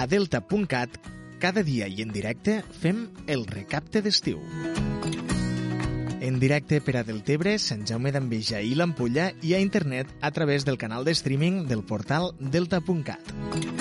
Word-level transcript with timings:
a 0.00 0.06
delta.cat, 0.06 0.94
cada 1.38 1.60
dia 1.62 1.84
i 1.84 2.00
en 2.00 2.08
directe 2.08 2.62
fem 2.80 3.02
el 3.28 3.44
recapte 3.44 4.00
d'estiu. 4.00 4.40
En 6.24 6.38
directe 6.40 6.80
per 6.80 6.94
a 6.96 7.02
Deltebre, 7.04 7.58
Sant 7.60 7.84
Jaume 7.88 8.12
d'Enveja 8.16 8.62
i 8.64 8.72
l'Ampolla 8.76 9.30
i 9.44 9.52
a 9.52 9.60
internet 9.60 10.08
a 10.24 10.32
través 10.32 10.64
del 10.64 10.80
canal 10.80 11.04
de 11.04 11.12
streaming 11.12 11.66
del 11.68 11.84
portal 11.84 12.32
delta.cat. 12.40 13.79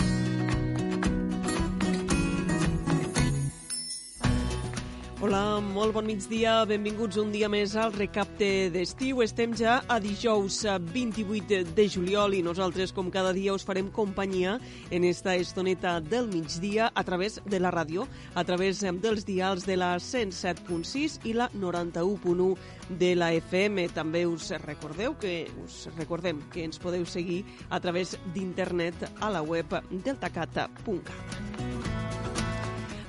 Hola, 5.30 5.59
molt 5.61 5.93
bon 5.93 6.07
migdia, 6.09 6.64
benvinguts 6.66 7.20
un 7.21 7.27
dia 7.30 7.45
més 7.54 7.75
al 7.77 7.91
recapte 7.93 8.48
d'estiu. 8.73 9.20
Estem 9.21 9.52
ja 9.54 9.75
a 9.86 10.00
dijous 10.02 10.55
28 10.66 11.59
de 11.77 11.85
juliol 11.85 12.34
i 12.34 12.40
nosaltres, 12.41 12.90
com 12.98 13.12
cada 13.13 13.30
dia, 13.38 13.54
us 13.54 13.62
farem 13.62 13.91
companyia 13.94 14.55
en 14.90 15.05
esta 15.05 15.35
estoneta 15.38 15.99
del 16.02 16.31
migdia 16.34 16.90
a 16.95 17.05
través 17.05 17.38
de 17.45 17.62
la 17.62 17.70
ràdio, 17.70 18.07
a 18.34 18.41
través 18.41 18.81
dels 18.81 19.30
dials 19.30 19.70
de 19.70 19.77
la 19.77 19.91
107.6 20.02 21.21
i 21.30 21.38
la 21.38 21.52
91.1 21.54 22.49
de 22.98 23.13
la 23.13 23.30
FM. 23.38 23.85
També 23.93 24.26
us 24.26 24.49
recordeu 24.66 25.13
que 25.21 25.43
us 25.62 25.84
recordem 25.93 26.41
que 26.49 26.66
ens 26.66 26.82
podeu 26.82 27.05
seguir 27.05 27.43
a 27.70 27.77
través 27.77 28.18
d'internet 28.34 29.12
a 29.21 29.30
la 29.30 29.46
web 29.46 29.77
deltacat.cat. 29.93 31.59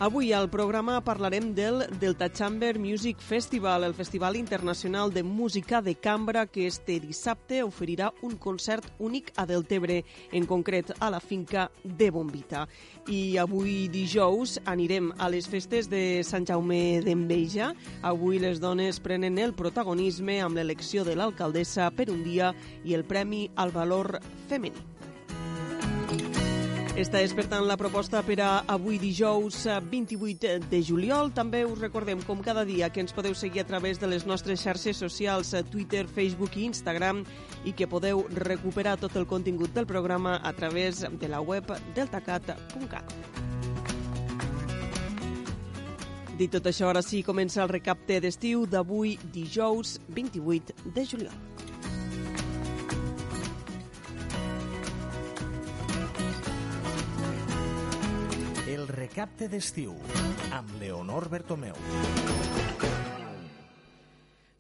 Avui 0.00 0.32
al 0.32 0.48
programa 0.48 1.02
parlarem 1.04 1.50
del 1.52 1.82
Delta 2.00 2.30
Chamber 2.32 2.78
Music 2.78 3.18
Festival, 3.20 3.84
el 3.84 3.92
festival 3.92 4.34
internacional 4.34 5.12
de 5.12 5.23
música 5.23 5.82
de 5.82 5.95
cambra 5.95 6.46
que 6.46 6.66
este 6.66 6.98
dissabte 7.00 7.62
oferirà 7.62 8.09
un 8.23 8.38
concert 8.38 8.86
únic 8.98 9.28
a 9.37 9.45
Deltebre, 9.45 10.06
en 10.32 10.46
concret 10.46 10.95
a 11.01 11.10
la 11.10 11.21
finca 11.21 11.71
de 11.84 12.09
Bombita. 12.10 12.65
I 13.12 13.37
avui 13.37 13.90
dijous 13.93 14.56
anirem 14.65 15.12
a 15.18 15.28
les 15.28 15.45
festes 15.45 15.90
de 15.93 16.24
Sant 16.24 16.48
Jaume 16.48 17.02
d'Enveja. 17.04 17.74
Avui 18.01 18.40
les 18.40 18.56
dones 18.56 19.02
prenen 19.04 19.37
el 19.37 19.52
protagonisme 19.52 20.38
amb 20.40 20.56
l'elecció 20.56 21.04
de 21.04 21.12
l'alcaldessa 21.12 21.90
per 21.93 22.09
un 22.09 22.24
dia 22.24 22.54
i 22.88 22.96
el 22.96 23.04
Premi 23.04 23.51
al 23.60 23.76
Valor 23.76 24.16
Femení. 24.48 24.99
Esta 27.01 27.23
és, 27.24 27.32
per 27.32 27.46
tant, 27.48 27.62
la 27.65 27.79
proposta 27.80 28.20
per 28.20 28.34
a 28.45 28.48
avui 28.68 28.98
dijous 29.01 29.62
28 29.88 30.66
de 30.68 30.80
juliol. 30.84 31.30
També 31.32 31.62
us 31.65 31.79
recordem, 31.80 32.20
com 32.29 32.43
cada 32.45 32.66
dia, 32.68 32.90
que 32.93 33.01
ens 33.01 33.15
podeu 33.16 33.32
seguir 33.32 33.62
a 33.62 33.68
través 33.70 33.96
de 33.96 34.10
les 34.10 34.26
nostres 34.29 34.60
xarxes 34.60 35.01
socials, 35.01 35.54
Twitter, 35.73 36.04
Facebook 36.04 36.59
i 36.60 36.66
Instagram, 36.68 37.23
i 37.65 37.73
que 37.73 37.88
podeu 37.88 38.26
recuperar 38.28 38.98
tot 39.01 39.16
el 39.16 39.24
contingut 39.24 39.73
del 39.73 39.88
programa 39.88 40.43
a 40.45 40.52
través 40.52 41.01
de 41.09 41.32
la 41.32 41.40
web 41.40 41.73
deltacat.cat. 41.96 43.16
Dit 46.37 46.52
tot 46.52 46.68
això, 46.68 46.93
ara 46.93 47.01
sí, 47.01 47.24
comença 47.24 47.65
el 47.65 47.73
recapte 47.73 48.21
d'estiu 48.21 48.68
d'avui, 48.68 49.16
dijous 49.32 49.96
28 50.12 50.93
de 50.93 51.09
juliol. 51.09 51.59
Recapte 59.10 59.48
d'estiu 59.50 59.96
amb 60.54 60.70
Leonor 60.78 61.26
Bertomeu. 61.32 61.74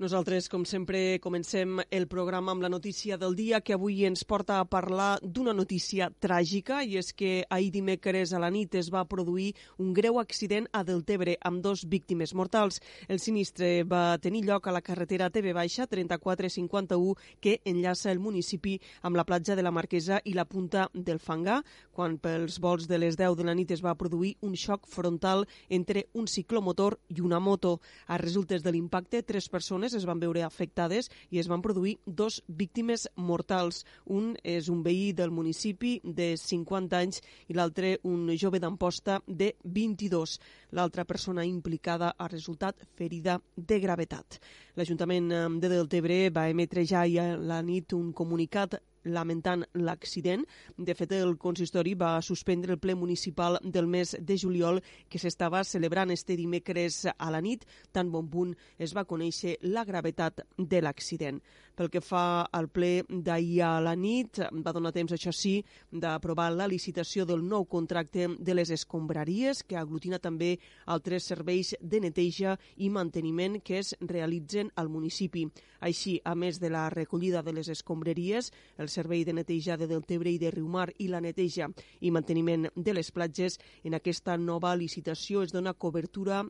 Nosaltres, 0.00 0.46
com 0.48 0.62
sempre, 0.64 1.18
comencem 1.20 1.82
el 1.92 2.06
programa 2.08 2.54
amb 2.54 2.62
la 2.64 2.70
notícia 2.72 3.18
del 3.20 3.34
dia 3.36 3.58
que 3.60 3.74
avui 3.76 4.06
ens 4.08 4.22
porta 4.24 4.56
a 4.56 4.64
parlar 4.64 5.18
d'una 5.20 5.52
notícia 5.52 6.06
tràgica 6.24 6.78
i 6.88 6.94
és 6.96 7.10
que 7.12 7.42
ahir 7.52 7.68
dimecres 7.74 8.32
a 8.32 8.38
la 8.40 8.48
nit 8.48 8.78
es 8.80 8.88
va 8.88 9.02
produir 9.04 9.50
un 9.76 9.90
greu 9.92 10.16
accident 10.16 10.70
a 10.72 10.80
Deltebre 10.88 11.34
amb 11.44 11.60
dos 11.60 11.82
víctimes 11.84 12.32
mortals. 12.32 12.80
El 13.08 13.20
sinistre 13.20 13.84
va 13.84 14.16
tenir 14.16 14.46
lloc 14.46 14.70
a 14.70 14.72
la 14.72 14.80
carretera 14.80 15.28
TV 15.28 15.52
Baixa 15.52 15.84
3451 15.84 17.36
que 17.38 17.58
enllaça 17.68 18.08
el 18.08 18.24
municipi 18.24 18.78
amb 19.02 19.20
la 19.20 19.26
platja 19.28 19.52
de 19.52 19.66
la 19.68 19.74
Marquesa 19.82 20.22
i 20.24 20.32
la 20.32 20.48
punta 20.48 20.88
del 20.94 21.20
Fangar, 21.20 21.58
quan 21.92 22.16
pels 22.16 22.56
vols 22.56 22.88
de 22.88 23.02
les 23.04 23.20
10 23.20 23.36
de 23.36 23.44
la 23.44 23.52
nit 23.52 23.76
es 23.76 23.84
va 23.84 23.98
produir 24.00 24.32
un 24.40 24.56
xoc 24.56 24.88
frontal 24.88 25.44
entre 25.68 26.06
un 26.14 26.24
ciclomotor 26.24 27.02
i 27.12 27.20
una 27.20 27.36
moto. 27.38 27.82
A 28.08 28.16
resultes 28.16 28.64
de 28.64 28.72
l'impacte, 28.72 29.20
tres 29.20 29.52
persones 29.52 29.89
es 29.94 30.06
van 30.08 30.20
veure 30.20 30.42
afectades 30.46 31.10
i 31.30 31.40
es 31.40 31.48
van 31.50 31.62
produir 31.62 31.96
dos 32.06 32.40
víctimes 32.46 33.08
mortals. 33.16 33.84
Un 34.06 34.34
és 34.42 34.68
un 34.68 34.82
veí 34.82 35.12
del 35.12 35.30
municipi 35.30 35.98
de 36.04 36.34
50 36.40 36.98
anys 36.98 37.22
i 37.48 37.56
l'altre 37.58 37.96
un 38.04 38.28
jove 38.36 38.60
d'Amposta 38.60 39.20
de 39.26 39.54
22. 39.64 40.38
L'altra 40.76 41.04
persona 41.04 41.44
implicada 41.44 42.14
ha 42.16 42.28
resultat 42.28 42.84
ferida 42.96 43.40
de 43.56 43.80
gravetat. 43.80 44.40
L'Ajuntament 44.76 45.32
de 45.60 45.72
Deltebre 45.72 46.22
va 46.30 46.48
emetre 46.48 46.86
ja 46.86 47.06
la 47.36 47.62
nit 47.62 47.92
un 47.92 48.12
comunicat 48.12 48.80
lamentant 49.04 49.64
l'accident. 49.74 50.44
De 50.76 50.94
fet, 50.94 51.12
el 51.16 51.36
consistori 51.38 51.94
va 51.94 52.20
suspendre 52.22 52.74
el 52.74 52.80
ple 52.82 52.94
municipal 52.94 53.58
del 53.62 53.86
mes 53.86 54.16
de 54.20 54.36
juliol 54.38 54.80
que 55.08 55.18
s'estava 55.18 55.64
celebrant 55.64 56.10
este 56.10 56.36
dimecres 56.36 57.06
a 57.16 57.30
la 57.30 57.40
nit, 57.40 57.64
tan 57.92 58.10
bon 58.12 58.28
punt 58.30 58.54
es 58.78 58.94
va 58.96 59.06
conèixer 59.08 59.56
la 59.62 59.84
gravetat 59.84 60.44
de 60.56 60.80
l'accident. 60.82 61.40
Pel 61.80 61.88
que 61.88 62.02
fa 62.04 62.44
al 62.52 62.68
ple 62.68 63.06
d'ahir 63.08 63.62
a 63.64 63.70
la 63.80 63.94
nit, 63.96 64.36
va 64.52 64.74
donar 64.76 64.92
temps, 64.92 65.14
això 65.16 65.32
sí, 65.32 65.62
d'aprovar 65.90 66.50
la 66.52 66.66
licitació 66.68 67.24
del 67.24 67.40
nou 67.40 67.64
contracte 67.64 68.26
de 68.36 68.54
les 68.54 68.68
escombraries, 68.74 69.62
que 69.64 69.78
aglutina 69.80 70.18
també 70.20 70.58
altres 70.84 71.24
serveis 71.30 71.72
de 71.80 72.02
neteja 72.04 72.58
i 72.76 72.90
manteniment 72.92 73.60
que 73.64 73.78
es 73.80 73.94
realitzen 74.00 74.68
al 74.76 74.90
municipi. 74.92 75.46
Així, 75.80 76.18
a 76.24 76.34
més 76.36 76.60
de 76.60 76.68
la 76.68 76.90
recollida 76.92 77.40
de 77.42 77.54
les 77.56 77.70
escombraries, 77.72 78.52
el 78.76 78.89
servei 78.90 79.24
de 79.24 79.32
neteja 79.32 79.78
de 79.80 79.88
Deltebre 79.90 80.30
i 80.30 80.38
de 80.42 80.50
Riumar 80.50 80.90
i 80.98 81.08
la 81.08 81.22
neteja 81.24 81.70
i 82.00 82.10
manteniment 82.10 82.68
de 82.76 82.94
les 82.94 83.10
platges, 83.10 83.60
en 83.84 83.94
aquesta 83.96 84.36
nova 84.36 84.74
licitació 84.76 85.44
es 85.46 85.54
dona 85.56 85.74
cobertura 85.74 86.44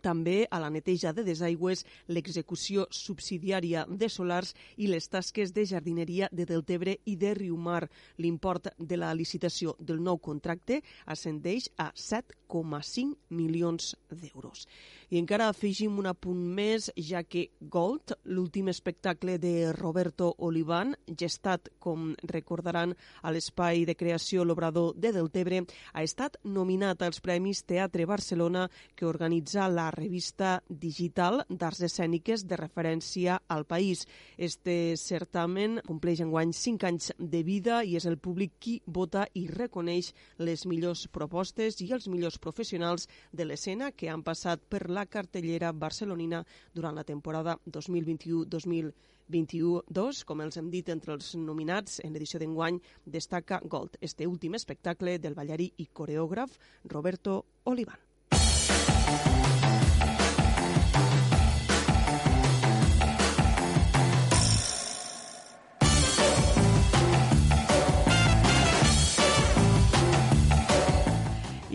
també 0.00 0.46
a 0.50 0.60
la 0.62 0.70
neteja 0.70 1.12
de 1.12 1.24
desaigües, 1.26 1.84
l'execució 2.08 2.86
subsidiària 2.94 3.84
de 3.88 4.08
solars 4.08 4.54
i 4.76 4.86
les 4.86 5.08
tasques 5.10 5.52
de 5.54 5.64
jardineria 5.66 6.28
de 6.32 6.46
Deltebre 6.46 6.98
i 7.04 7.16
de 7.16 7.34
Riumar. 7.34 7.88
L'import 8.18 8.70
de 8.78 8.96
la 8.96 9.12
licitació 9.14 9.74
del 9.78 10.02
nou 10.02 10.18
contracte 10.18 10.80
ascendeix 11.06 11.70
a 11.76 11.90
7,5 11.94 13.16
milions 13.30 13.94
d'euros. 14.10 14.66
I 15.08 15.16
encara 15.16 15.46
afegim 15.48 15.94
un 15.96 16.04
apunt 16.10 16.40
més, 16.52 16.90
ja 17.00 17.22
que 17.24 17.46
Gold, 17.72 18.12
l'últim 18.28 18.66
espectacle 18.68 19.38
de 19.40 19.70
Roberto 19.72 20.34
Olivan, 20.44 20.90
gestat, 21.08 21.70
com 21.80 22.10
recordaran, 22.28 22.92
a 23.24 23.32
l'espai 23.32 23.86
de 23.88 23.94
creació 23.96 24.44
L'Obrador 24.44 24.92
de 25.00 25.14
Deltebre, 25.16 25.62
ha 25.96 26.02
estat 26.04 26.36
nominat 26.44 27.00
als 27.06 27.22
Premis 27.24 27.62
Teatre 27.64 28.04
Barcelona 28.04 28.66
que 28.94 29.08
organitza 29.08 29.70
la 29.72 29.86
revista 29.94 30.58
digital 30.68 31.40
d'arts 31.48 31.80
escèniques 31.88 32.44
de 32.44 32.60
referència 32.60 33.38
al 33.48 33.64
país. 33.64 34.04
Este 34.36 34.92
certamen 35.00 35.80
compleix 35.88 36.20
enguany 36.20 36.52
5 36.52 36.88
anys 36.90 37.14
de 37.16 37.42
vida 37.48 37.80
i 37.80 37.96
és 37.96 38.04
el 38.04 38.20
públic 38.20 38.58
qui 38.60 38.76
vota 38.84 39.24
i 39.32 39.46
reconeix 39.48 40.12
les 40.36 40.68
millors 40.68 41.06
propostes 41.08 41.80
i 41.80 41.94
els 41.96 42.12
millors 42.12 42.36
professionals 42.36 43.08
de 43.32 43.48
l'escena 43.48 43.88
que 43.96 44.12
han 44.12 44.20
passat 44.20 44.60
per 44.68 44.84
la 44.90 44.97
cartellera 45.06 45.72
barcelonina 45.72 46.44
durant 46.74 46.94
la 46.96 47.04
temporada 47.04 47.58
2021-2022. 47.66 50.24
Com 50.24 50.40
els 50.40 50.56
hem 50.56 50.70
dit, 50.70 50.88
entre 50.88 51.12
els 51.14 51.34
nominats 51.36 52.00
en 52.04 52.12
l'edició 52.12 52.38
d'enguany 52.40 52.80
destaca 53.04 53.60
Gold, 53.64 53.96
este 54.00 54.26
últim 54.26 54.54
espectacle 54.54 55.18
del 55.18 55.34
ballarí 55.34 55.72
i 55.76 55.86
coreògraf 55.92 56.58
Roberto 56.84 57.44
Olivan. 57.64 57.98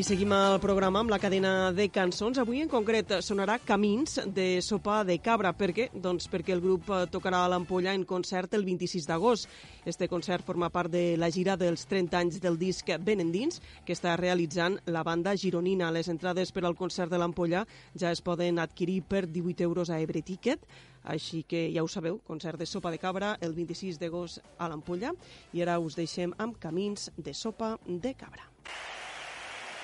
I 0.04 0.06
seguim 0.06 0.34
el 0.36 0.58
programa 0.60 1.00
amb 1.00 1.14
la 1.14 1.18
cadena 1.24 1.72
de 1.72 1.86
cançons. 1.88 2.36
Avui 2.42 2.60
en 2.60 2.68
concret 2.68 3.14
sonarà 3.24 3.54
Camins 3.64 4.18
de 4.36 4.60
Sopa 4.60 4.98
de 5.08 5.16
Cabra. 5.24 5.54
Per 5.56 5.70
què? 5.72 5.86
Doncs 5.96 6.26
perquè 6.28 6.52
el 6.52 6.60
grup 6.60 6.90
tocarà 7.14 7.46
a 7.46 7.52
l'Ampolla 7.54 7.94
en 7.96 8.04
concert 8.04 8.52
el 8.58 8.66
26 8.68 9.06
d'agost. 9.08 9.48
Este 9.88 10.10
concert 10.12 10.44
forma 10.44 10.68
part 10.76 10.92
de 10.92 11.16
la 11.16 11.30
gira 11.32 11.56
dels 11.56 11.86
30 11.88 12.20
anys 12.20 12.42
del 12.44 12.60
disc 12.60 12.92
Ben 13.00 13.24
Endins, 13.24 13.62
que 13.86 13.96
està 13.96 14.18
realitzant 14.20 14.76
la 14.92 15.06
banda 15.08 15.38
gironina. 15.40 15.94
Les 15.96 16.12
entrades 16.12 16.52
per 16.52 16.66
al 16.66 16.76
concert 16.76 17.08
de 17.08 17.22
l'Ampolla 17.22 17.64
ja 17.96 18.12
es 18.12 18.20
poden 18.20 18.60
adquirir 18.60 19.06
per 19.08 19.30
18 19.30 19.64
euros 19.64 19.90
a 19.90 20.02
Ebre 20.04 20.20
Ticket. 20.20 20.68
Així 21.06 21.46
que 21.48 21.70
ja 21.72 21.80
ho 21.80 21.88
sabeu, 21.88 22.20
concert 22.28 22.60
de 22.60 22.68
Sopa 22.68 22.92
de 22.92 23.00
Cabra 23.00 23.38
el 23.40 23.56
26 23.56 24.04
d'agost 24.04 24.44
a 24.58 24.68
l'Ampolla. 24.68 25.16
I 25.54 25.64
ara 25.64 25.80
us 25.80 25.96
deixem 25.96 26.36
amb 26.44 26.60
Camins 26.60 27.08
de 27.16 27.32
Sopa 27.32 27.78
de 27.88 28.14
Cabra. 28.20 28.52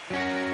Camins 0.10 0.49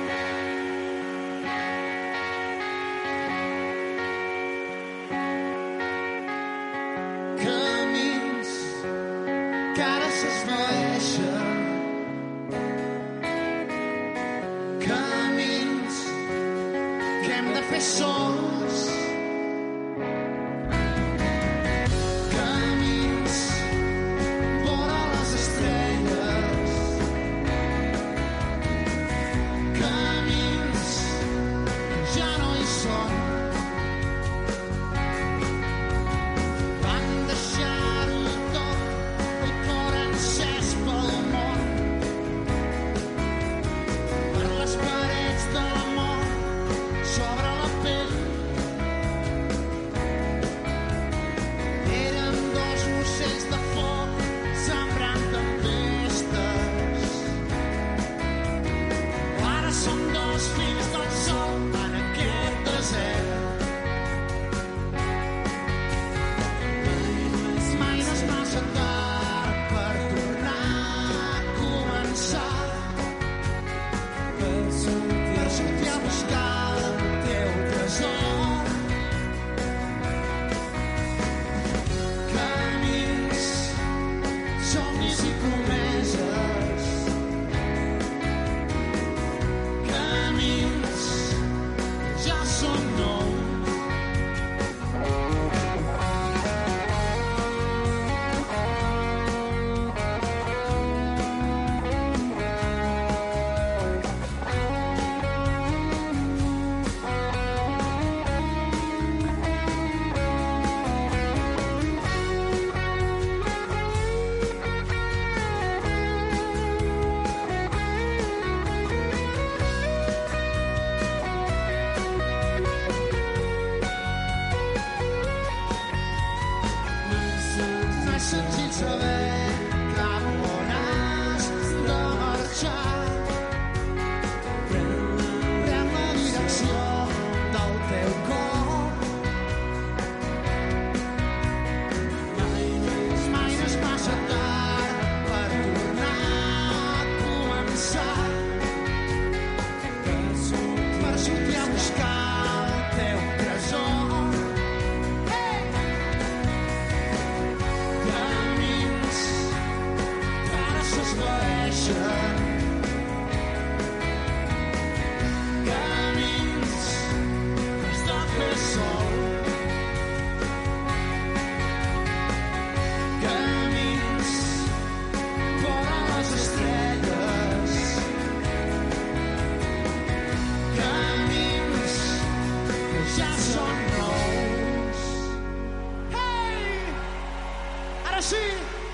Ara 188.33 188.84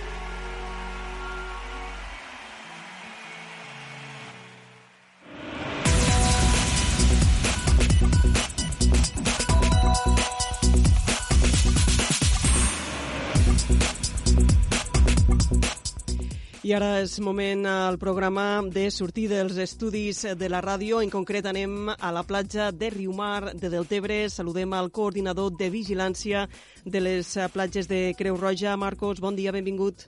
I 16.71 16.73
ara 16.77 17.01
és 17.03 17.17
moment 17.19 17.65
al 17.67 17.97
programa 17.99 18.61
de 18.63 18.85
sortir 18.95 19.25
dels 19.27 19.57
estudis 19.59 20.21
de 20.39 20.47
la 20.47 20.61
ràdio. 20.63 21.01
En 21.03 21.09
concret 21.11 21.43
anem 21.49 21.89
a 21.91 22.11
la 22.15 22.21
platja 22.23 22.69
de 22.71 22.87
Riumar 22.93 23.51
de 23.59 23.67
Deltebre. 23.73 24.21
Saludem 24.31 24.71
al 24.77 24.87
coordinador 24.87 25.51
de 25.59 25.67
vigilància 25.73 26.45
de 26.85 27.01
les 27.03 27.33
platges 27.51 27.91
de 27.91 28.13
Creu 28.15 28.39
Roja. 28.39 28.77
Marcos, 28.79 29.19
bon 29.19 29.35
dia, 29.35 29.51
benvingut. 29.51 30.07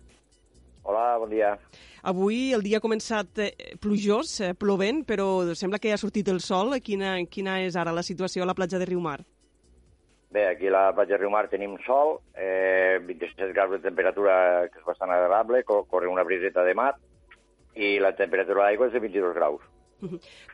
Hola, 0.88 1.18
bon 1.20 1.36
dia. 1.36 1.52
Avui 2.02 2.54
el 2.56 2.64
dia 2.64 2.80
ha 2.80 2.86
començat 2.88 3.44
eh, 3.44 3.76
plujós, 3.84 4.40
eh, 4.40 4.54
plovent, 4.56 5.04
però 5.04 5.28
sembla 5.60 5.84
que 5.84 5.92
ha 5.92 6.00
sortit 6.00 6.32
el 6.32 6.40
sol. 6.40 6.78
Quina, 6.80 7.18
quina 7.28 7.60
és 7.68 7.76
ara 7.76 7.92
la 7.92 8.08
situació 8.08 8.48
a 8.48 8.48
la 8.48 8.56
platja 8.56 8.80
de 8.80 8.88
Riumar? 8.88 9.20
Bé, 10.34 10.48
aquí 10.48 10.66
a 10.68 10.72
la 10.72 10.96
platja 10.96 11.14
de 11.14 11.20
Riumar 11.22 11.46
tenim 11.48 11.76
sol, 11.86 12.16
eh, 12.34 12.98
27 13.06 13.54
graus 13.54 13.70
de 13.76 13.84
temperatura, 13.84 14.68
que 14.74 14.80
és 14.82 14.86
bastant 14.88 15.12
agradable, 15.14 15.62
co 15.64 15.84
corre 15.86 16.10
una 16.10 16.24
briseta 16.26 16.64
de 16.66 16.74
mar, 16.74 16.96
i 17.78 18.00
la 18.02 18.16
temperatura 18.18 18.64
de 18.64 18.66
l'aigua 18.66 18.88
és 18.90 18.96
de 18.96 19.02
22 19.04 19.36
graus. 19.38 19.62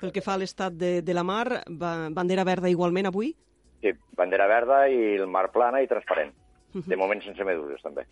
Pel 0.01 0.11
que 0.11 0.21
fa 0.21 0.35
a 0.35 0.41
l'estat 0.41 0.75
de, 0.75 0.99
de 1.01 1.15
la 1.15 1.23
mar, 1.23 1.63
ba 1.67 1.93
bandera 2.11 2.43
verda 2.43 2.69
igualment 2.69 3.07
avui? 3.07 3.31
Sí, 3.79 3.95
bandera 4.19 4.49
verda 4.51 4.81
i 4.91 5.15
el 5.15 5.27
mar 5.31 5.47
plana 5.55 5.79
i 5.81 5.87
transparent. 5.87 6.35
De 6.75 6.99
moment 6.99 7.23
sense 7.23 7.47
meduses, 7.47 7.79
també. 7.81 8.03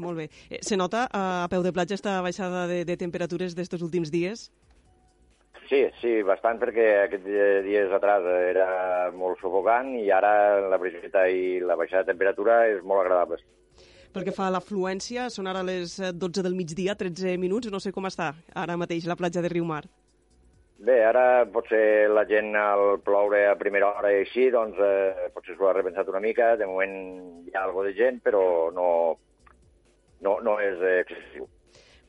Molt 0.00 0.20
bé. 0.20 0.28
Eh, 0.50 0.60
se 0.62 0.76
nota 0.76 1.06
a 1.10 1.48
peu 1.50 1.64
de 1.64 1.72
platja 1.72 1.96
esta 1.96 2.20
baixada 2.20 2.66
de, 2.68 2.84
de 2.84 2.96
temperatures 3.00 3.56
d'estos 3.56 3.80
últims 3.82 4.12
dies? 4.12 4.50
Sí, 5.70 5.84
sí, 6.00 6.16
bastant, 6.26 6.58
perquè 6.58 6.86
aquests 7.04 7.28
dies 7.62 7.92
atrás 7.94 8.24
era 8.26 8.66
molt 9.14 9.38
sufocant 9.38 9.92
i 10.00 10.08
ara 10.10 10.32
la 10.66 10.78
briseta 10.82 11.28
i 11.30 11.60
la 11.62 11.76
baixada 11.78 12.02
de 12.02 12.10
temperatura 12.10 12.64
és 12.72 12.82
molt 12.82 13.04
agradable. 13.04 13.38
Pel 14.10 14.26
que 14.26 14.34
fa 14.34 14.48
a 14.48 14.50
l'afluència, 14.50 15.28
són 15.30 15.46
ara 15.46 15.62
les 15.62 15.94
eh, 16.02 16.10
12 16.10 16.42
del 16.42 16.56
migdia, 16.58 16.96
13 16.98 17.36
minuts, 17.38 17.70
no 17.70 17.78
sé 17.78 17.92
com 17.94 18.08
està 18.10 18.32
ara 18.58 18.74
mateix 18.80 19.06
la 19.06 19.14
platja 19.20 19.44
de 19.44 19.52
Riumar. 19.52 19.84
Bé, 20.82 20.96
ara 21.06 21.44
potser 21.54 22.08
la 22.10 22.24
gent 22.26 22.50
al 22.58 22.98
ploure 23.06 23.44
a 23.46 23.54
primera 23.60 23.92
hora 23.92 24.10
i 24.10 24.24
així, 24.24 24.48
doncs 24.50 24.80
eh, 24.82 25.30
potser 25.36 25.54
s'ho 25.54 25.70
ha 25.70 25.76
repensat 25.76 26.10
una 26.10 26.24
mica. 26.24 26.56
De 26.58 26.66
moment 26.66 26.98
hi 27.46 27.54
ha 27.54 27.62
algo 27.68 27.86
de 27.86 27.94
gent, 27.94 28.18
però 28.26 28.42
no, 28.74 28.90
no, 30.26 30.38
no 30.42 30.58
és 30.66 30.82
excessiu. 30.96 31.46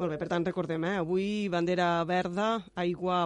Molt 0.02 0.16
bé, 0.16 0.18
per 0.18 0.32
tant, 0.32 0.42
recordem, 0.42 0.82
eh? 0.90 0.96
avui 0.98 1.26
bandera 1.54 2.02
verda, 2.10 2.64
aigua 2.74 3.20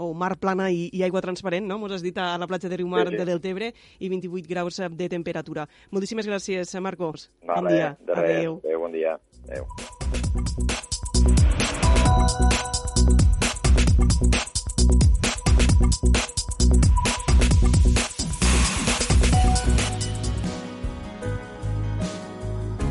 o 0.00 0.14
mar 0.16 0.38
plana 0.40 0.70
i, 0.72 0.86
i 0.96 1.02
aigua 1.04 1.20
transparent, 1.20 1.66
no? 1.68 1.76
Mos 1.76 1.92
has 1.92 2.00
dit 2.00 2.16
a 2.16 2.30
la 2.40 2.46
platja 2.48 2.70
de 2.72 2.78
Riumar 2.80 3.02
sí, 3.04 3.12
sí. 3.12 3.18
de 3.20 3.26
Deltebre 3.28 3.68
i 4.00 4.08
28 4.08 4.48
graus 4.48 4.80
de 4.80 5.08
temperatura. 5.12 5.66
Moltíssimes 5.92 6.24
gràcies, 6.24 6.72
eh, 6.72 6.80
Marcos. 6.80 7.28
Vale, 7.44 7.60
bon 7.60 7.68
dia. 7.68 7.90
De 8.00 8.16
res. 8.16 8.38
Adéu. 8.38 8.56
Adéu, 8.64 8.80
bon 8.80 8.96
dia. 8.96 9.20
Adéu. 9.44 9.68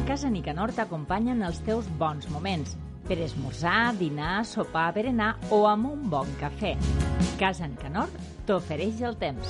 Casa 0.06 0.30
Nicanor 0.30 0.78
t'acompanyen 0.78 1.42
els 1.42 1.66
teus 1.66 1.90
bons 1.98 2.30
moments 2.30 2.78
per 3.08 3.20
esmorzar, 3.24 3.94
dinar, 4.00 4.46
sopar, 4.48 4.90
berenar 4.96 5.36
o 5.50 5.66
amb 5.70 5.92
un 5.92 6.10
bon 6.10 6.28
cafè. 6.42 6.76
Casa 7.42 7.68
Nicanor 7.68 8.10
t'ofereix 8.48 9.02
el 9.08 9.18
temps. 9.22 9.48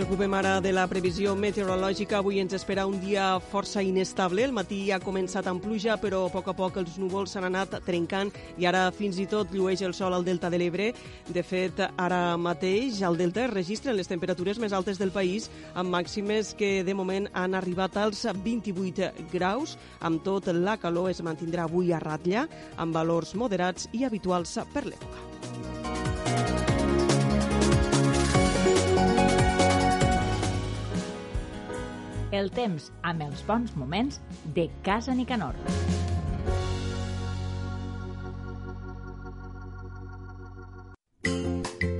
Ens 0.00 0.08
ocupem 0.08 0.32
ara 0.32 0.62
de 0.64 0.70
la 0.72 0.86
previsió 0.88 1.34
meteorològica. 1.36 2.22
Avui 2.22 2.38
ens 2.40 2.54
espera 2.56 2.86
un 2.88 2.94
dia 3.02 3.34
força 3.50 3.82
inestable. 3.84 4.46
El 4.46 4.54
matí 4.56 4.78
ha 4.88 4.96
començat 4.96 5.44
amb 5.50 5.60
pluja, 5.60 5.98
però 6.00 6.22
a 6.24 6.30
poc 6.32 6.46
a 6.48 6.54
poc 6.56 6.78
els 6.80 6.94
núvols 6.96 7.34
s'han 7.34 7.44
anat 7.50 7.74
trencant 7.84 8.30
i 8.56 8.64
ara 8.64 8.86
fins 8.96 9.18
i 9.20 9.26
tot 9.28 9.52
llueix 9.52 9.82
el 9.84 9.92
sol 9.92 10.16
al 10.16 10.24
Delta 10.24 10.48
de 10.48 10.56
l'Ebre. 10.56 10.86
De 11.28 11.42
fet, 11.44 11.82
ara 12.00 12.38
mateix 12.40 13.02
al 13.04 13.20
Delta 13.20 13.44
es 13.44 13.52
registren 13.52 13.98
les 13.98 14.08
temperatures 14.08 14.56
més 14.56 14.72
altes 14.72 14.96
del 14.96 15.12
país, 15.12 15.50
amb 15.74 15.92
màximes 15.92 16.54
que 16.56 16.78
de 16.80 16.96
moment 16.96 17.28
han 17.34 17.52
arribat 17.52 18.00
als 18.00 18.24
28 18.24 19.28
graus. 19.34 19.76
Amb 20.00 20.24
tot, 20.24 20.48
la 20.48 20.78
calor 20.80 21.10
es 21.12 21.20
mantindrà 21.20 21.68
avui 21.68 21.92
a 21.92 22.00
ratlla, 22.00 22.48
amb 22.78 22.96
valors 22.96 23.36
moderats 23.36 23.92
i 23.92 24.08
habituals 24.08 24.56
per 24.72 24.86
l'època. 24.88 26.59
El 32.30 32.46
temps 32.54 32.92
amb 33.02 33.24
els 33.26 33.42
bons 33.46 33.72
moments 33.74 34.20
de 34.54 34.68
Casa 34.86 35.14
Nicanor. 35.18 35.56
I 41.26 41.99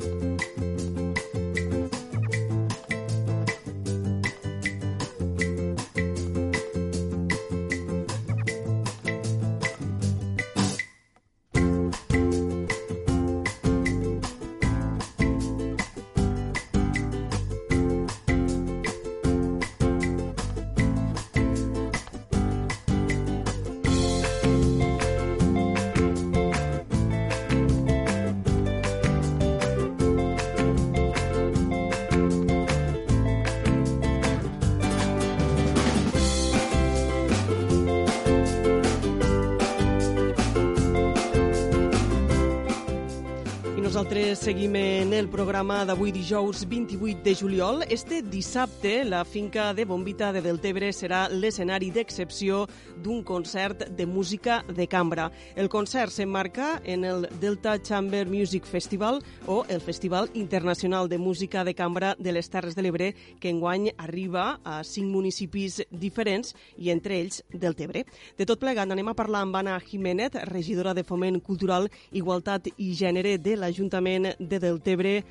nosaltres 44.11 44.41
seguim 44.41 44.75
en 44.75 45.13
el 45.15 45.29
programa 45.29 45.85
d'avui 45.87 46.11
dijous 46.11 46.65
28 46.67 47.23
de 47.23 47.35
juliol. 47.35 47.85
Este 47.89 48.23
dissabte 48.23 49.05
la 49.05 49.25
finca 49.25 49.73
de 49.73 49.85
Bombita 49.85 50.33
de 50.33 50.43
Deltebre 50.43 50.89
serà 50.91 51.29
l'escenari 51.31 51.93
d'excepció 51.95 52.67
d'un 53.05 53.23
concert 53.23 53.87
de 53.95 54.07
música 54.07 54.65
de 54.67 54.89
cambra. 54.89 55.31
El 55.55 55.69
concert 55.69 56.11
s'emmarca 56.11 56.81
en 56.85 57.05
el 57.05 57.29
Delta 57.41 57.79
Chamber 57.81 58.27
Music 58.27 58.65
Festival 58.65 59.23
o 59.47 59.65
el 59.69 59.81
Festival 59.81 60.29
Internacional 60.35 61.09
de 61.09 61.19
Música 61.19 61.63
de 61.63 61.75
Cambra 61.75 62.17
de 62.19 62.33
les 62.33 62.51
Terres 62.51 62.75
de 62.75 62.83
l'Ebre, 62.83 63.15
que 63.39 63.51
enguany 63.51 63.93
arriba 63.97 64.59
a 64.65 64.83
cinc 64.83 65.07
municipis 65.07 65.85
diferents 65.91 66.57
i 66.77 66.91
entre 66.91 67.21
ells 67.21 67.45
Deltebre. 67.53 68.07
De 68.37 68.47
tot 68.47 68.59
plegat 68.59 68.91
anem 68.91 69.07
a 69.07 69.15
parlar 69.15 69.47
amb 69.47 69.55
Anna 69.55 69.79
Jiménez, 69.79 70.35
regidora 70.51 70.95
de 70.95 71.05
Foment 71.05 71.39
Cultural, 71.41 71.87
Igualtat 72.11 72.73
i 72.77 72.91
Gènere 72.99 73.39
de 73.39 73.55
l'Ajuntament 73.55 74.00
de 74.01 74.59
Deltebre. 74.59 75.25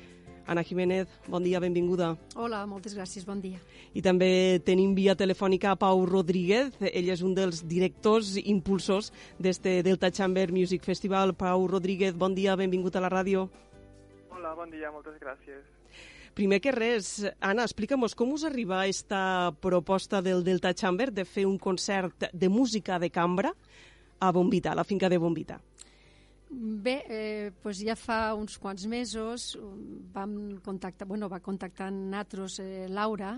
Anna 0.46 0.62
Jiménez, 0.62 1.08
bon 1.28 1.42
dia, 1.42 1.60
benvinguda. 1.60 2.16
Hola, 2.34 2.64
moltes 2.66 2.94
gràcies, 2.94 3.24
bon 3.26 3.40
dia. 3.40 3.58
I 3.94 4.02
també 4.02 4.60
tenim 4.66 4.94
via 4.94 5.14
telefònica 5.14 5.72
a 5.72 5.78
Pau 5.78 6.04
Rodríguez. 6.06 6.74
Ell 6.80 7.10
és 7.10 7.22
un 7.22 7.34
dels 7.34 7.64
directors 7.66 8.36
impulsors 8.38 9.12
d'este 9.38 9.82
Delta 9.82 10.10
Chamber 10.10 10.50
Music 10.52 10.84
Festival. 10.86 11.34
Pau 11.34 11.66
Rodríguez, 11.66 12.14
bon 12.14 12.34
dia, 12.34 12.56
benvingut 12.56 12.96
a 12.96 13.02
la 13.02 13.10
ràdio. 13.10 13.48
Hola, 14.30 14.54
bon 14.54 14.70
dia, 14.70 14.90
moltes 14.90 15.18
gràcies. 15.18 15.66
Primer 16.34 16.60
que 16.62 16.70
res, 16.70 17.24
Anna, 17.40 17.66
explica'm 17.66 18.06
com 18.16 18.32
us 18.32 18.44
arriba 18.46 18.86
esta 18.86 19.50
proposta 19.60 20.22
del 20.22 20.44
Delta 20.44 20.72
Chamber 20.74 21.10
de 21.10 21.24
fer 21.24 21.46
un 21.46 21.58
concert 21.58 22.30
de 22.32 22.48
música 22.48 22.98
de 22.98 23.10
cambra 23.10 23.50
a 24.20 24.30
Bombita, 24.30 24.72
a 24.72 24.74
la 24.74 24.84
finca 24.84 25.08
de 25.08 25.18
Bombita. 25.18 25.60
Bé, 26.50 27.04
eh, 27.08 27.52
pues 27.62 27.78
ja 27.78 27.94
fa 27.94 28.34
uns 28.34 28.56
quants 28.58 28.82
mesos 28.90 29.54
um, 29.54 30.00
vam 30.10 30.32
contactar, 30.64 31.06
bueno, 31.06 31.28
va 31.30 31.38
contactar 31.38 31.86
amb 31.92 32.08
nosaltres 32.10 32.58
eh, 32.58 32.88
Laura, 32.90 33.36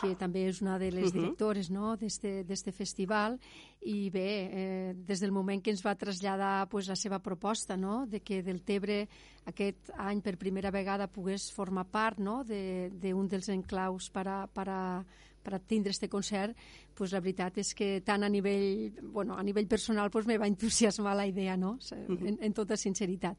que 0.00 0.16
també 0.18 0.48
és 0.48 0.58
una 0.62 0.78
de 0.78 0.90
les 0.90 1.10
-huh. 1.10 1.20
directores 1.20 1.70
no, 1.70 1.96
d'este 1.96 2.72
festival, 2.72 3.38
i 3.82 4.10
bé, 4.10 4.50
eh, 4.52 4.94
des 4.96 5.20
del 5.20 5.30
moment 5.30 5.62
que 5.62 5.70
ens 5.70 5.84
va 5.86 5.94
traslladar 5.94 6.68
pues, 6.68 6.88
la 6.88 6.96
seva 6.96 7.20
proposta, 7.20 7.76
no, 7.76 8.06
de 8.06 8.20
que 8.20 8.42
del 8.42 8.62
Tebre 8.62 9.08
aquest 9.44 9.90
any 9.96 10.20
per 10.20 10.36
primera 10.36 10.70
vegada 10.70 11.06
pogués 11.06 11.52
formar 11.52 11.84
part 11.84 12.18
no, 12.18 12.42
d'un 12.42 12.48
de, 12.48 12.90
d'un 12.90 13.28
dels 13.28 13.48
enclaus 13.48 14.10
per 14.10 14.28
a, 14.28 14.46
per 14.46 14.68
a, 14.68 15.04
per 15.42 15.60
tindre 15.60 15.90
este 15.90 16.08
concert, 16.08 16.56
pues 16.94 17.12
la 17.12 17.20
veritat 17.20 17.58
és 17.58 17.74
que 17.74 18.00
tant 18.06 18.22
a 18.22 18.30
nivell, 18.30 18.92
bueno, 19.02 19.36
a 19.36 19.42
nivell 19.42 19.68
personal 19.68 20.10
pues 20.10 20.26
me 20.26 20.38
va 20.38 20.46
entusiasmar 20.46 21.16
la 21.16 21.26
idea, 21.26 21.56
no? 21.56 21.78
en, 21.90 22.38
en 22.40 22.52
tota 22.52 22.76
sinceritat. 22.76 23.38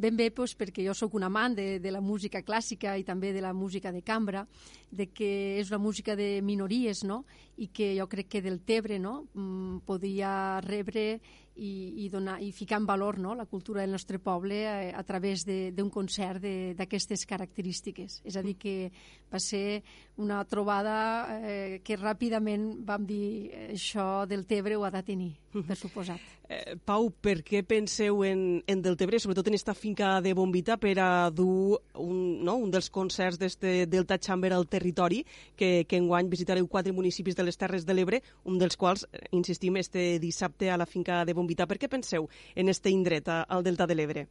Ben 0.00 0.16
bé 0.16 0.30
pues, 0.30 0.54
perquè 0.54 0.84
jo 0.86 0.94
sóc 0.94 1.16
un 1.18 1.24
amant 1.26 1.56
de, 1.58 1.80
de 1.82 1.90
la 1.90 2.00
música 2.00 2.44
clàssica 2.46 2.94
i 2.96 3.04
també 3.04 3.32
de 3.34 3.42
la 3.42 3.52
música 3.52 3.90
de 3.92 4.02
cambra, 4.06 4.46
de 4.90 5.08
que 5.10 5.58
és 5.58 5.70
una 5.72 5.80
música 5.82 6.14
de 6.16 6.40
minories, 6.46 7.02
no? 7.04 7.24
I 7.60 7.68
que 7.68 7.92
jo 7.98 8.08
crec 8.08 8.30
que 8.32 8.42
del 8.42 8.62
Tebre, 8.64 8.98
no?, 8.98 9.26
mm, 9.34 9.84
podia 9.84 10.60
rebre 10.64 11.20
i, 11.60 12.04
i, 12.04 12.08
donar, 12.08 12.38
i 12.40 12.52
ficar 12.56 12.78
en 12.80 12.86
valor 12.86 13.18
no? 13.18 13.34
la 13.34 13.44
cultura 13.46 13.82
del 13.82 13.92
nostre 13.92 14.18
poble 14.18 14.62
a, 14.68 14.76
a 14.96 15.02
través 15.04 15.44
d'un 15.44 15.90
concert 15.92 16.40
d'aquestes 16.78 17.26
característiques. 17.28 18.20
És 18.24 18.36
a 18.36 18.44
dir, 18.44 18.56
que 18.56 18.90
va 19.30 19.40
ser 19.42 19.82
una 20.20 20.40
trobada 20.48 20.96
eh, 21.40 21.80
que 21.84 22.00
ràpidament 22.00 22.72
vam 22.86 23.06
dir 23.06 23.50
eh, 23.52 23.70
això 23.76 24.26
del 24.30 24.46
Tebre 24.48 24.76
ho 24.76 24.86
ha 24.88 24.94
de 24.94 25.04
tenir, 25.04 25.32
per 25.66 25.76
suposat. 25.78 26.20
Eh, 26.50 26.74
Pau, 26.82 27.12
per 27.14 27.44
què 27.46 27.60
penseu 27.62 28.24
en, 28.26 28.40
en 28.66 28.80
Deltebre, 28.82 29.20
sobretot 29.22 29.46
en 29.46 29.54
esta 29.54 29.70
finca 29.70 30.16
de 30.18 30.32
Bombita, 30.34 30.74
per 30.82 30.96
a 30.98 31.30
dur 31.30 31.78
un, 31.94 32.42
no, 32.42 32.56
un 32.58 32.72
dels 32.74 32.88
concerts 32.90 33.38
d'este 33.38 33.86
Delta 33.86 34.18
Chamber 34.18 34.50
al 34.56 34.66
territori, 34.66 35.20
que, 35.54 35.84
que 35.86 36.00
enguany 36.02 36.26
visitareu 36.26 36.66
quatre 36.66 36.90
municipis 36.90 37.38
de 37.38 37.46
les 37.46 37.49
Terres 37.58 37.86
de 37.86 37.94
l'Ebre, 37.94 38.20
un 38.44 38.58
dels 38.58 38.76
quals, 38.76 39.06
eh, 39.12 39.26
insistim, 39.32 39.76
este 39.76 40.18
dissabte 40.18 40.70
a 40.70 40.76
la 40.76 40.86
finca 40.86 41.24
de 41.24 41.34
Bombita. 41.34 41.66
Per 41.66 41.78
què 41.78 41.88
penseu 41.88 42.28
en 42.54 42.68
este 42.68 42.90
indret, 42.90 43.28
al 43.28 43.64
Delta 43.64 43.86
de 43.86 43.94
l'Ebre? 43.94 44.26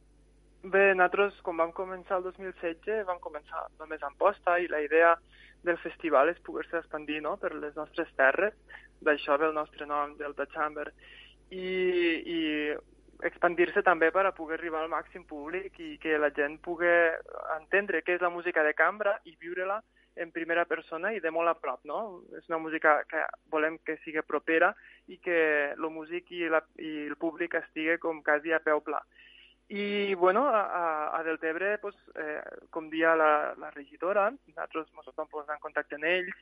Bé, 0.62 0.94
nosaltres, 0.94 1.40
quan 1.42 1.56
vam 1.56 1.72
començar 1.72 2.18
el 2.18 2.24
2016, 2.24 3.06
vam 3.08 3.18
començar 3.18 3.66
només 3.78 4.02
amb 4.02 4.18
posta 4.18 4.58
i 4.60 4.68
la 4.68 4.82
idea 4.84 5.14
del 5.64 5.78
festival 5.78 6.28
és 6.28 6.40
poder-se 6.44 6.78
expandir 6.78 7.22
no?, 7.24 7.36
per 7.40 7.54
les 7.54 7.74
nostres 7.76 8.08
terres. 8.16 8.54
D'això 9.00 9.38
ve 9.40 9.48
el 9.48 9.54
nostre 9.56 9.86
nom, 9.86 10.16
Delta 10.18 10.46
Chamber. 10.52 10.90
I, 11.50 11.64
i 12.30 12.40
expandir-se 13.24 13.82
també 13.82 14.10
per 14.12 14.26
a 14.26 14.34
poder 14.36 14.58
arribar 14.58 14.82
al 14.84 14.92
màxim 14.92 15.24
públic 15.28 15.78
i 15.80 15.96
que 16.02 16.18
la 16.20 16.30
gent 16.36 16.58
pugui 16.64 16.92
entendre 17.56 18.02
què 18.04 18.16
és 18.16 18.24
la 18.24 18.32
música 18.32 18.62
de 18.64 18.74
cambra 18.76 19.16
i 19.24 19.36
viure-la 19.40 19.80
en 20.16 20.32
primera 20.32 20.64
persona 20.64 21.12
i 21.14 21.20
de 21.20 21.30
molt 21.30 21.48
a 21.48 21.54
prop, 21.54 21.84
no? 21.84 22.22
És 22.38 22.48
una 22.50 22.58
música 22.58 23.04
que 23.08 23.22
volem 23.50 23.78
que 23.84 23.96
sigui 24.04 24.22
propera 24.26 24.74
i 25.08 25.18
que 25.18 25.70
el 25.72 25.90
músic 25.90 26.30
i, 26.32 26.48
la, 26.48 26.62
i 26.78 27.06
el 27.06 27.16
públic 27.16 27.54
estigui 27.54 27.98
com 27.98 28.22
quasi 28.22 28.52
a 28.52 28.60
peu 28.60 28.80
pla. 28.82 29.00
I, 29.70 30.14
bueno, 30.18 30.48
a, 30.48 31.14
a- 31.14 31.22
Deltebre, 31.22 31.78
pues, 31.78 31.94
eh, 32.18 32.40
com 32.70 32.88
dia 32.90 33.14
la, 33.14 33.54
la 33.54 33.70
regidora, 33.70 34.24
nosaltres 34.48 34.88
ens 34.90 35.14
vam 35.14 35.28
posar 35.30 35.54
en 35.54 35.60
contacte 35.62 35.94
amb 35.94 36.08
ells, 36.10 36.34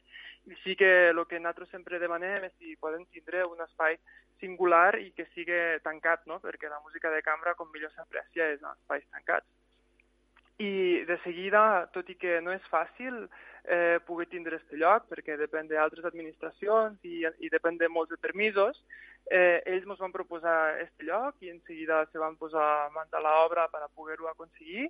i 0.49 0.57
sí 0.63 0.75
que 0.81 1.11
el 1.11 1.21
que 1.29 1.37
nosaltres 1.37 1.69
sempre 1.69 1.99
demanem 2.01 2.47
és 2.49 2.55
si 2.57 2.73
poden 2.81 3.05
tindre 3.13 3.45
un 3.45 3.61
espai 3.61 3.99
singular 4.41 4.97
i 5.03 5.11
que 5.13 5.27
sigui 5.35 5.59
tancat, 5.85 6.25
no? 6.25 6.39
perquè 6.41 6.71
la 6.73 6.81
música 6.81 7.11
de 7.13 7.21
cambra, 7.23 7.53
com 7.55 7.69
millor 7.75 7.93
s'aprecia, 7.93 8.49
és 8.55 8.63
en 8.63 8.71
espais 8.73 9.05
tancats. 9.13 9.47
I 10.59 11.05
de 11.07 11.19
seguida, 11.23 11.87
tot 11.93 12.09
i 12.09 12.17
que 12.19 12.41
no 12.41 12.51
és 12.51 12.65
fàcil, 12.73 13.27
eh, 13.69 14.01
pugui 14.07 14.27
tindre 14.27 14.57
este 14.57 14.77
lloc, 14.81 15.07
perquè 15.11 15.37
depèn 15.37 15.69
d'altres 15.69 16.07
administracions 16.09 16.99
i, 17.05 17.21
i 17.45 17.51
depèn 17.53 17.77
de 17.79 17.91
molts 17.93 18.11
de 18.13 18.19
permisos. 18.21 18.81
Eh, 19.29 19.61
ells 19.69 19.85
ens 19.85 20.01
van 20.01 20.15
proposar 20.15 20.79
este 20.81 21.05
lloc 21.05 21.37
i 21.45 21.53
en 21.53 21.61
seguida 21.67 22.01
se 22.11 22.19
van 22.19 22.39
posar 22.41 22.89
mans 22.95 23.13
a 23.13 23.21
l'obra 23.21 23.69
per 23.69 23.83
a 23.85 23.93
poder-ho 23.93 24.31
aconseguir 24.31 24.89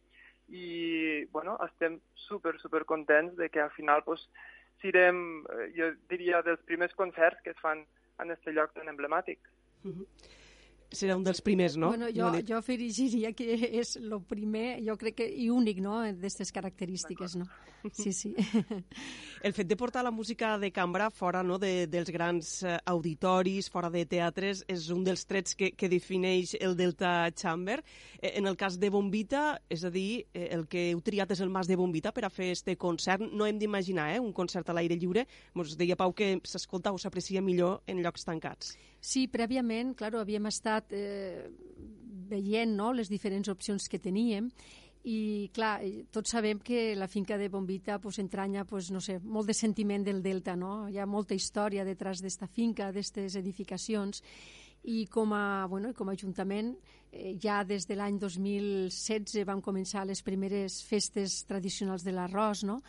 i 0.55 1.27
bueno, 1.33 1.59
estem 1.67 1.99
super, 2.29 2.55
super 2.63 2.85
contents 2.87 3.35
de 3.37 3.51
que 3.51 3.61
al 3.61 3.75
final 3.75 4.05
pues, 4.07 4.23
serem, 4.81 5.43
eh, 5.59 5.71
jo 5.77 5.91
diria, 6.09 6.43
dels 6.47 6.63
primers 6.71 6.95
concerts 6.95 7.43
que 7.43 7.51
es 7.51 7.61
fan 7.61 7.85
en 8.23 8.31
este 8.31 8.55
lloc 8.55 8.73
tan 8.75 8.89
emblemàtic. 8.89 9.43
Uh 9.85 9.91
-huh 9.91 10.37
serà 10.91 11.17
un 11.19 11.25
dels 11.25 11.41
primers, 11.45 11.77
no? 11.77 11.91
Bueno, 11.93 12.09
jo, 12.15 12.31
jo 12.49 12.57
afegiria 12.57 13.33
que 13.37 13.57
és 13.69 13.97
el 14.01 14.15
primer, 14.29 14.79
jo 14.85 14.97
crec 15.01 15.19
que, 15.21 15.27
i 15.29 15.51
únic, 15.53 15.83
no?, 15.85 16.01
d'aquestes 16.07 16.53
característiques, 16.55 17.37
no? 17.37 17.49
Sí, 17.93 18.13
sí. 18.13 18.35
El 19.47 19.53
fet 19.55 19.69
de 19.69 19.77
portar 19.79 20.03
la 20.03 20.11
música 20.11 20.57
de 20.59 20.73
cambra 20.73 21.11
fora 21.11 21.45
no, 21.47 21.59
de, 21.63 21.87
dels 21.87 22.11
grans 22.11 22.63
eh, 22.65 22.75
auditoris, 22.91 23.69
fora 23.71 23.91
de 23.91 24.03
teatres, 24.09 24.65
és 24.67 24.89
un 24.91 25.05
dels 25.07 25.23
trets 25.31 25.55
que, 25.55 25.71
que 25.79 25.91
defineix 25.93 26.57
el 26.59 26.75
Delta 26.77 27.31
Chamber. 27.31 27.79
Eh, 28.19 28.33
en 28.41 28.51
el 28.51 28.59
cas 28.59 28.81
de 28.83 28.91
Bombita, 28.91 29.61
és 29.71 29.85
a 29.87 29.93
dir, 29.95 30.27
eh, 30.33 30.49
el 30.57 30.67
que 30.67 30.89
heu 30.91 31.05
triat 31.05 31.31
és 31.37 31.45
el 31.45 31.55
Mas 31.55 31.71
de 31.71 31.79
Bombita 31.79 32.13
per 32.17 32.27
a 32.27 32.33
fer 32.35 32.51
este 32.57 32.75
concert. 32.77 33.23
No 33.31 33.47
hem 33.47 33.61
d'imaginar 33.63 34.11
eh, 34.17 34.21
un 34.21 34.35
concert 34.35 34.69
a 34.69 34.75
l'aire 34.75 34.99
lliure. 34.99 35.29
Ens 35.55 35.79
deia 35.79 35.97
Pau 35.99 36.13
que 36.17 36.35
s'escolta 36.43 36.93
o 36.93 36.99
s'aprecia 36.99 37.45
millor 37.45 37.85
en 37.87 38.03
llocs 38.03 38.27
tancats. 38.27 38.75
Sí, 39.01 39.29
prèviament, 39.31 39.95
clar, 39.99 40.13
havíem 40.19 40.49
estat 40.51 40.93
eh, 40.97 41.47
veient 42.29 42.75
no, 42.75 42.93
les 42.93 43.09
diferents 43.09 43.49
opcions 43.49 43.89
que 43.89 44.01
teníem 44.03 44.51
i 45.09 45.49
clar, 45.55 45.79
tots 46.13 46.35
sabem 46.35 46.59
que 46.61 46.95
la 46.99 47.07
finca 47.09 47.39
de 47.39 47.49
Bombita 47.49 47.99
pues, 48.03 48.19
entranya 48.19 48.65
pues, 48.67 48.91
no 48.91 49.01
sé, 49.01 49.19
molt 49.23 49.47
de 49.49 49.55
sentiment 49.55 50.05
del 50.05 50.23
delta, 50.23 50.57
no? 50.57 50.89
hi 50.91 50.99
ha 50.99 51.07
molta 51.07 51.37
història 51.39 51.87
detrás 51.87 52.21
d'esta 52.21 52.49
finca, 52.51 52.91
d'aquestes 52.91 53.39
edificacions 53.39 54.23
i 54.85 55.07
com 55.11 55.33
a, 55.35 55.67
bueno, 55.71 55.93
com 55.95 56.11
a 56.11 56.17
Ajuntament 56.17 56.75
eh, 57.13 57.37
ja 57.41 57.63
des 57.65 57.87
de 57.87 57.97
l'any 57.97 58.19
2016 58.19 59.47
vam 59.47 59.63
començar 59.63 60.05
les 60.07 60.23
primeres 60.23 60.83
festes 60.87 61.45
tradicionals 61.49 62.05
de 62.05 62.15
l'arròs, 62.15 62.65
no? 62.67 62.81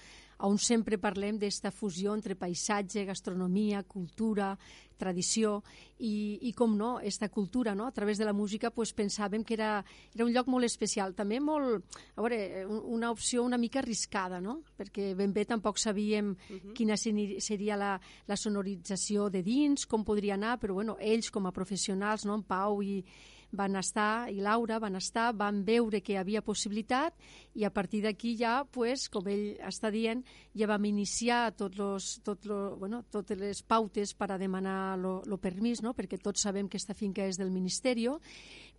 On 0.46 0.58
sempre 0.58 0.98
parlem 0.98 1.38
d'esta 1.39 1.72
fusió 1.72 2.13
entre 2.15 2.36
paisatge, 2.39 3.05
gastronomia, 3.05 3.84
cultura, 3.84 4.53
tradició 5.00 5.62
i, 5.98 6.38
i 6.48 6.51
com 6.53 6.75
no, 6.77 7.00
esta 7.00 7.29
cultura, 7.31 7.74
no? 7.75 7.88
a 7.88 7.91
través 7.96 8.19
de 8.19 8.27
la 8.27 8.34
música 8.36 8.69
pues, 8.69 8.91
pensàvem 8.93 9.46
que 9.48 9.55
era, 9.55 9.72
era 10.13 10.27
un 10.27 10.34
lloc 10.36 10.51
molt 10.51 10.67
especial, 10.67 11.15
també 11.15 11.39
molt, 11.39 11.88
a 12.15 12.24
veure, 12.25 12.65
una 12.67 13.12
opció 13.15 13.43
una 13.48 13.58
mica 13.58 13.79
arriscada, 13.79 14.41
no? 14.43 14.60
perquè 14.77 15.13
ben 15.17 15.34
bé 15.34 15.46
tampoc 15.48 15.79
sabíem 15.79 16.36
uh 16.36 16.55
-huh. 16.55 16.74
quina 16.74 16.98
seria 16.98 17.77
la, 17.77 18.00
la 18.27 18.38
sonorització 18.38 19.29
de 19.29 19.41
dins, 19.43 19.86
com 19.86 20.03
podria 20.03 20.36
anar, 20.36 20.60
però 20.60 20.74
bueno, 20.74 20.98
ells 21.00 21.31
com 21.31 21.48
a 21.48 21.51
professionals, 21.51 22.25
no? 22.25 22.36
en 22.36 22.43
Pau 22.43 22.84
i, 22.84 23.03
van 23.51 23.75
estar, 23.79 24.29
i 24.29 24.39
Laura 24.44 24.79
van 24.79 24.96
estar, 25.00 25.32
van 25.34 25.63
veure 25.65 26.01
que 26.01 26.13
hi 26.13 26.20
havia 26.22 26.44
possibilitat 26.46 27.15
i 27.58 27.65
a 27.65 27.72
partir 27.74 28.03
d'aquí 28.03 28.36
ja, 28.38 28.63
pues, 28.70 29.08
com 29.10 29.27
ell 29.27 29.58
està 29.65 29.91
dient, 29.91 30.22
ja 30.53 30.70
vam 30.70 30.86
iniciar 30.86 31.56
tot 31.58 31.77
los, 31.79 32.20
tot 32.25 32.46
lo, 32.46 32.77
bueno, 32.77 33.01
totes 33.10 33.39
les 33.39 33.63
pautes 33.63 34.13
per 34.13 34.32
a 34.32 34.38
demanar 34.38 34.98
el 35.00 35.38
permís, 35.41 35.82
no? 35.82 35.96
perquè 35.98 36.22
tots 36.22 36.46
sabem 36.46 36.70
que 36.70 36.77
aquesta 36.77 36.94
finca 36.94 37.25
és 37.25 37.38
del 37.38 37.51
Ministeri, 37.51 38.08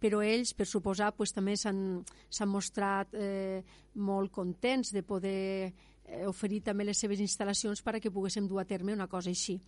però 0.01 0.23
ells, 0.25 0.55
per 0.57 0.67
suposar, 0.67 1.13
pues, 1.17 1.35
també 1.37 1.57
s'han 1.61 2.05
mostrat 2.49 3.15
eh, 3.15 3.61
molt 3.95 4.33
contents 4.33 4.95
de 4.95 5.03
poder 5.03 5.73
eh, 6.11 6.27
oferir 6.27 6.63
també 6.65 6.87
les 6.87 6.99
seves 6.99 7.21
instal·lacions 7.21 7.83
perquè 7.85 8.13
poguéssim 8.13 8.49
dur 8.49 8.61
a 8.63 8.67
terme 8.69 8.95
una 8.97 9.09
cosa 9.11 9.31
així. 9.31 9.59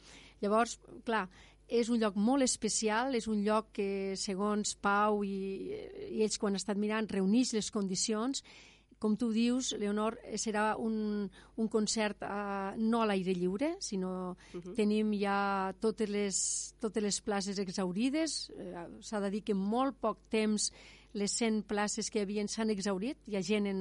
Llavors, 0.40 0.78
clar, 1.04 1.26
és 1.68 1.88
un 1.88 2.00
lloc 2.00 2.16
molt 2.16 2.44
especial, 2.44 3.14
és 3.14 3.28
un 3.30 3.42
lloc 3.44 3.72
que, 3.76 4.14
segons 4.20 4.74
Pau 4.74 5.22
i, 5.24 5.72
i 6.10 6.22
ells 6.22 6.38
quan 6.38 6.52
han 6.52 6.60
estat 6.60 6.80
mirant, 6.80 7.08
reuneix 7.10 7.54
les 7.56 7.70
condicions. 7.70 8.42
Com 9.02 9.16
tu 9.18 9.32
dius, 9.34 9.72
Leonor, 9.80 10.14
serà 10.38 10.76
un, 10.78 11.26
un 11.58 11.68
concert 11.68 12.22
uh, 12.22 12.70
no 12.78 13.00
a 13.02 13.06
l'aire 13.10 13.34
lliure, 13.34 13.74
sinó 13.80 14.36
uh 14.36 14.60
-huh. 14.60 14.74
tenim 14.76 15.10
ja 15.18 15.74
totes 15.80 16.08
les, 16.08 16.74
totes 16.78 17.02
les 17.02 17.20
places 17.20 17.58
exaurides. 17.58 18.50
Uh, 18.50 19.00
S'ha 19.00 19.20
de 19.20 19.30
dir 19.30 19.42
que 19.42 19.54
molt 19.54 19.96
poc 19.98 20.18
temps 20.28 20.70
les 21.14 21.32
100 21.38 21.62
places 21.68 22.10
que 22.10 22.22
havien 22.22 22.48
s'han 22.48 22.70
exaurit, 22.72 23.18
hi 23.26 23.36
ha 23.36 23.42
gent 23.44 23.66
en, 23.68 23.80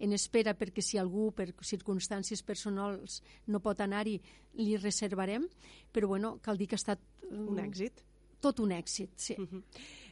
en 0.00 0.12
espera 0.16 0.54
perquè 0.56 0.82
si 0.84 0.98
algú 0.98 1.30
per 1.36 1.50
circumstàncies 1.60 2.42
personals 2.42 3.20
no 3.46 3.60
pot 3.60 3.80
anar-hi, 3.80 4.20
li 4.60 4.76
reservarem, 4.76 5.48
però 5.92 6.08
bueno, 6.08 6.38
cal 6.42 6.56
dir 6.56 6.70
que 6.70 6.78
ha 6.78 6.82
estat 6.82 7.02
un 7.30 7.60
èxit 7.60 8.04
tot 8.40 8.60
un 8.64 8.72
èxit, 8.72 9.10
sí. 9.16 9.34
Uh 9.38 9.46
-huh. 9.46 9.62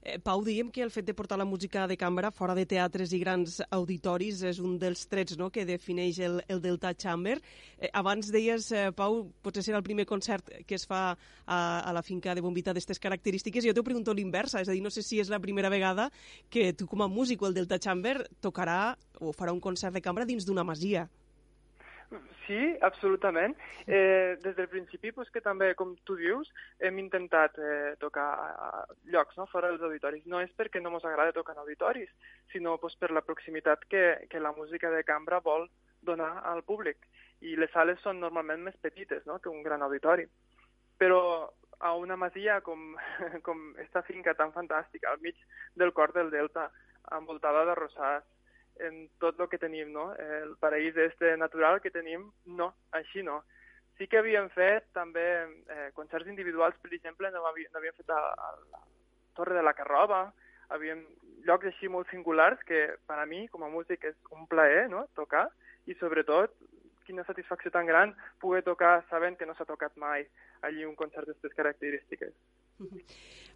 Eh, 0.03 0.19
Pau, 0.23 0.43
diguem 0.45 0.71
que 0.71 0.83
el 0.85 0.91
fet 0.91 1.07
de 1.07 1.15
portar 1.15 1.39
la 1.39 1.47
música 1.49 1.87
de 1.89 1.97
cambra 1.97 2.31
fora 2.31 2.55
de 2.55 2.67
teatres 2.67 3.13
i 3.13 3.21
grans 3.23 3.59
auditoris 3.71 4.43
és 4.47 4.61
un 4.63 4.79
dels 4.79 5.07
trets 5.11 5.39
no, 5.39 5.51
que 5.51 5.67
defineix 5.69 6.21
el, 6.25 6.41
el 6.49 6.63
Delta 6.65 6.95
Chamber. 6.95 7.39
Eh, 7.79 7.91
abans 7.93 8.33
deies, 8.35 8.71
eh, 8.73 8.89
Pau, 8.97 9.25
potser 9.43 9.65
serà 9.67 9.81
el 9.83 9.87
primer 9.87 10.07
concert 10.07 10.51
que 10.67 10.79
es 10.79 10.87
fa 10.89 11.03
a, 11.13 11.59
a 11.59 11.93
la 11.95 12.03
finca 12.03 12.35
de 12.35 12.45
Bombita 12.45 12.73
d'aquestes 12.73 13.03
característiques. 13.03 13.65
Jo 13.65 13.77
t'ho 13.77 13.87
pregunto 13.87 14.15
l'inversa, 14.15 14.63
és 14.63 14.69
a 14.69 14.77
dir, 14.77 14.83
no 14.85 14.93
sé 14.95 15.05
si 15.07 15.21
és 15.23 15.31
la 15.33 15.43
primera 15.43 15.73
vegada 15.73 16.11
que 16.51 16.73
tu 16.73 16.89
com 16.89 17.03
a 17.03 17.09
músic 17.09 17.43
o 17.43 17.51
el 17.51 17.57
Delta 17.57 17.79
Chamber 17.79 18.21
tocarà 18.41 18.97
o 19.21 19.33
farà 19.35 19.55
un 19.55 19.61
concert 19.61 19.95
de 19.95 20.05
cambra 20.05 20.29
dins 20.29 20.47
d'una 20.47 20.67
masia. 20.67 21.09
Sí, 22.47 22.77
absolutament. 22.81 23.57
Eh, 23.87 24.39
des 24.43 24.57
del 24.57 24.69
principi, 24.69 25.13
pues, 25.13 25.29
que 25.31 25.43
també, 25.45 25.75
com 25.77 25.93
tu 26.09 26.17
dius, 26.17 26.49
hem 26.81 26.99
intentat 27.03 27.59
eh, 27.61 27.97
tocar 28.01 28.29
a 28.49 28.71
llocs 29.13 29.37
no? 29.37 29.45
fora 29.53 29.69
dels 29.69 29.85
auditoris. 29.85 30.25
No 30.27 30.41
és 30.41 30.55
perquè 30.57 30.81
no 30.81 30.95
ens 30.97 31.05
agrada 31.05 31.37
tocar 31.37 31.57
en 31.57 31.63
auditoris, 31.65 32.09
sinó 32.53 32.79
pues, 32.81 32.97
per 32.97 33.13
la 33.13 33.25
proximitat 33.27 33.85
que, 33.93 34.05
que 34.31 34.41
la 34.41 34.55
música 34.57 34.91
de 34.91 35.05
cambra 35.05 35.43
vol 35.45 35.69
donar 36.01 36.33
al 36.49 36.65
públic. 36.65 37.05
I 37.45 37.55
les 37.61 37.71
sales 37.77 38.01
són 38.03 38.23
normalment 38.25 38.65
més 38.65 38.81
petites 38.81 39.27
no? 39.29 39.39
que 39.39 39.53
un 39.53 39.63
gran 39.63 39.85
auditori. 39.85 40.25
Però 40.99 41.21
a 41.79 41.95
una 41.95 42.17
masia 42.17 42.63
com, 42.65 42.97
com 43.47 43.75
esta 43.85 44.03
finca 44.09 44.35
tan 44.35 44.57
fantàstica, 44.57 45.13
al 45.13 45.21
mig 45.21 45.37
del 45.77 45.93
cor 45.93 46.17
del 46.17 46.33
Delta, 46.33 46.71
envoltada 47.13 47.65
de 47.69 47.77
rosars, 47.77 48.25
en 48.87 49.09
tot 49.19 49.41
el 49.41 49.49
que 49.49 49.59
tenim, 49.59 49.93
no? 49.93 50.11
El 50.15 50.57
paraís 50.61 50.97
este 50.97 51.37
natural 51.37 51.81
que 51.81 51.91
tenim, 51.91 52.29
no, 52.47 52.73
així 52.93 53.23
no. 53.23 53.43
Sí 53.99 54.07
que 54.07 54.21
havíem 54.21 54.49
fet 54.55 54.87
també 54.95 55.27
eh, 55.75 55.89
concerts 55.95 56.29
individuals, 56.31 56.77
per 56.83 56.93
exemple, 56.95 57.31
no 57.35 57.45
havíem, 57.51 57.73
no 57.73 57.81
havíem 57.81 57.97
fet 57.99 58.11
a, 58.15 58.21
a 58.31 58.53
la 58.73 58.85
Torre 59.39 59.57
de 59.57 59.65
la 59.67 59.75
Carroba, 59.75 60.29
havíem 60.75 61.03
llocs 61.47 61.71
així 61.71 61.89
molt 61.91 62.11
singulars 62.11 62.63
que 62.69 62.85
per 63.09 63.19
a 63.19 63.27
mi, 63.27 63.47
com 63.49 63.65
a 63.65 63.73
músic, 63.73 64.05
és 64.05 64.17
un 64.35 64.47
plaer 64.51 64.89
no? 64.93 65.07
tocar 65.19 65.49
i 65.87 65.97
sobretot 65.99 66.55
quina 67.09 67.25
satisfacció 67.25 67.73
tan 67.73 67.89
gran 67.89 68.13
poder 68.43 68.63
tocar 68.67 69.01
sabent 69.09 69.39
que 69.39 69.47
no 69.49 69.55
s'ha 69.57 69.67
tocat 69.69 69.97
mai 69.97 70.27
allí 70.69 70.85
un 70.85 70.97
concert 70.99 71.27
d'aquestes 71.27 71.57
característiques. 71.57 72.35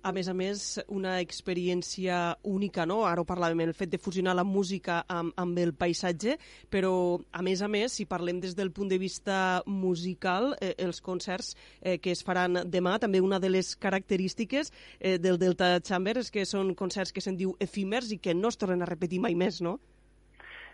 A 0.03 0.11
més 0.11 0.27
a 0.27 0.33
més, 0.35 0.63
una 0.91 1.13
experiència 1.23 2.17
única, 2.51 2.83
no? 2.91 3.05
Ara 3.07 3.23
ho 3.23 3.27
parlàvem, 3.27 3.61
el 3.63 3.75
fet 3.79 3.93
de 3.93 4.01
fusionar 4.03 4.33
la 4.35 4.43
música 4.43 4.97
amb, 5.07 5.31
amb 5.39 5.61
el 5.63 5.71
paisatge, 5.79 6.35
però, 6.75 6.91
a 7.31 7.43
més 7.47 7.63
a 7.63 7.69
més, 7.71 7.95
si 7.95 8.09
parlem 8.11 8.41
des 8.43 8.57
del 8.59 8.73
punt 8.75 8.91
de 8.91 8.99
vista 8.99 9.37
musical, 9.67 10.57
eh, 10.59 10.73
els 10.83 10.99
concerts 11.01 11.53
eh, 11.79 12.01
que 12.03 12.11
es 12.17 12.25
faran 12.27 12.65
demà, 12.67 12.97
també 12.99 13.23
una 13.23 13.39
de 13.39 13.53
les 13.53 13.77
característiques 13.79 14.73
eh, 14.99 15.21
del 15.23 15.39
Delta 15.39 15.77
Chamber 15.79 16.17
és 16.19 16.33
que 16.35 16.43
són 16.51 16.75
concerts 16.75 17.15
que 17.15 17.23
se'n 17.23 17.39
diu 17.39 17.55
efímers 17.63 18.11
i 18.11 18.19
que 18.19 18.35
no 18.35 18.51
es 18.51 18.59
tornen 18.59 18.83
a 18.83 18.91
repetir 18.91 19.23
mai 19.23 19.39
més, 19.39 19.63
no? 19.63 19.79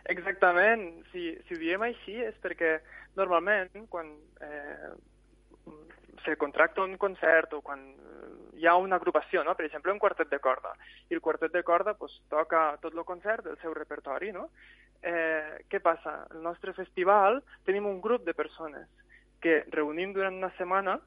Exactament. 0.09 0.89
Si, 1.13 1.35
si 1.45 1.53
ho 1.53 1.61
diem 1.61 1.85
així 1.85 2.17
és 2.25 2.41
perquè 2.41 2.79
normalment 3.21 3.85
quan 3.93 4.15
eh, 4.41 4.97
se 6.29 6.37
contracta 6.37 6.83
un 6.83 6.99
concert 6.99 7.55
o 7.57 7.63
quan 7.65 7.81
hi 8.59 8.67
ha 8.67 8.75
una 8.77 8.97
agrupació, 8.97 9.41
no? 9.45 9.55
per 9.57 9.65
exemple, 9.65 9.93
un 9.95 10.01
quartet 10.03 10.29
de 10.29 10.41
corda, 10.45 10.75
i 11.09 11.17
el 11.17 11.23
quartet 11.25 11.55
de 11.55 11.63
corda 11.65 11.95
pues, 11.97 12.19
toca 12.29 12.77
tot 12.83 12.93
el 12.93 13.07
concert 13.09 13.47
del 13.47 13.57
seu 13.63 13.73
repertori. 13.73 14.29
No? 14.35 14.51
Eh, 15.01 15.65
què 15.73 15.81
passa? 15.81 16.27
El 16.35 16.43
nostre 16.45 16.75
festival 16.77 17.41
tenim 17.65 17.87
un 17.89 18.03
grup 18.05 18.27
de 18.27 18.35
persones 18.37 18.91
que 19.41 19.63
reunim 19.73 20.13
durant 20.13 20.37
una 20.37 20.51
setmana 20.59 20.99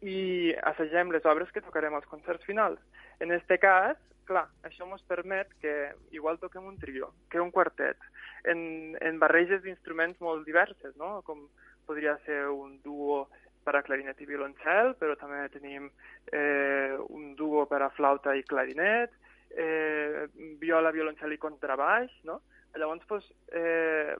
i 0.00 0.54
assagem 0.72 1.12
les 1.12 1.26
obres 1.28 1.50
que 1.52 1.60
tocarem 1.66 1.98
als 1.98 2.08
concerts 2.08 2.46
finals. 2.48 2.80
En 3.20 3.34
aquest 3.34 3.52
cas, 3.60 3.98
clar, 4.24 4.46
això 4.64 4.88
ens 4.88 5.04
permet 5.10 5.52
que 5.60 5.74
igual 6.16 6.40
toquem 6.40 6.64
un 6.64 6.78
trio, 6.80 7.10
que 7.28 7.42
un 7.42 7.52
quartet, 7.52 8.00
en, 8.48 8.96
en 8.96 9.20
barreges 9.20 9.60
d'instruments 9.66 10.22
molt 10.24 10.46
diverses, 10.48 10.96
no? 10.96 11.18
com 11.26 11.50
podria 11.90 12.16
ser 12.24 12.46
un 12.48 12.78
duo 12.86 13.26
per 13.70 13.78
a 13.78 13.86
clarinet 13.86 14.18
i 14.18 14.26
violoncel, 14.26 14.96
però 14.98 15.14
també 15.18 15.44
tenim 15.54 15.86
eh, 16.34 16.98
un 17.14 17.36
duo 17.38 17.64
per 17.70 17.84
a 17.86 17.92
flauta 17.94 18.34
i 18.34 18.42
clarinet, 18.42 19.14
eh, 19.54 20.26
viola, 20.58 20.90
violoncel 20.90 21.36
i 21.36 21.38
contrabaix, 21.38 22.10
no? 22.26 22.40
Llavors, 22.74 23.06
pues, 23.06 23.26
eh, 23.54 24.16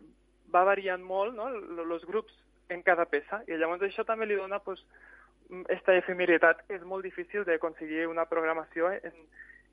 va 0.54 0.62
variant 0.66 1.02
molt, 1.02 1.34
no? 1.34 1.50
Els 1.50 2.06
grups 2.06 2.34
en 2.70 2.82
cada 2.86 3.06
peça. 3.10 3.42
I 3.50 3.58
llavors 3.58 3.82
això 3.86 4.06
també 4.06 4.26
li 4.26 4.38
dona 4.38 4.60
pues, 4.62 4.82
esta 5.74 5.96
efemeritat 5.98 6.64
que 6.66 6.78
és 6.78 6.86
molt 6.86 7.06
difícil 7.06 7.46
d'aconseguir 7.46 8.06
una 8.10 8.26
programació 8.30 8.92
en, 8.94 9.24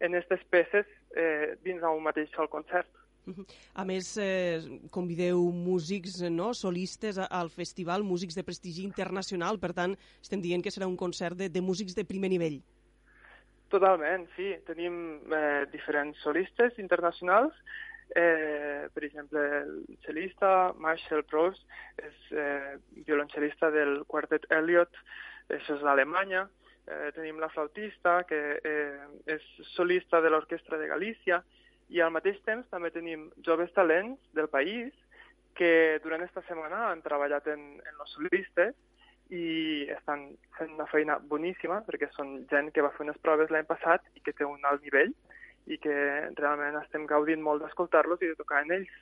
en 0.01 0.15
aquestes 0.17 0.45
peces 0.53 0.89
eh, 1.15 1.57
dins 1.65 1.81
d'un 1.81 2.01
mateix 2.05 2.33
sol 2.33 2.49
concert. 2.49 2.89
A 3.73 3.85
més, 3.85 4.13
eh, 4.21 4.59
convideu 4.91 5.41
músics 5.51 6.21
no, 6.31 6.53
solistes 6.53 7.19
al 7.19 7.49
festival, 7.49 8.03
músics 8.03 8.35
de 8.35 8.45
prestigi 8.47 8.85
internacional, 8.87 9.59
per 9.59 9.73
tant, 9.73 9.97
estem 10.21 10.41
dient 10.41 10.63
que 10.63 10.73
serà 10.73 10.87
un 10.87 10.97
concert 10.97 11.37
de, 11.37 11.49
de 11.49 11.61
músics 11.61 11.95
de 11.97 12.05
primer 12.07 12.31
nivell. 12.33 12.61
Totalment, 13.69 14.27
sí. 14.37 14.53
Tenim 14.67 15.19
eh, 15.33 15.65
diferents 15.73 16.19
solistes 16.23 16.79
internacionals. 16.79 17.55
Eh, 18.15 18.87
per 18.93 19.03
exemple, 19.03 19.41
el 19.59 19.97
cel·lista 20.05 20.71
Marshall 20.79 21.25
Proust 21.27 21.65
és 21.99 22.29
eh, 22.31 22.77
violoncel·lista 23.03 23.69
del 23.73 24.05
quartet 24.07 24.47
Elliot, 24.55 24.95
això 25.51 25.75
és 25.75 25.83
d'Alemanya. 25.83 26.45
Eh, 26.87 27.11
tenim 27.17 27.41
la 27.43 27.51
flautista, 27.51 28.21
que 28.29 28.39
eh, 28.63 29.07
és 29.35 29.43
solista 29.73 30.21
de 30.23 30.31
l'Orquestra 30.31 30.79
de 30.79 30.87
Galícia, 30.87 31.41
i 31.89 32.02
al 32.04 32.12
mateix 32.12 32.39
temps 32.45 32.67
també 32.71 32.91
tenim 32.91 33.30
joves 33.45 33.71
talents 33.76 34.19
del 34.36 34.50
país 34.52 34.93
que 35.58 36.00
durant 36.04 36.21
aquesta 36.21 36.43
setmana 36.47 36.89
han 36.89 37.02
treballat 37.06 37.47
en, 37.54 37.63
en 37.80 37.97
los 37.97 38.12
solistes 38.13 38.76
i 39.34 39.88
estan 39.91 40.30
fent 40.58 40.76
una 40.76 40.88
feina 40.91 41.17
boníssima 41.32 41.82
perquè 41.88 42.10
són 42.13 42.45
gent 42.52 42.71
que 42.76 42.84
va 42.86 42.93
fer 42.95 43.08
unes 43.08 43.19
proves 43.23 43.52
l'any 43.52 43.67
passat 43.67 44.06
i 44.15 44.23
que 44.23 44.36
té 44.36 44.47
un 44.47 44.63
alt 44.69 44.84
nivell 44.86 45.12
i 45.67 45.80
que 45.84 45.97
realment 46.39 46.80
estem 46.80 47.08
gaudint 47.10 47.43
molt 47.43 47.63
d'escoltar-los 47.63 48.21
i 48.23 48.32
de 48.32 48.39
tocar 48.39 48.63
en 48.63 48.71
ells. 48.78 48.93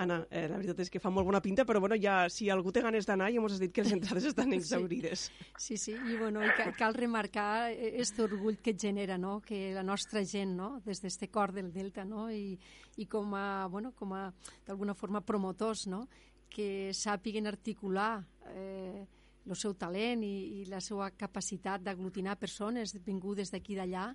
Anna, 0.00 0.22
eh, 0.30 0.46
la 0.48 0.56
veritat 0.56 0.78
és 0.80 0.88
que 0.88 1.00
fa 1.02 1.10
molt 1.12 1.26
bona 1.28 1.42
pinta, 1.44 1.66
però 1.68 1.80
bueno, 1.82 1.96
ja, 2.00 2.22
si 2.32 2.48
algú 2.48 2.72
té 2.72 2.80
ganes 2.80 3.04
d'anar, 3.04 3.26
ja 3.28 3.42
ens 3.42 3.56
has 3.56 3.60
dit 3.60 3.72
que 3.76 3.84
les 3.84 3.92
entrades 3.98 4.30
estan 4.30 4.54
exaurides. 4.56 5.26
Sí, 5.60 5.76
sí, 5.76 5.92
i, 5.92 6.16
bueno, 6.16 6.40
i 6.40 6.54
cal, 6.56 6.72
cal 6.78 6.96
remarcar 6.96 7.68
aquest 7.74 8.22
orgull 8.24 8.56
que 8.64 8.72
et 8.72 8.80
genera, 8.80 9.18
no?, 9.20 9.38
que 9.44 9.74
la 9.76 9.84
nostra 9.84 10.24
gent, 10.24 10.56
no?, 10.56 10.70
des 10.86 11.04
d'este 11.04 11.28
cor 11.28 11.52
del 11.52 11.68
Delta, 11.74 12.06
no?, 12.08 12.30
i, 12.32 12.56
i 12.96 13.06
com 13.12 13.36
a, 13.36 13.66
bueno, 13.68 13.92
com 13.92 14.16
a, 14.16 14.30
d'alguna 14.64 14.96
forma, 14.96 15.20
promotors, 15.20 15.84
no?, 15.92 16.06
que 16.50 16.90
sàpiguen 16.96 17.46
articular 17.46 18.24
eh, 18.56 19.04
el 19.46 19.56
seu 19.56 19.76
talent 19.78 20.24
i, 20.24 20.62
i 20.62 20.64
la 20.70 20.80
seva 20.80 21.10
capacitat 21.12 21.84
d'aglutinar 21.84 22.40
persones 22.40 22.96
vingudes 23.04 23.52
d'aquí 23.52 23.76
i 23.76 23.82
d'allà, 23.82 24.08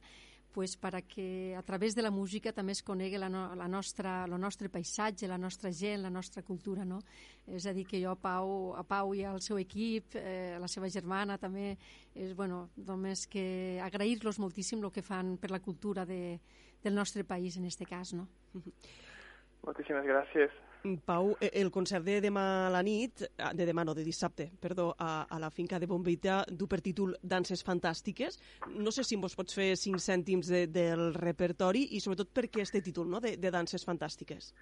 pues, 0.55 0.77
para 0.77 1.01
que 1.01 1.53
a 1.53 1.61
través 1.61 1.95
de 1.95 2.01
la 2.01 2.11
música 2.15 2.53
també 2.55 2.71
es 2.71 2.79
conegui 2.79 3.19
la, 3.19 3.27
no, 3.27 3.49
la 3.59 3.67
nostra, 3.67 4.21
el 4.23 4.37
nostre 4.39 4.69
paisatge, 4.71 5.27
la 5.27 5.37
nostra 5.37 5.67
gent, 5.75 5.99
la 6.01 6.09
nostra 6.09 6.45
cultura, 6.47 6.85
no? 6.87 7.01
És 7.43 7.67
a 7.67 7.73
dir, 7.75 7.83
que 7.83 7.99
jo 7.99 8.13
a 8.13 8.15
Pau, 8.15 8.71
a 8.79 8.85
Pau 8.87 9.11
i 9.19 9.25
al 9.27 9.41
seu 9.43 9.59
equip, 9.59 10.15
eh, 10.15 10.55
a 10.55 10.61
la 10.63 10.69
seva 10.71 10.87
germana 10.87 11.35
també, 11.37 11.73
és, 12.15 12.31
bueno, 12.39 12.69
només 12.87 13.25
que 13.27 13.81
agrair-los 13.83 14.39
moltíssim 14.39 14.79
el 14.79 14.95
que 14.95 15.03
fan 15.03 15.35
per 15.35 15.51
la 15.51 15.59
cultura 15.59 16.07
de, 16.07 16.39
del 16.81 16.95
nostre 16.95 17.27
país, 17.27 17.59
en 17.59 17.67
este 17.67 17.83
cas, 17.83 18.15
no? 18.15 18.29
Moltíssimes 19.67 20.07
gràcies. 20.07 20.55
Pau, 21.05 21.31
eh, 21.41 21.49
el 21.61 21.71
concert 21.73 22.05
de 22.05 22.19
demà 22.21 22.43
a 22.67 22.69
la 22.73 22.81
nit, 22.85 23.23
ah, 23.41 23.51
de 23.57 23.65
demà 23.65 23.83
no, 23.87 23.95
de 23.97 24.03
dissabte, 24.05 24.49
perdó, 24.61 24.91
a, 24.99 25.25
a 25.25 25.39
la 25.41 25.49
finca 25.49 25.79
de 25.81 25.87
Bombeita, 25.89 26.43
du 26.49 26.67
per 26.69 26.81
títol 26.85 27.15
Danses 27.23 27.65
Fantàstiques. 27.65 28.37
No 28.69 28.93
sé 28.93 29.03
si 29.03 29.17
vos 29.17 29.35
pots 29.35 29.57
fer 29.57 29.71
cinc 29.81 30.03
cèntims 30.03 30.51
de, 30.51 30.65
del 30.69 31.13
repertori 31.17 31.87
i 31.97 32.01
sobretot 32.03 32.29
per 32.33 32.47
què 32.53 32.61
este 32.61 32.83
títol, 32.85 33.09
no?, 33.09 33.21
de, 33.23 33.35
de 33.37 33.51
Danses 33.51 33.85
Fantàstiques. 33.87 34.53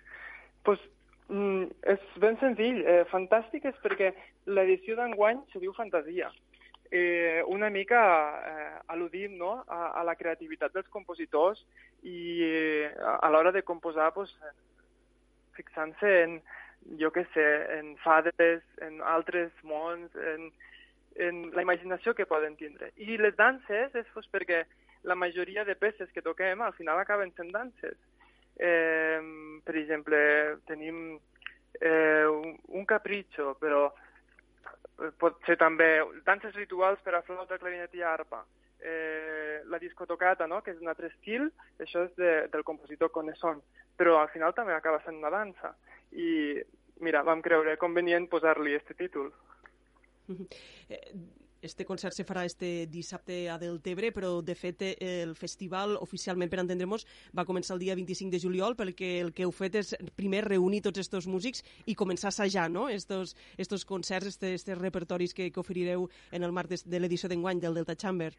pues, 0.63 0.79
mm, 1.27 1.63
és 1.91 1.99
ben 2.23 2.39
senzill. 2.39 2.81
Eh, 2.87 3.03
fantàstic 3.11 3.65
és 3.65 3.75
perquè 3.83 4.13
l'edició 4.45 4.95
d'enguany 4.95 5.43
se 5.51 5.59
diu 5.59 5.73
Fantasia. 5.75 6.31
Eh, 6.93 7.41
una 7.49 7.69
mica 7.73 7.99
eh, 8.47 8.79
al·ludim 8.93 9.35
no? 9.37 9.63
a, 9.67 9.87
a 9.99 10.03
la 10.05 10.15
creativitat 10.15 10.75
dels 10.75 10.87
compositors 10.93 11.63
i 12.03 12.43
eh, 12.45 12.91
a 12.93 13.31
l'hora 13.33 13.51
de 13.51 13.63
composar 13.65 14.11
pues, 14.13 14.35
fixant-se 15.57 16.11
en, 16.23 16.37
jo 16.99 17.11
què 17.15 17.25
sé, 17.33 17.47
en 17.77 17.93
fades, 18.03 18.63
en 18.85 19.01
altres 19.13 19.51
mons, 19.67 20.15
en, 20.33 20.49
en 21.15 21.43
la 21.55 21.65
imaginació 21.65 22.15
que 22.17 22.29
poden 22.29 22.57
tindre. 22.59 22.91
I 22.97 23.17
les 23.21 23.35
danses 23.39 23.95
és 23.95 24.09
pues, 24.13 24.29
perquè 24.31 24.63
la 25.03 25.15
majoria 25.19 25.65
de 25.67 25.75
peces 25.75 26.11
que 26.15 26.23
toquem 26.25 26.61
al 26.61 26.73
final 26.77 26.99
acaben 26.99 27.33
sent 27.35 27.51
danses. 27.53 27.99
Eh, 28.55 29.19
per 29.65 29.75
exemple, 29.75 30.17
tenim 30.69 31.19
eh, 31.81 32.25
un, 32.29 32.55
un 32.79 32.85
capritxo, 32.85 33.55
però 33.59 33.87
pot 35.19 35.39
ser 35.47 35.57
també 35.57 35.97
danses 36.25 36.53
rituals 36.55 37.01
per 37.03 37.15
a 37.17 37.23
flauta, 37.25 37.57
clarinet 37.57 37.95
i 37.97 38.03
arpa. 38.05 38.43
Eh, 38.83 39.61
la 39.71 39.79
discotocata, 39.79 40.47
no? 40.47 40.59
que 40.61 40.73
és 40.73 40.81
un 40.81 40.89
altre 40.91 41.07
estil, 41.07 41.47
això 41.79 42.03
és 42.03 42.15
de, 42.19 42.31
del 42.51 42.65
compositor 42.67 43.13
Conesson, 43.15 43.61
però 43.95 44.17
al 44.19 44.27
final 44.33 44.51
també 44.57 44.75
acaba 44.75 44.99
sent 45.05 45.21
una 45.21 45.31
dansa. 45.31 45.71
I 46.11 46.59
mira, 46.99 47.23
vam 47.23 47.39
creure 47.45 47.77
convenient 47.79 48.27
posar-li 48.31 48.75
este 48.75 48.97
títol. 48.99 49.31
Eh, 50.89 50.99
Este 51.63 51.85
concert 51.85 52.11
se 52.11 52.25
farà 52.27 52.41
este 52.43 52.87
dissabte 52.91 53.47
a 53.47 53.55
Deltebre, 53.55 54.09
però 54.11 54.41
de 54.43 54.51
fet 54.51 54.81
el 54.99 55.31
festival 55.39 55.95
oficialment, 55.95 56.49
per 56.51 56.59
entendre'ns, 56.59 57.05
va 57.31 57.45
començar 57.47 57.77
el 57.77 57.79
dia 57.85 57.95
25 57.95 58.33
de 58.33 58.41
juliol, 58.43 58.75
perquè 58.75 59.13
el 59.21 59.31
que 59.31 59.45
heu 59.47 59.53
fet 59.55 59.77
és 59.79 59.93
primer 60.19 60.41
reunir 60.43 60.81
tots 60.83 60.99
estos 60.99 61.23
músics 61.23 61.63
i 61.87 61.95
començar 61.95 62.27
a 62.27 62.33
assajar 62.35 62.67
no? 62.67 62.89
estos, 62.91 63.37
estos 63.55 63.87
concerts, 63.87 64.35
estes 64.43 64.77
repertoris 64.77 65.31
que, 65.33 65.47
que 65.55 65.63
oferireu 65.63 66.09
en 66.35 66.43
el 66.43 66.51
marc 66.51 66.67
de, 66.67 66.81
de 66.83 66.99
l'edició 66.99 67.31
d'enguany 67.31 67.63
del 67.63 67.79
Delta 67.79 67.95
Chamber. 67.95 68.33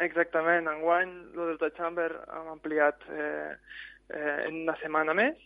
Exactament, 0.00 0.68
enguany 0.68 1.10
el 1.34 1.50
Delta 1.52 1.68
Chamber 1.76 2.10
hem 2.32 2.48
ampliat 2.54 3.02
eh, 3.12 3.52
eh, 4.08 4.38
en 4.46 4.62
una 4.62 4.76
setmana 4.80 5.12
més 5.14 5.36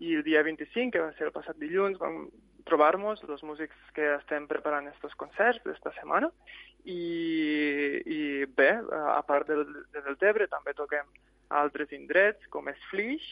i 0.00 0.14
el 0.16 0.24
dia 0.24 0.42
25, 0.42 0.92
que 0.94 1.02
va 1.02 1.12
ser 1.18 1.28
el 1.28 1.34
passat 1.34 1.58
dilluns, 1.60 1.98
vam 2.00 2.24
trobar-nos 2.64 3.22
els 3.26 3.42
músics 3.42 3.76
que 3.96 4.14
estem 4.16 4.46
preparant 4.48 4.86
estos 4.88 5.14
concerts 5.18 5.60
d'esta 5.66 5.92
setmana 5.98 6.30
i, 6.84 8.00
i 8.06 8.20
bé, 8.56 8.70
a 8.92 9.20
part 9.26 9.50
del, 9.50 9.64
de 9.92 10.02
Deltebre 10.06 10.48
també 10.50 10.74
toquem 10.78 11.08
a 11.50 11.60
altres 11.60 11.92
indrets 11.92 12.46
com 12.54 12.70
és 12.70 12.78
Flix 12.90 13.26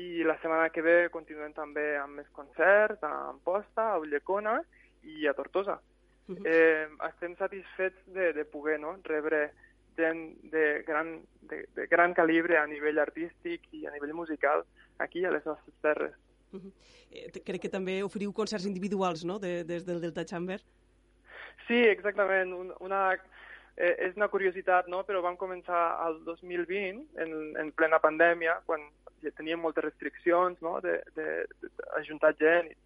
i 0.00 0.22
la 0.24 0.36
setmana 0.40 0.70
que 0.72 0.84
ve 0.84 0.98
continuem 1.12 1.54
també 1.56 1.94
amb 1.98 2.20
més 2.20 2.28
concerts 2.36 3.02
a 3.02 3.12
Amposta, 3.32 3.90
a 3.90 3.98
Ullecona 4.00 4.60
i 5.02 5.26
a 5.26 5.34
Tortosa. 5.34 5.80
Uh 6.28 6.36
-huh. 6.36 6.46
eh, 6.46 6.86
estem 7.08 7.34
satisfets 7.36 7.98
de, 8.06 8.32
de 8.32 8.44
poder 8.44 8.78
no? 8.78 8.96
rebre 9.02 9.50
gent 9.96 10.36
de 10.52 10.82
gran, 10.86 11.20
de, 11.42 11.66
de 11.74 11.86
gran 11.86 12.14
calibre 12.14 12.58
a 12.58 12.66
nivell 12.66 12.98
artístic 12.98 13.66
i 13.72 13.86
a 13.86 13.94
nivell 13.94 14.14
musical 14.14 14.64
aquí 14.98 15.24
a 15.24 15.30
les 15.30 15.46
nostres 15.46 15.74
terres. 15.82 16.14
Uh 16.52 16.60
-huh. 16.60 16.72
eh, 17.10 17.42
crec 17.44 17.62
que 17.62 17.68
també 17.68 18.02
oferiu 18.02 18.32
concerts 18.32 18.66
individuals, 18.66 19.24
no?, 19.24 19.38
de, 19.38 19.64
des 19.64 19.84
del 19.86 20.00
Delta 20.00 20.24
Chamber. 20.24 20.60
Sí, 21.66 21.78
exactament. 21.78 22.52
Un, 22.52 22.72
una, 22.80 23.14
eh, 23.76 23.96
és 23.98 24.16
una 24.16 24.28
curiositat, 24.28 24.88
no?, 24.88 25.04
però 25.04 25.22
vam 25.22 25.36
començar 25.36 25.98
al 26.00 26.24
2020, 26.24 27.06
en, 27.16 27.56
en 27.56 27.72
plena 27.72 27.98
pandèmia, 27.98 28.62
quan 28.66 28.80
ja 29.22 29.30
teníem 29.30 29.60
moltes 29.60 29.84
restriccions, 29.84 30.60
no?, 30.60 30.80
d'ajuntar 30.80 32.34
gent, 32.38 32.70
i, 32.70 32.76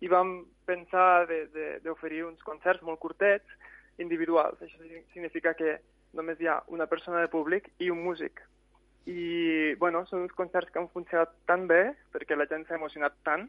i 0.00 0.08
vam 0.08 0.46
pensar 0.66 1.26
d'oferir 1.84 2.24
uns 2.24 2.42
concerts 2.42 2.82
molt 2.82 2.98
curtets, 2.98 3.46
individuals. 3.98 4.60
Això 4.62 4.78
significa 5.12 5.54
que 5.54 5.78
només 6.16 6.40
hi 6.40 6.48
ha 6.48 6.60
una 6.68 6.86
persona 6.86 7.20
de 7.22 7.30
públic 7.32 7.70
i 7.78 7.90
un 7.90 8.02
músic. 8.04 8.42
I, 9.06 9.74
bueno, 9.82 10.04
són 10.06 10.26
uns 10.26 10.34
concerts 10.38 10.70
que 10.70 10.78
han 10.78 10.90
funcionat 10.92 11.32
tan 11.50 11.66
bé, 11.70 11.82
perquè 12.14 12.38
la 12.38 12.46
gent 12.50 12.66
s'ha 12.68 12.78
emocionat 12.78 13.16
tant, 13.26 13.48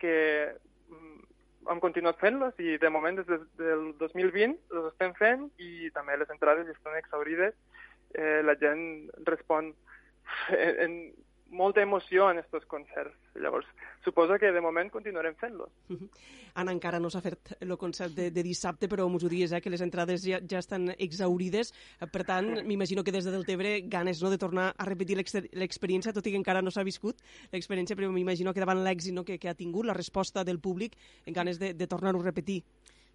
que 0.00 0.14
mm, 0.90 1.20
hem 1.72 1.80
continuat 1.80 2.20
fent-los 2.20 2.58
i 2.60 2.76
de 2.80 2.90
moment 2.92 3.20
des 3.20 3.46
del 3.60 3.90
2020 4.00 4.76
els 4.76 4.90
estem 4.90 5.14
fent 5.18 5.48
i 5.60 5.90
també 5.96 6.16
les 6.16 6.32
entrades 6.32 6.68
estan 6.72 6.96
exaurides. 7.00 7.56
Eh, 8.18 8.40
la 8.42 8.56
gent 8.58 8.82
respon 9.28 9.70
en, 10.50 10.72
en 10.84 10.94
molta 11.50 11.82
emoció 11.82 12.30
en 12.30 12.38
aquests 12.40 12.66
concerts. 12.70 13.16
Llavors, 13.40 13.66
suposo 14.04 14.38
que 14.38 14.52
de 14.52 14.62
moment 14.62 14.90
continuarem 14.90 15.34
fent-los. 15.34 15.70
Uh 15.88 15.94
-huh. 15.98 16.08
Anna, 16.54 16.72
encara 16.72 16.98
no 16.98 17.10
s'ha 17.10 17.20
fet 17.20 17.56
el 17.60 17.76
concert 17.78 18.12
de, 18.14 18.30
de 18.30 18.42
dissabte, 18.42 18.88
però 18.88 19.08
m'ho 19.08 19.18
dies, 19.28 19.52
eh, 19.52 19.60
que 19.60 19.70
les 19.70 19.80
entrades 19.80 20.24
ja, 20.24 20.40
ja 20.40 20.58
estan 20.58 20.94
exaurides. 20.98 21.72
Per 22.10 22.24
tant, 22.24 22.46
m'imagino 22.68 23.04
que 23.04 23.12
des 23.12 23.24
de 23.24 23.30
Deltebre 23.30 23.82
ganes 23.82 24.22
no, 24.22 24.30
de 24.30 24.38
tornar 24.38 24.74
a 24.76 24.84
repetir 24.84 25.16
l'experiència, 25.16 26.12
tot 26.12 26.26
i 26.26 26.30
que 26.30 26.36
encara 26.36 26.62
no 26.62 26.70
s'ha 26.70 26.82
viscut 26.82 27.16
l'experiència, 27.52 27.96
però 27.96 28.10
m'imagino 28.10 28.52
que 28.52 28.60
davant 28.60 28.82
l'èxit 28.82 29.14
no, 29.14 29.24
que, 29.24 29.38
que 29.38 29.48
ha 29.48 29.54
tingut, 29.54 29.86
la 29.86 29.94
resposta 29.94 30.44
del 30.44 30.58
públic, 30.58 30.96
en 31.26 31.34
ganes 31.34 31.58
de, 31.58 31.74
de 31.74 31.86
tornar-ho 31.86 32.20
a 32.20 32.24
repetir. 32.24 32.64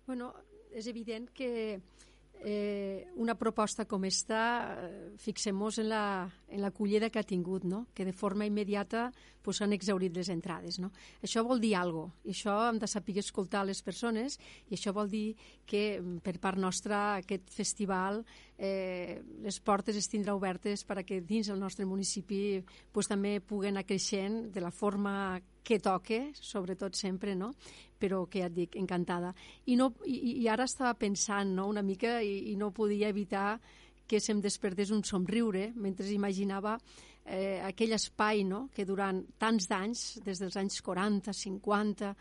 Bueno, 0.08 0.34
és 0.72 0.88
evident 0.88 1.30
que 1.34 1.80
eh, 2.44 3.08
una 3.16 3.36
proposta 3.36 3.86
com 3.86 4.04
esta, 4.06 4.78
eh, 4.82 5.14
fixem-nos 5.18 5.80
en, 5.80 5.90
la, 5.90 6.30
en 6.48 6.62
la 6.62 6.72
collida 6.72 7.10
que 7.10 7.20
ha 7.20 7.24
tingut, 7.24 7.64
no? 7.64 7.88
que 7.94 8.06
de 8.06 8.14
forma 8.14 8.46
immediata 8.46 9.12
pues, 9.42 9.62
han 9.62 9.74
exaurit 9.74 10.16
les 10.16 10.30
entrades. 10.30 10.80
No? 10.80 10.92
Això 11.24 11.44
vol 11.46 11.62
dir 11.62 11.76
alguna 11.76 12.12
cosa, 12.12 12.26
i 12.26 12.36
això 12.36 12.56
hem 12.70 12.80
de 12.82 12.90
saber 12.92 13.18
escoltar 13.22 13.66
les 13.66 13.82
persones, 13.82 14.40
i 14.70 14.76
això 14.78 14.94
vol 14.94 15.10
dir 15.10 15.36
que 15.66 16.00
mm, 16.00 16.22
per 16.26 16.38
part 16.44 16.62
nostra 16.62 17.02
aquest 17.22 17.50
festival 17.54 18.24
eh, 18.58 19.22
les 19.42 19.60
portes 19.60 19.98
es 19.98 20.10
tindrà 20.12 20.36
obertes 20.36 20.86
perquè 20.86 21.22
dins 21.22 21.50
del 21.50 21.60
nostre 21.60 21.86
municipi 21.86 22.62
pues, 22.92 23.10
també 23.10 23.40
puguen 23.40 23.76
anar 23.76 23.86
creixent 23.86 24.50
de 24.52 24.62
la 24.62 24.72
forma 24.72 25.40
que 25.66 25.80
toque, 25.82 26.30
sobretot 26.38 26.96
sempre, 26.96 27.34
no? 27.36 27.54
però 27.98 28.26
que 28.30 28.44
ja 28.44 28.52
et 28.52 28.54
dic, 28.54 28.76
encantada. 28.78 29.32
I, 29.66 29.78
no, 29.80 29.94
i, 30.06 30.44
i 30.44 30.48
ara 30.52 30.68
estava 30.70 30.94
pensant 31.00 31.56
no, 31.58 31.66
una 31.72 31.82
mica 31.82 32.20
i, 32.22 32.52
i 32.52 32.56
no 32.60 32.70
podia 32.76 33.10
evitar 33.10 33.56
que 34.06 34.20
se'm 34.22 34.42
despertés 34.44 34.92
un 34.94 35.02
somriure 35.04 35.72
mentre 35.74 36.06
imaginava 36.14 36.76
eh, 37.26 37.62
aquell 37.66 37.96
espai 37.98 38.44
no? 38.46 38.68
que 38.76 38.86
durant 38.86 39.24
tants 39.42 39.66
d'anys, 39.72 40.04
des 40.26 40.42
dels 40.44 40.58
anys 40.62 40.82
40, 40.86 41.34
50, 41.34 42.14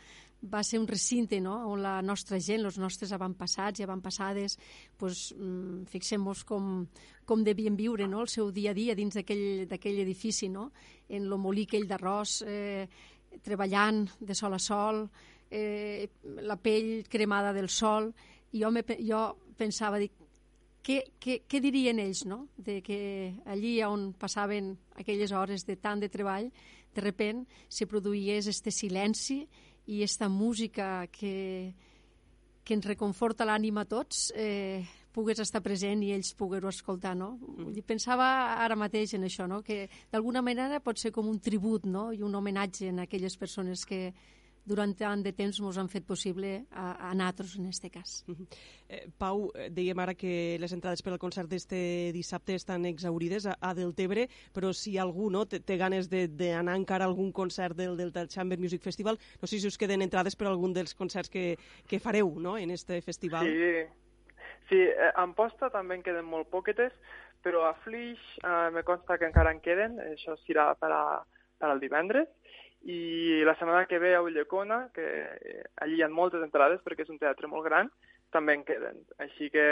va 0.50 0.62
ser 0.64 0.78
un 0.80 0.88
recinte 0.88 1.40
no? 1.40 1.54
on 1.70 1.82
la 1.82 2.00
nostra 2.02 2.38
gent, 2.40 2.64
els 2.64 2.78
nostres 2.80 3.12
avantpassats 3.12 3.80
i 3.80 3.84
avantpassades, 3.84 4.58
pues, 4.98 5.32
mm, 5.36 5.84
fixem-nos 5.92 6.44
com, 6.48 6.86
com 7.24 7.44
devien 7.44 7.76
viure 7.76 8.08
no? 8.08 8.22
el 8.24 8.32
seu 8.32 8.50
dia 8.52 8.72
a 8.72 8.76
dia 8.76 8.96
dins 8.96 9.16
d'aquell 9.16 10.00
edifici, 10.04 10.48
no? 10.48 10.70
en 11.08 11.28
lo 11.28 11.38
molí 11.38 11.66
aquell 11.68 11.88
d'arròs, 11.88 12.42
eh, 12.48 12.88
treballant 13.42 14.04
de 14.20 14.34
sol 14.34 14.54
a 14.54 14.60
sol, 14.62 15.04
eh, 15.50 16.08
la 16.42 16.56
pell 16.56 17.04
cremada 17.10 17.52
del 17.52 17.68
sol, 17.68 18.12
i 18.52 18.62
jo, 18.62 18.70
me, 18.70 18.84
jo 19.02 19.24
pensava, 19.58 19.98
dic, 19.98 20.12
què, 20.84 21.00
què, 21.20 21.40
què 21.48 21.60
dirien 21.64 21.98
ells, 22.02 22.24
no?, 22.28 22.44
de 22.56 22.80
que 22.84 22.98
allí 23.50 23.78
on 23.86 24.12
passaven 24.18 24.74
aquelles 25.00 25.32
hores 25.32 25.64
de 25.66 25.78
tant 25.80 26.02
de 26.02 26.10
treball, 26.12 26.50
de 26.94 27.02
repent 27.02 27.44
se 27.68 27.88
produïés 27.90 28.46
este 28.46 28.70
silenci 28.70 29.40
i 29.90 30.02
esta 30.04 30.28
música 30.28 31.06
que, 31.12 31.74
que 32.62 32.76
ens 32.76 32.86
reconforta 32.86 33.46
l'ànima 33.48 33.82
a 33.84 33.88
tots, 33.88 34.28
eh, 34.36 34.84
pogués 35.14 35.40
estar 35.42 35.62
present 35.62 36.02
i 36.02 36.12
ells 36.14 36.34
poguer-ho 36.38 36.68
escoltar, 36.72 37.14
no? 37.16 37.34
Mm. 37.38 37.86
Pensava 37.86 38.28
ara 38.58 38.76
mateix 38.76 39.14
en 39.14 39.26
això, 39.28 39.46
no? 39.50 39.62
Que 39.62 39.86
d'alguna 40.12 40.42
manera 40.42 40.82
pot 40.82 40.98
ser 40.98 41.14
com 41.14 41.30
un 41.30 41.40
tribut, 41.40 41.86
no? 41.86 42.10
I 42.12 42.24
un 42.26 42.34
homenatge 42.34 42.90
a 42.90 43.02
aquelles 43.06 43.38
persones 43.38 43.86
que 43.86 44.08
durant 44.64 44.94
tant 44.96 45.20
de 45.22 45.32
temps 45.36 45.58
ens 45.60 45.78
han 45.78 45.90
fet 45.92 46.06
possible 46.08 46.54
a, 46.72 47.10
a 47.10 47.12
nosaltres, 47.14 47.56
en 47.60 47.66
aquest 47.68 47.88
cas. 47.92 48.24
Mm 48.26 48.34
-hmm. 48.38 48.46
eh, 48.88 49.08
Pau, 49.18 49.50
eh, 49.54 49.68
dèiem 49.70 49.98
ara 49.98 50.14
que 50.14 50.56
les 50.58 50.72
entrades 50.72 51.02
per 51.02 51.12
al 51.12 51.18
concert 51.18 51.48
d'este 51.48 52.10
dissabte 52.12 52.54
estan 52.54 52.84
exaurides 52.86 53.46
a, 53.46 53.56
a 53.60 53.74
Deltebre, 53.74 54.28
però 54.52 54.72
si 54.72 54.98
algú 54.98 55.30
no, 55.30 55.46
té, 55.46 55.60
té 55.60 55.76
ganes 55.76 56.08
d'anar 56.08 56.76
encara 56.76 57.04
a 57.04 57.08
algun 57.08 57.32
concert 57.32 57.76
del 57.76 57.96
Delta 57.96 58.26
Chamber 58.26 58.58
Music 58.58 58.82
Festival, 58.82 59.18
no 59.40 59.46
sé 59.46 59.60
si 59.60 59.66
us 59.66 59.78
queden 59.78 60.02
entrades 60.02 60.36
per 60.36 60.46
a 60.46 60.50
algun 60.50 60.72
dels 60.72 60.94
concerts 60.94 61.28
que, 61.28 61.58
que 61.86 62.00
fareu 62.00 62.40
no? 62.40 62.56
en 62.58 62.70
este 62.70 63.00
festival. 63.02 63.46
Sí, 63.46 64.03
Sí, 64.68 64.80
eh, 64.80 65.12
en 65.20 65.34
posta 65.36 65.68
també 65.72 65.98
en 65.98 66.04
queden 66.06 66.24
molt 66.28 66.48
poquetes, 66.52 66.92
però 67.44 67.66
a 67.68 67.74
Flix 67.84 68.20
eh, 68.40 68.70
me 68.72 68.82
consta 68.82 69.18
que 69.20 69.28
encara 69.28 69.52
en 69.52 69.60
queden, 69.64 69.98
això 70.14 70.36
serà 70.44 70.70
per, 70.80 70.90
a, 70.96 71.20
per 71.60 71.68
al 71.68 71.82
divendres, 71.82 72.30
i 72.84 73.42
la 73.44 73.54
setmana 73.56 73.86
que 73.88 73.98
ve 74.00 74.14
a 74.14 74.22
Ullecona, 74.24 74.88
que 74.94 75.04
eh, 75.04 75.64
allí 75.84 76.00
hi 76.00 76.04
ha 76.04 76.08
moltes 76.08 76.44
entrades 76.44 76.80
perquè 76.84 77.04
és 77.04 77.12
un 77.12 77.20
teatre 77.20 77.48
molt 77.48 77.64
gran, 77.68 77.90
també 78.32 78.56
en 78.56 78.64
queden. 78.64 79.04
Així 79.24 79.50
que 79.52 79.66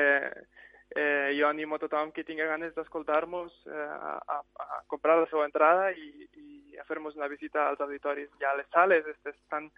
eh, 0.94 1.32
jo 1.38 1.48
animo 1.48 1.76
a 1.76 1.82
tothom 1.82 2.12
que 2.12 2.24
tingui 2.28 2.48
ganes 2.48 2.76
d'escoltar-nos 2.76 3.56
eh, 3.68 3.88
a, 4.12 4.38
a, 4.38 4.82
comprar 4.92 5.18
la 5.20 5.28
seva 5.32 5.48
entrada 5.48 5.88
i, 5.96 6.28
i 6.36 6.76
a 6.80 6.84
fer-nos 6.88 7.16
una 7.16 7.32
visita 7.32 7.66
als 7.68 7.80
auditoris, 7.80 8.28
ja 8.40 8.52
a 8.52 8.60
les 8.60 8.68
sales 8.72 9.08
aquestes 9.08 9.40
tan 9.48 9.70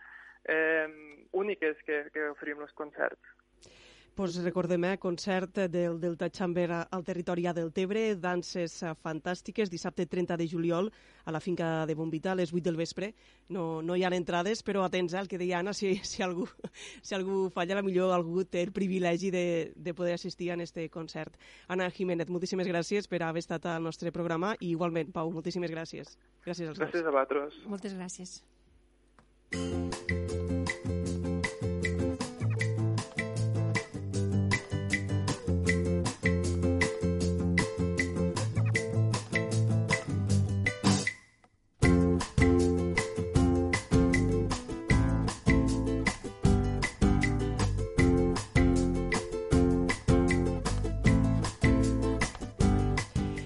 eh, 0.50 0.90
úniques 1.32 1.78
que, 1.86 2.04
que 2.14 2.28
oferim 2.34 2.62
els 2.66 2.74
concerts 2.74 3.34
pues 4.14 4.36
recordem, 4.42 4.84
eh, 4.84 4.98
concert 4.98 5.58
del 5.68 5.98
Delta 6.00 6.30
Chamber 6.30 6.70
al 6.90 7.04
territori 7.04 7.42
del 7.52 7.72
Tebre, 7.72 8.14
danses 8.16 8.84
fantàstiques, 9.02 9.70
dissabte 9.70 10.06
30 10.06 10.36
de 10.36 10.48
juliol 10.48 10.90
a 11.24 11.32
la 11.32 11.40
finca 11.40 11.84
de 11.86 11.94
Bombita 11.94 12.32
a 12.32 12.34
les 12.34 12.52
8 12.52 12.62
del 12.62 12.76
vespre. 12.76 13.14
No, 13.48 13.82
no 13.82 13.96
hi 13.96 14.04
ha 14.04 14.12
entrades, 14.14 14.62
però 14.62 14.84
atents 14.84 15.14
eh, 15.14 15.18
al 15.18 15.28
que 15.28 15.38
deia 15.38 15.58
Anna, 15.58 15.72
si, 15.72 15.96
si, 16.02 16.22
algú, 16.22 16.46
si 17.02 17.14
algú 17.14 17.50
falla, 17.50 17.82
millor 17.82 18.12
algú 18.14 18.44
té 18.44 18.62
el 18.62 18.72
privilegi 18.72 19.30
de, 19.30 19.72
de 19.74 19.94
poder 19.94 20.14
assistir 20.14 20.52
a 20.52 20.62
este 20.62 20.88
concert. 20.88 21.36
Anna 21.68 21.90
Jiménez, 21.90 22.30
moltíssimes 22.30 22.68
gràcies 22.68 23.08
per 23.08 23.22
haver 23.22 23.42
estat 23.42 23.66
al 23.66 23.82
nostre 23.82 24.12
programa 24.12 24.54
i 24.60 24.70
igualment, 24.70 25.12
Pau, 25.12 25.30
moltíssimes 25.30 25.70
gràcies. 25.70 26.16
Gràcies 26.44 26.68
als 26.68 26.78
Gràcies 26.78 27.02
a 27.04 27.10
vosaltres. 27.10 27.60
Moltes 27.66 27.94
gràcies. 27.94 28.42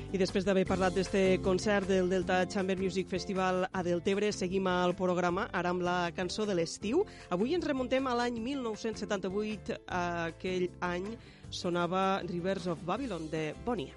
I 0.09 0.17
després 0.17 0.47
d'haver 0.47 0.63
parlat 0.65 0.95
d'este 0.97 1.21
concert 1.45 1.85
del 1.85 2.07
Delta 2.09 2.39
Chamber 2.49 2.79
Music 2.81 3.11
Festival 3.13 3.67
a 3.69 3.83
Deltebre, 3.85 4.31
seguim 4.33 4.65
al 4.73 4.95
programa, 4.97 5.45
ara 5.53 5.69
amb 5.75 5.85
la 5.85 5.99
cançó 6.17 6.47
de 6.49 6.57
l'estiu. 6.57 7.05
Avui 7.29 7.53
ens 7.53 7.69
remuntem 7.69 8.09
a 8.09 8.17
l'any 8.17 8.41
1978, 8.41 9.77
aquell 9.85 10.71
any 10.81 11.13
sonava 11.53 12.23
Rivers 12.25 12.73
of 12.73 12.89
Babylon, 12.89 13.29
de 13.29 13.51
Bonnie. 13.67 13.93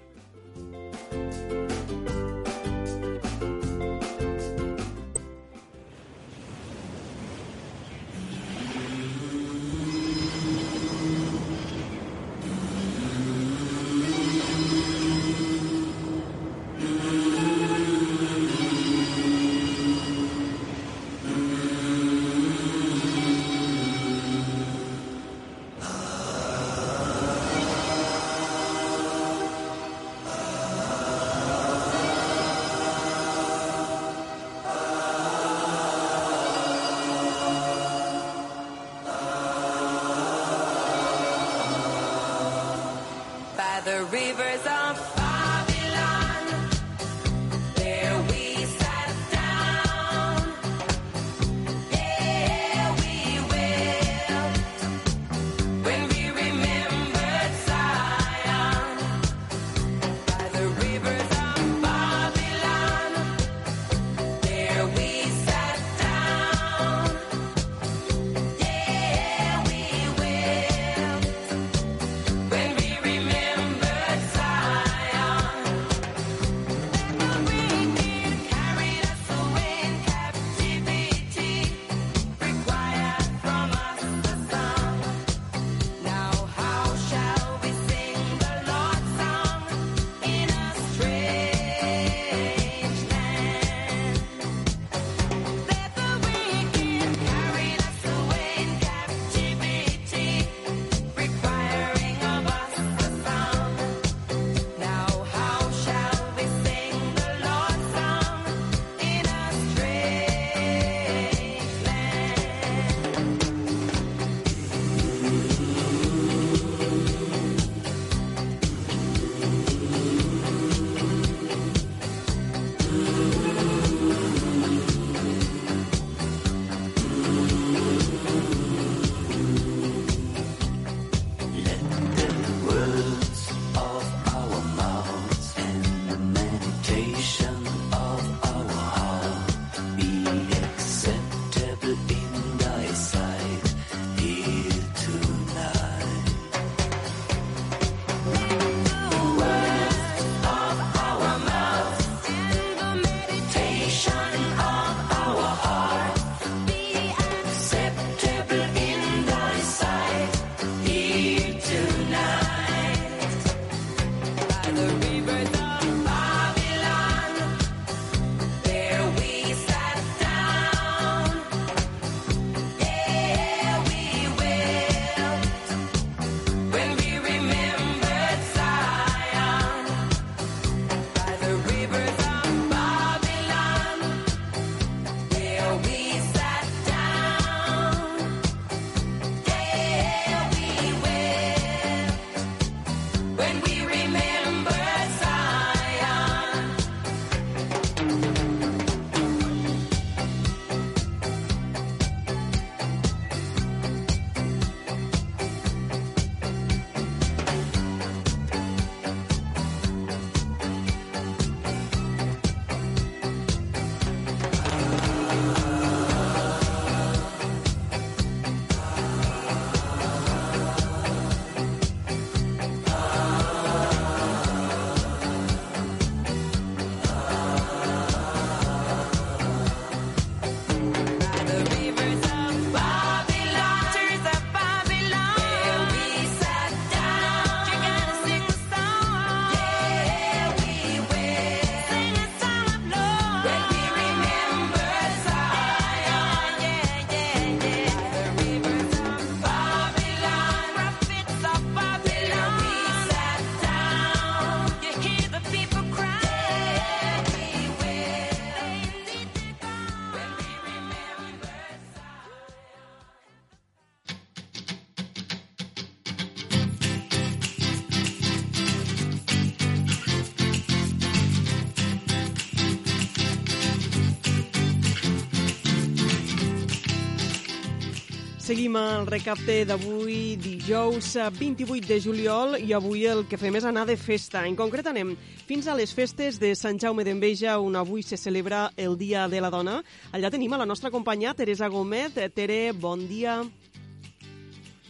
Seguim 278.52 278.74
el 278.76 279.06
recapte 279.08 279.54
d'avui, 279.64 280.34
dijous 280.36 281.14
eh, 281.16 281.30
28 281.32 281.86
de 281.88 281.96
juliol, 282.04 282.58
i 282.60 282.74
avui 282.76 283.06
el 283.08 283.22
que 283.24 283.38
fem 283.40 283.54
és 283.56 283.64
anar 283.64 283.86
de 283.88 283.94
festa. 283.96 284.42
En 284.44 284.58
concret 284.58 284.90
anem 284.90 285.14
fins 285.48 285.70
a 285.72 285.76
les 285.78 285.94
festes 285.96 286.36
de 286.36 286.50
Sant 286.60 286.76
Jaume 286.76 287.00
d'Enveja, 287.08 287.54
on 287.64 287.78
avui 287.80 288.04
se 288.04 288.18
celebra 288.20 288.66
el 288.76 288.98
Dia 289.00 289.22
de 289.32 289.40
la 289.40 289.48
Dona. 289.48 289.78
Allà 290.12 290.28
tenim 290.28 290.52
a 290.52 290.58
la 290.60 290.66
nostra 290.68 290.90
companya 290.92 291.32
Teresa. 291.32 291.70
Eh, 291.72 292.28
Tere, 292.28 292.58
bon 292.74 293.06
dia. 293.08 293.38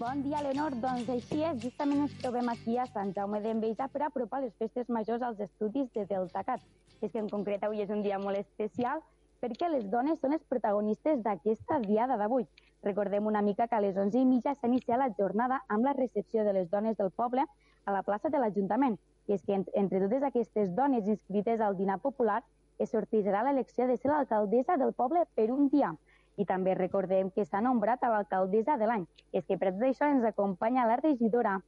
Bon 0.00 0.24
dia, 0.26 0.42
Leonor. 0.42 0.74
Doncs 0.82 1.14
així 1.14 1.44
és, 1.46 1.62
justament 1.62 2.02
ens 2.08 2.18
trobem 2.18 2.50
aquí 2.50 2.74
a 2.82 2.88
Sant 2.90 3.14
Jaume 3.14 3.38
d'Enveja 3.46 3.86
per 3.94 4.08
apropar 4.08 4.42
les 4.42 4.58
festes 4.58 4.90
majors 4.90 5.22
als 5.22 5.38
estudis 5.38 5.86
de 5.94 6.08
Deltacat. 6.10 6.58
És 7.00 7.12
que 7.12 7.22
en 7.22 7.30
concret 7.30 7.62
avui 7.62 7.86
és 7.86 7.94
un 7.94 8.02
dia 8.02 8.18
molt 8.18 8.42
especial 8.42 9.06
perquè 9.38 9.70
les 9.70 9.86
dones 9.90 10.18
són 10.18 10.34
les 10.34 10.42
protagonistes 10.50 11.22
d'aquesta 11.22 11.78
diada 11.86 12.18
d'avui. 12.18 12.50
Recordem 12.82 13.26
una 13.26 13.42
mica 13.42 13.68
que 13.68 13.76
a 13.76 13.80
les 13.80 13.96
11 13.96 14.18
i 14.18 14.24
mitja 14.26 14.54
s'ha 14.54 14.66
iniciat 14.66 14.98
la 14.98 15.10
jornada 15.18 15.62
amb 15.68 15.84
la 15.84 15.92
recepció 15.92 16.44
de 16.44 16.52
les 16.52 16.70
dones 16.70 16.96
del 16.96 17.10
poble 17.10 17.44
a 17.84 17.92
la 17.92 18.02
plaça 18.02 18.28
de 18.28 18.38
l'Ajuntament. 18.38 18.98
I 19.28 19.34
és 19.34 19.42
que 19.42 19.54
en- 19.54 19.66
entre 19.74 20.00
totes 20.00 20.22
aquestes 20.22 20.74
dones 20.74 21.06
inscrites 21.06 21.60
al 21.60 21.76
dinar 21.76 21.98
popular 22.00 22.42
es 22.78 22.90
sortejarà 22.90 23.44
l'elecció 23.44 23.86
de 23.86 23.96
ser 23.96 24.10
l'alcaldessa 24.10 24.76
del 24.76 24.92
poble 24.92 25.22
per 25.36 25.52
un 25.52 25.68
dia. 25.68 25.94
I 26.36 26.44
també 26.44 26.74
recordem 26.74 27.30
que 27.30 27.44
s'ha 27.44 27.60
nombrat 27.60 28.02
a 28.02 28.08
l'alcaldessa 28.08 28.76
de 28.78 28.86
l'any. 28.86 29.06
És 29.32 29.44
que 29.46 29.58
per 29.58 29.72
tot 29.72 29.82
això 29.82 30.10
ens 30.10 30.24
acompanya 30.24 30.86
la 30.86 30.96
regidora 30.96 31.60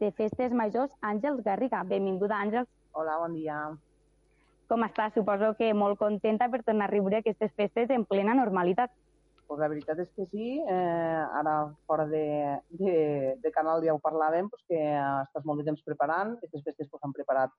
de 0.00 0.10
Festes 0.12 0.52
Majors, 0.52 0.92
Àngels 1.00 1.42
Garriga. 1.42 1.82
Benvinguda, 1.84 2.36
Àngels. 2.42 2.68
Hola, 2.92 3.16
bon 3.18 3.34
dia. 3.34 3.70
Com 4.68 4.82
està? 4.82 5.08
Suposo 5.14 5.54
que 5.56 5.72
molt 5.72 5.98
contenta 5.98 6.48
per 6.48 6.62
tornar 6.62 6.88
a 6.88 6.92
riure 6.92 7.16
aquestes 7.18 7.52
festes 7.54 7.88
en 7.90 8.04
plena 8.04 8.34
normalitat. 8.34 8.90
Pues 9.48 9.60
la 9.62 9.68
veritat 9.72 9.96
és 10.02 10.10
que 10.12 10.26
sí, 10.28 10.46
eh, 10.60 11.20
ara 11.40 11.54
fora 11.88 12.04
de, 12.06 12.24
de, 12.68 12.94
de 13.40 13.52
canal 13.54 13.80
ja 13.80 13.94
ho 13.96 14.00
parlàvem, 14.04 14.50
pues 14.52 14.60
que 14.68 14.80
estàs 15.00 15.46
molt 15.48 15.62
de 15.62 15.70
temps 15.70 15.84
preparant, 15.86 16.34
aquestes 16.36 16.66
festes 16.66 16.90
pues, 16.92 17.00
han 17.06 17.16
preparat 17.16 17.54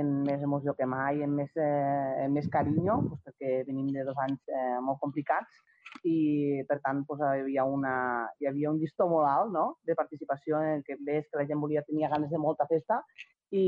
en 0.00 0.22
més 0.24 0.42
emoció 0.42 0.72
que 0.78 0.88
mai, 0.88 1.20
en 1.22 1.36
més, 1.36 1.52
eh, 1.60 2.24
en 2.24 2.32
més 2.32 2.48
carinyo, 2.48 2.96
pues, 3.10 3.20
perquè 3.28 3.60
venim 3.68 3.92
de 3.92 4.06
dos 4.08 4.16
anys 4.24 4.48
eh, 4.48 4.80
molt 4.82 4.98
complicats 5.04 5.60
i 6.08 6.64
per 6.68 6.80
tant 6.80 7.04
pues, 7.06 7.20
hi, 7.20 7.44
havia 7.44 7.68
una, 7.68 7.94
hi 8.40 8.48
havia 8.48 8.72
un 8.72 8.80
llistó 8.80 9.06
molt 9.12 9.28
alt 9.28 9.52
no? 9.52 9.68
de 9.84 9.94
participació 9.98 10.64
en 10.72 10.82
què 10.88 10.96
ves 11.06 11.28
que 11.28 11.40
la 11.40 11.46
gent 11.48 11.60
volia 11.60 11.84
tenia 11.86 12.10
ganes 12.12 12.32
de 12.32 12.40
molta 12.40 12.66
festa 12.72 13.02
i, 13.52 13.66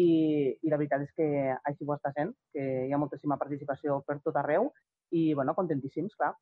i 0.57 0.73
la 0.73 0.81
veritat 0.81 1.05
és 1.05 1.13
que 1.17 1.29
així 1.53 1.87
ho 1.87 1.95
està 1.95 2.17
sent, 2.17 2.33
que 2.53 2.65
hi 2.89 2.93
ha 2.93 3.01
moltíssima 3.01 3.39
participació 3.39 4.01
per 4.09 4.19
tot 4.25 4.41
arreu 4.41 4.73
i 5.13 5.33
bueno, 5.35 5.55
contentíssims, 5.57 6.17
clar. 6.17 6.35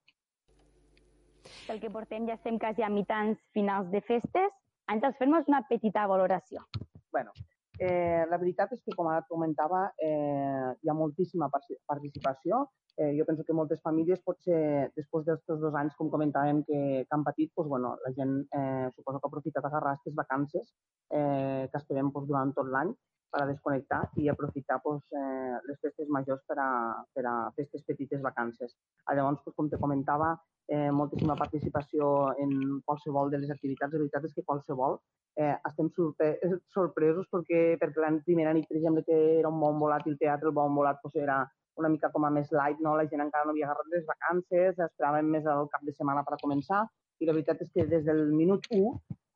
Pel 1.66 1.80
que 1.82 1.90
portem 1.90 2.28
ja 2.28 2.36
estem 2.38 2.60
quasi 2.62 2.84
a 2.86 2.88
mitjans 2.92 3.40
finals 3.56 3.88
de 3.90 3.98
festes. 4.06 4.52
Àngels, 4.92 5.16
fem-nos 5.18 5.48
una 5.50 5.64
petita 5.66 6.06
valoració. 6.06 6.62
bueno, 7.10 7.32
eh, 7.80 8.24
la 8.30 8.36
veritat 8.36 8.72
és 8.72 8.82
que, 8.84 8.92
com 8.94 9.08
ara 9.08 9.24
comentava, 9.28 9.86
eh, 9.98 10.70
hi 10.82 10.88
ha 10.88 10.94
moltíssima 10.94 11.48
participació. 11.50 12.68
Eh, 12.96 13.12
jo 13.18 13.24
penso 13.24 13.42
que 13.44 13.56
moltes 13.56 13.80
famílies, 13.82 14.22
potser 14.22 14.92
després 14.94 15.24
d'aquests 15.24 15.60
dos 15.60 15.74
anys, 15.74 15.96
com 15.96 16.10
comentàvem, 16.10 16.62
que, 16.68 16.80
que 17.08 17.14
han 17.16 17.24
patit, 17.24 17.50
doncs, 17.56 17.68
bueno, 17.68 17.96
la 18.04 18.12
gent 18.12 18.36
eh, 18.52 18.88
suposo 18.94 19.18
que 19.18 19.26
ha 19.26 19.32
aprofitat 19.32 19.64
d'agarrar 19.64 19.96
aquestes 19.96 20.14
vacances 20.14 20.72
eh, 21.10 21.68
que 21.72 21.80
esperem 21.80 22.12
doncs, 22.12 22.28
durant 22.28 22.52
tot 22.54 22.70
l'any 22.72 22.94
per 23.32 23.42
a 23.42 23.46
desconnectar 23.50 24.02
i 24.22 24.28
aprofitar 24.28 24.78
doncs, 24.84 25.04
eh, 25.12 25.56
les 25.68 25.80
festes 25.82 26.08
majors 26.08 26.44
per 26.46 26.60
a, 26.62 26.70
per 27.12 27.24
a 27.26 27.36
fer 27.56 27.66
aquestes 27.66 27.84
petites 27.90 28.22
vacances. 28.22 28.76
Ah, 29.04 29.14
Llavors, 29.14 29.42
doncs, 29.44 29.56
com 29.56 29.68
te 29.72 29.80
comentava, 29.82 30.36
eh, 30.68 30.90
moltíssima 30.90 31.36
participació 31.36 32.32
en 32.42 32.80
qualsevol 32.84 33.30
de 33.30 33.40
les 33.42 33.52
activitats. 33.54 33.92
La 33.92 34.02
veritat 34.02 34.26
és 34.28 34.34
que 34.34 34.44
qualsevol 34.46 34.98
eh, 35.36 35.54
estem 35.68 35.90
sorpre 35.96 36.32
sorpresos 36.74 37.28
perquè, 37.32 37.62
perquè 37.80 38.02
la 38.02 38.12
primera 38.24 38.54
nit, 38.56 38.66
per 38.68 38.78
exemple, 38.78 39.04
que 39.06 39.20
era 39.38 39.52
un 39.52 39.60
bon 39.60 39.78
volat 39.82 40.06
i 40.06 40.14
el 40.14 40.18
teatre, 40.18 40.50
el 40.50 40.56
bon 40.58 40.74
volat, 40.74 41.00
doncs 41.02 41.22
era 41.22 41.40
una 41.76 41.90
mica 41.92 42.10
com 42.12 42.24
a 42.24 42.30
més 42.32 42.52
light, 42.56 42.80
no? 42.80 42.96
la 42.96 43.04
gent 43.10 43.20
encara 43.20 43.44
no 43.44 43.52
havia 43.52 43.66
agarrat 43.68 43.90
les 43.92 44.06
vacances, 44.08 44.78
esperàvem 44.80 45.28
més 45.34 45.44
el 45.44 45.68
cap 45.72 45.84
de 45.84 45.92
setmana 45.92 46.24
per 46.24 46.40
començar, 46.42 46.86
i 47.20 47.28
la 47.28 47.34
veritat 47.36 47.60
és 47.64 47.72
que 47.72 47.84
des 47.90 48.04
del 48.04 48.22
minut 48.32 48.64
1 48.72 48.80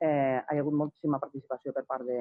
eh, 0.01 0.41
hi 0.41 0.57
ha 0.57 0.63
hagut 0.63 0.77
moltíssima 0.83 1.21
participació 1.21 1.75
per 1.77 1.85
part 1.89 2.07
de, 2.09 2.21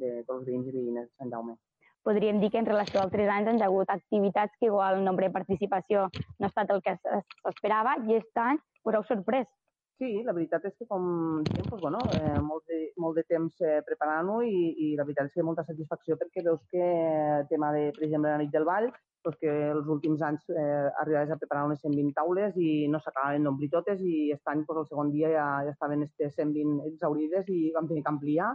de 0.00 0.18
tots 0.26 0.42
els 0.42 0.50
veïns 0.50 0.68
i 0.68 0.76
veïnes 0.76 1.08
de 1.08 1.16
Sant 1.16 1.32
Jaume. 1.32 1.56
Podríem 2.04 2.38
dir 2.40 2.50
que 2.52 2.60
en 2.60 2.66
relació 2.68 3.00
a 3.00 3.04
altres 3.08 3.30
anys 3.32 3.48
han 3.48 3.62
hagut 3.64 3.90
activitats 3.90 4.52
que 4.60 4.66
igual 4.68 4.98
el 4.98 5.04
nombre 5.04 5.26
de 5.28 5.32
participació 5.32 6.08
no 6.38 6.46
ha 6.46 6.52
estat 6.52 6.70
el 6.70 6.82
que 6.84 6.92
es- 6.98 7.28
s'esperava 7.42 7.96
i 8.04 8.16
aquest 8.18 8.42
any 8.44 8.58
us 8.84 8.94
heu 8.94 9.04
sorprès. 9.08 9.48
Sí, 9.96 10.22
la 10.26 10.32
veritat 10.34 10.64
és 10.66 10.74
que, 10.76 10.86
com 10.90 11.04
diem, 11.46 11.64
doncs, 11.70 11.80
bueno, 11.80 12.00
eh, 12.18 12.40
molt, 12.42 12.64
de, 12.66 12.78
molt 12.98 13.14
de 13.16 13.22
temps 13.30 13.60
eh, 13.62 13.80
preparant-ho 13.86 14.40
i, 14.42 14.74
i 14.84 14.96
la 14.98 15.04
veritat 15.06 15.30
és 15.30 15.36
que 15.38 15.44
molta 15.46 15.64
satisfacció 15.64 16.16
perquè 16.18 16.42
veus 16.42 16.60
que 16.70 16.82
el 16.82 17.46
tema 17.48 17.70
de, 17.72 17.92
per 17.94 18.02
exemple, 18.08 18.32
la 18.32 18.40
nit 18.42 18.50
del 18.50 18.66
ball, 18.66 18.90
doncs 19.24 19.38
que 19.40 19.52
els 19.70 19.86
últims 19.88 20.20
anys 20.26 20.50
eh, 20.50 20.90
arribaves 21.00 21.30
a 21.30 21.38
preparar 21.40 21.64
unes 21.70 21.80
120 21.80 22.12
taules 22.18 22.58
i 22.58 22.88
no 22.90 22.98
s'acabaven 23.00 23.46
d'omplir 23.46 23.70
totes 23.70 24.02
i 24.02 24.32
aquest 24.34 24.50
any, 24.52 24.64
doncs, 24.66 24.82
el 24.82 24.90
segon 24.90 25.12
dia 25.14 25.30
ja, 25.30 25.46
ja 25.68 25.72
estaven 25.72 26.02
aquestes 26.02 26.34
120 26.42 26.90
exaurides 26.90 27.48
i 27.48 27.70
vam 27.72 27.86
tenir 27.88 28.02
que 28.02 28.12
ampliar 28.12 28.50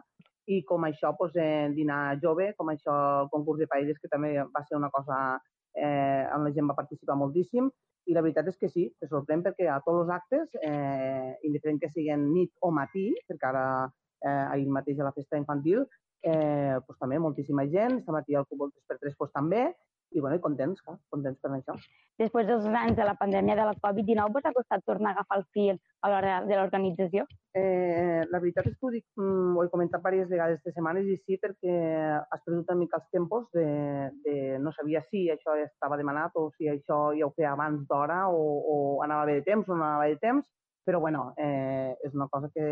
i 0.50 0.64
com 0.66 0.86
això, 0.88 1.14
doncs, 1.18 1.36
eh, 1.38 1.70
dinar 1.76 2.18
jove, 2.24 2.54
com 2.58 2.72
això, 2.74 2.95
concurs 3.34 3.62
de 3.62 3.68
paelles, 3.70 4.00
que 4.02 4.10
també 4.10 4.34
va 4.41 4.64
ser 4.66 4.78
una 4.78 4.89
cosa 4.89 5.20
eh, 5.76 6.26
on 6.34 6.43
la 6.43 6.54
gent 6.56 6.70
va 6.70 6.78
participar 6.78 7.18
moltíssim, 7.20 7.70
i 8.10 8.16
la 8.16 8.24
veritat 8.26 8.47
és 8.50 8.58
que 8.58 8.70
sí, 8.74 8.88
te 9.00 9.08
sorprèn 9.10 9.43
perquè 9.45 9.68
a 9.70 9.80
tots 9.86 10.02
els 10.02 10.14
actes, 10.16 10.56
eh, 10.66 11.38
indiferent 11.45 11.80
que 11.82 11.91
siguin 11.93 12.26
nit 12.34 12.52
o 12.66 12.72
matí, 12.74 13.12
perquè 13.30 13.50
ara 13.52 13.66
eh, 13.86 14.45
ahir 14.56 14.70
mateix 14.74 15.00
a 15.00 15.10
la 15.10 15.14
festa 15.14 15.38
infantil, 15.38 15.86
eh, 16.24 16.78
pues, 16.86 16.97
també 17.00 17.20
moltíssima 17.22 17.68
gent, 17.70 18.00
aquest 18.00 18.16
matí 18.16 18.36
al 18.36 18.47
futbol 18.50 18.74
3x3 18.89 19.20
pues, 19.20 19.32
també, 19.36 19.68
i, 20.12 20.20
bueno, 20.20 20.38
i 20.38 20.41
contents, 20.43 20.82
clar, 20.86 20.97
contents 21.14 21.39
per 21.41 21.51
això. 21.55 21.76
Després 22.20 22.47
dels 22.47 22.66
anys 22.66 22.97
de 22.97 23.05
la 23.07 23.16
pandèmia 23.20 23.55
de 23.55 23.66
la 23.68 23.76
Covid-19 23.80 24.41
us 24.41 24.47
ha 24.49 24.53
costat 24.55 24.84
tornar 24.86 25.12
a 25.12 25.18
agafar 25.18 25.39
el 25.39 25.45
fil 25.55 25.78
a 26.01 26.12
l'hora 26.12 26.34
de 26.47 26.57
l'organització? 26.57 27.26
Eh, 27.55 28.26
la 28.32 28.41
veritat 28.41 28.68
és 28.68 28.76
que 28.76 28.88
ho, 28.88 28.91
dic, 28.93 29.05
mm, 29.18 29.55
ho 29.55 29.64
he 29.64 29.72
comentat 29.72 30.03
diverses 30.03 30.32
vegades 30.32 30.57
aquestes 30.57 30.76
setmanes 30.78 31.07
i 31.07 31.18
sí, 31.24 31.39
perquè 31.41 31.76
has 32.20 32.43
perdut 32.45 32.70
una 32.72 32.80
mica 32.82 32.99
els 32.99 33.10
tempos 33.16 33.47
de, 33.55 33.66
de 34.26 34.36
no 34.64 34.74
sabia 34.76 35.03
si 35.10 35.28
això 35.32 35.57
ja 35.60 35.68
estava 35.70 35.97
demanat 35.97 36.36
o 36.36 36.49
si 36.57 36.70
això 36.72 36.99
ja 37.18 37.28
ho 37.28 37.34
feia 37.36 37.53
abans 37.53 37.86
d'hora 37.89 38.26
o, 38.30 38.41
o 38.74 38.78
anava 39.05 39.30
bé 39.30 39.39
de 39.39 39.47
temps 39.51 39.70
o 39.70 39.76
no 39.76 39.84
anava 39.84 40.07
bé 40.07 40.18
de 40.18 40.24
temps, 40.26 40.45
però 40.86 41.00
bueno, 41.04 41.34
eh, 41.38 41.94
és 42.06 42.16
una 42.16 42.28
cosa 42.32 42.50
que, 42.54 42.66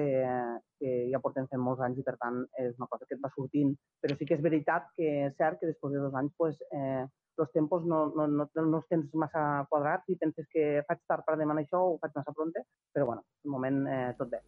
que 0.79 0.95
ja 1.11 1.21
portem 1.23 1.47
fent 1.51 1.61
molts 1.61 1.83
anys 1.85 1.99
i 2.01 2.05
per 2.07 2.15
tant 2.21 2.41
és 2.63 2.73
una 2.77 2.89
cosa 2.89 3.05
que 3.05 3.17
et 3.17 3.23
va 3.23 3.31
sortint. 3.35 3.75
Però 4.01 4.17
sí 4.17 4.25
que 4.25 4.37
és 4.37 4.43
veritat 4.43 4.89
que 4.97 5.11
és 5.27 5.37
cert 5.37 5.59
que 5.59 5.69
després 5.69 5.93
de 5.93 6.03
dos 6.03 6.17
anys 6.17 6.33
pues, 6.37 6.57
eh, 6.71 7.05
els 7.37 7.51
tempos 7.53 7.85
no, 7.85 8.07
no, 8.15 8.25
no, 8.27 8.47
no 8.55 8.79
els 8.79 8.87
tens 8.89 9.13
massa 9.13 9.43
quadrats 9.69 10.09
i 10.09 10.17
penses 10.17 10.47
que 10.53 10.81
faig 10.87 11.03
tard 11.09 11.25
per 11.27 11.37
demanar 11.37 11.63
això 11.63 11.83
o 11.91 11.97
faig 12.01 12.15
massa 12.17 12.33
pronte, 12.33 12.63
però 12.93 13.05
bueno, 13.11 13.25
de 13.43 13.53
moment 13.53 13.83
eh, 13.85 14.13
tot 14.17 14.31
bé. 14.33 14.41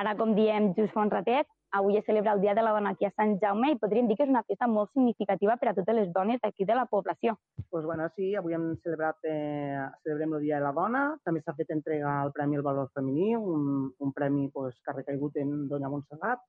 Ara, 0.00 0.16
com 0.18 0.34
diem 0.34 0.72
just 0.78 0.94
fa 0.96 1.04
un 1.04 1.12
ratet, 1.12 1.46
avui 1.72 1.96
es 1.96 2.04
celebra 2.04 2.32
el 2.32 2.40
Dia 2.40 2.54
de 2.54 2.62
la 2.62 2.72
Dona 2.72 2.90
aquí 2.90 3.04
a 3.06 3.12
Sant 3.14 3.36
Jaume 3.40 3.72
i 3.72 3.78
podríem 3.78 4.08
dir 4.08 4.16
que 4.18 4.24
és 4.26 4.32
una 4.32 4.42
festa 4.48 4.66
molt 4.66 4.90
significativa 4.92 5.56
per 5.60 5.70
a 5.70 5.74
totes 5.78 5.96
les 5.96 6.12
dones 6.12 6.40
d'aquí 6.42 6.64
de 6.64 6.74
la 6.74 6.86
població. 6.86 7.36
pues 7.70 7.84
bueno, 7.84 8.08
sí, 8.16 8.34
avui 8.34 8.54
hem 8.54 8.76
celebrat, 8.82 9.16
eh, 9.22 9.78
celebrem 10.02 10.34
el 10.34 10.40
Dia 10.40 10.56
de 10.58 10.64
la 10.64 10.72
Dona, 10.72 11.02
també 11.24 11.40
s'ha 11.42 11.54
fet 11.54 11.70
entrega 11.70 12.20
al 12.22 12.32
Premi 12.32 12.56
al 12.56 12.62
Valor 12.62 12.90
Femení, 12.94 13.36
un, 13.36 13.92
un 13.98 14.12
premi 14.12 14.48
pues, 14.50 14.74
que 14.82 14.90
ha 14.90 14.94
recaigut 14.94 15.36
en 15.36 15.68
Doña 15.68 15.88
Montserrat, 15.88 16.40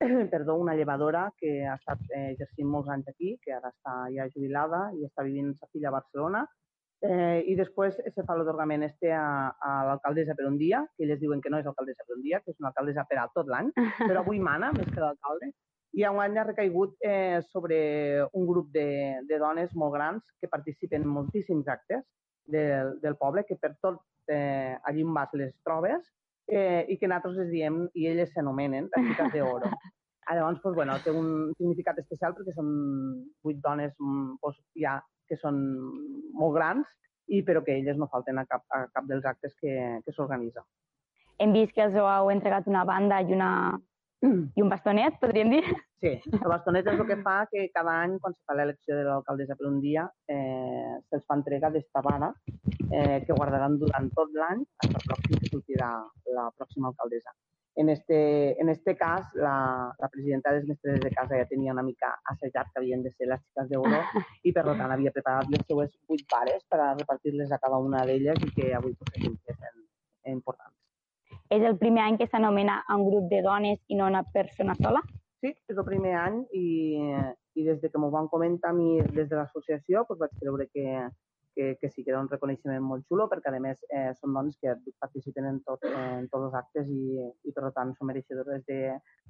perdó, 0.30 0.56
una 0.56 0.74
llevadora 0.74 1.30
que 1.36 1.66
ha 1.66 1.74
estat 1.74 2.00
eh, 2.10 2.30
exercint 2.32 2.68
molts 2.68 2.88
anys 2.88 3.08
aquí, 3.08 3.36
que 3.42 3.52
ara 3.52 3.70
està 3.70 4.06
ja 4.14 4.28
jubilada 4.32 4.90
i 4.96 5.04
està 5.04 5.22
vivint 5.22 5.52
amb 5.52 5.60
sa 5.60 5.68
filla 5.72 5.90
a 5.92 5.98
Barcelona. 5.98 6.46
Eh, 7.04 7.42
I 7.52 7.54
després 7.58 7.98
se 8.00 8.22
fa 8.24 8.36
l'atorgament 8.38 8.86
este 8.86 9.10
a, 9.12 9.52
a 9.60 9.72
l'alcaldessa 9.90 10.36
per 10.38 10.46
un 10.48 10.56
dia, 10.56 10.80
que 10.96 11.04
elles 11.04 11.20
diuen 11.20 11.42
que 11.44 11.50
no 11.52 11.60
és 11.60 11.68
alcaldessa 11.68 12.06
per 12.06 12.16
un 12.16 12.22
dia, 12.24 12.40
que 12.40 12.54
és 12.54 12.60
una 12.62 12.70
alcaldessa 12.70 13.04
per 13.10 13.18
a 13.20 13.28
tot 13.34 13.50
l'any, 13.52 13.68
però 14.00 14.22
avui 14.22 14.40
mana 14.40 14.72
més 14.72 14.88
que 14.88 15.02
l'alcalde. 15.02 15.52
I 15.94 16.06
enguany 16.08 16.38
ha 16.40 16.46
recaigut 16.48 16.96
eh, 17.06 17.42
sobre 17.52 17.76
un 18.32 18.48
grup 18.48 18.72
de, 18.74 19.20
de 19.28 19.38
dones 19.38 19.74
molt 19.78 19.94
grans 19.94 20.32
que 20.40 20.50
participen 20.50 21.04
en 21.04 21.12
moltíssims 21.18 21.68
actes 21.68 22.02
del, 22.50 22.96
del 23.04 23.18
poble, 23.20 23.44
que 23.46 23.60
per 23.60 23.74
tot 23.84 24.00
eh, 24.32 24.74
allí 24.88 25.04
on 25.04 25.12
vas 25.14 25.36
les 25.36 25.52
trobes 25.62 26.08
eh, 26.48 26.86
i 26.88 26.96
que 26.98 27.06
nosaltres 27.06 27.44
les 27.44 27.52
diem 27.52 27.84
i 27.94 28.08
elles 28.10 28.32
s'anomenen 28.32 28.88
les 28.96 29.06
xiques 29.10 29.36
d'oro. 29.36 29.70
Ah, 30.26 30.36
Llavors, 30.36 30.60
pues, 30.62 30.74
bueno, 30.74 30.96
té 31.04 31.12
un 31.12 31.52
significat 31.58 31.98
especial 32.00 32.34
perquè 32.36 32.54
són 32.56 32.68
vuit 33.44 33.58
dones 33.64 33.92
mm, 33.98 34.38
pues, 34.40 34.56
ja 34.80 34.98
que 35.28 35.36
són 35.40 35.58
molt 36.36 36.54
grans 36.56 36.88
i 37.32 37.42
però 37.44 37.62
que 37.64 37.76
elles 37.78 37.96
no 38.00 38.08
falten 38.12 38.38
a 38.40 38.46
cap, 38.48 38.64
a 38.72 38.84
cap 38.92 39.06
dels 39.08 39.24
actes 39.24 39.54
que, 39.60 39.74
que 40.04 40.12
s'organitza. 40.12 40.64
Hem 41.40 41.52
vist 41.56 41.72
que 41.74 41.84
els 41.86 41.96
heu 41.96 42.30
entregat 42.30 42.68
una 42.70 42.84
banda 42.88 43.20
i, 43.20 43.32
una... 43.36 43.50
i 44.24 44.62
un 44.64 44.70
bastonet, 44.72 45.16
podríem 45.20 45.50
dir. 45.52 45.64
Sí, 46.04 46.12
el 46.36 46.48
bastonet 46.52 46.86
és 46.90 47.00
el 47.00 47.06
que 47.08 47.16
fa 47.24 47.36
que 47.50 47.66
cada 47.72 47.94
any, 48.04 48.18
quan 48.20 48.34
se 48.36 48.42
fa 48.44 48.56
l'elecció 48.56 48.96
de 48.98 49.06
l'alcaldessa 49.08 49.56
per 49.56 49.70
un 49.70 49.80
dia, 49.80 50.04
eh, 50.28 51.00
se'ls 51.08 51.24
fa 51.24 51.38
entrega 51.40 51.70
d'esta 51.72 52.02
vara 52.04 52.28
eh, 52.90 53.24
que 53.24 53.36
guardaran 53.36 53.78
durant 53.80 54.10
tot 54.16 54.36
l'any 54.36 54.64
fins 54.84 55.40
que 55.40 55.50
sortirà 55.52 55.90
la 56.36 56.50
pròxima 56.58 56.92
alcaldessa. 56.92 57.32
En 57.76 57.88
este, 57.88 58.60
en 58.60 58.68
este 58.68 58.96
cas, 58.96 59.26
la, 59.34 59.92
la 59.98 60.08
presidenta 60.08 60.52
de 60.52 60.60
les 60.60 60.68
mestres 60.68 61.00
de 61.00 61.10
casa 61.10 61.34
ja 61.40 61.46
tenia 61.50 61.72
una 61.72 61.82
mica 61.82 62.12
assajat 62.30 62.70
que 62.70 62.78
havien 62.78 63.02
de 63.02 63.10
ser 63.16 63.26
les 63.26 63.40
xiques 63.42 63.68
d'Euro 63.72 63.98
i, 64.44 64.52
per 64.52 64.62
tant, 64.68 64.92
havia 64.94 65.10
preparat 65.10 65.50
les 65.50 65.66
seues 65.66 65.90
vuit 66.06 66.22
pares 66.30 66.62
per 66.70 66.78
a 66.78 66.92
repartir-les 66.94 67.50
a 67.50 67.58
cada 67.58 67.82
una 67.82 68.04
d'elles 68.06 68.38
i 68.46 68.52
que 68.54 68.70
avui 68.78 68.94
pues, 68.94 69.10
sent 69.18 69.34
importants. 70.30 70.76
És 71.50 71.66
el 71.66 71.76
primer 71.78 72.04
any 72.04 72.16
que 72.20 72.30
s'anomena 72.30 72.80
un 72.94 73.04
grup 73.08 73.26
de 73.30 73.42
dones 73.42 73.82
i 73.88 73.98
no 73.98 74.06
una 74.06 74.22
persona 74.22 74.78
sola? 74.78 75.02
Sí, 75.42 75.50
és 75.50 75.76
el 75.76 75.84
primer 75.84 76.14
any 76.16 76.38
i, 76.56 76.66
i 77.58 77.66
des 77.66 77.82
de 77.82 77.90
que 77.90 78.00
m'ho 78.00 78.10
van 78.14 78.30
comentar 78.32 78.70
a 78.70 78.76
mi 78.76 79.00
des 79.02 79.28
de 79.28 79.36
l'associació 79.36 80.06
pues, 80.08 80.22
vaig 80.22 80.32
creure 80.40 80.70
que, 80.70 81.08
que, 81.54 81.76
que 81.80 81.90
sí 81.90 82.04
que 82.04 82.10
era 82.12 82.20
un 82.20 82.28
reconeixement 82.30 82.82
molt 82.82 83.06
xulo 83.08 83.28
perquè 83.30 83.52
a 83.52 83.60
més 83.62 83.80
eh, 83.88 84.10
són 84.18 84.34
dones 84.36 84.58
que 84.60 84.74
participen 85.00 85.48
en, 85.50 85.60
tot, 85.66 85.86
en 85.88 86.28
tots 86.32 86.48
els 86.48 86.58
actes 86.60 86.90
i, 86.90 87.20
i 87.48 87.54
per 87.56 87.70
tant 87.76 87.94
són 87.94 88.10
mereixedores 88.10 88.66
de, 88.70 88.80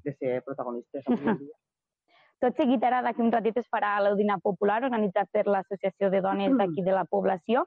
de 0.04 0.16
ser 0.18 0.40
protagonistes 0.46 1.06
avui 1.06 1.38
dia. 1.44 1.56
Tot 2.42 2.56
seguit 2.60 2.82
ara 2.84 3.00
d'aquí 3.04 3.22
un 3.24 3.32
ratit 3.32 3.56
es 3.60 3.68
farà 3.72 3.94
el 4.02 4.18
dinar 4.18 4.40
popular 4.42 4.82
organitzat 4.82 5.30
per 5.32 5.46
l'Associació 5.46 6.10
de 6.12 6.20
Dones 6.24 6.56
d'aquí 6.58 6.82
de 6.84 6.92
la 6.96 7.06
població. 7.08 7.62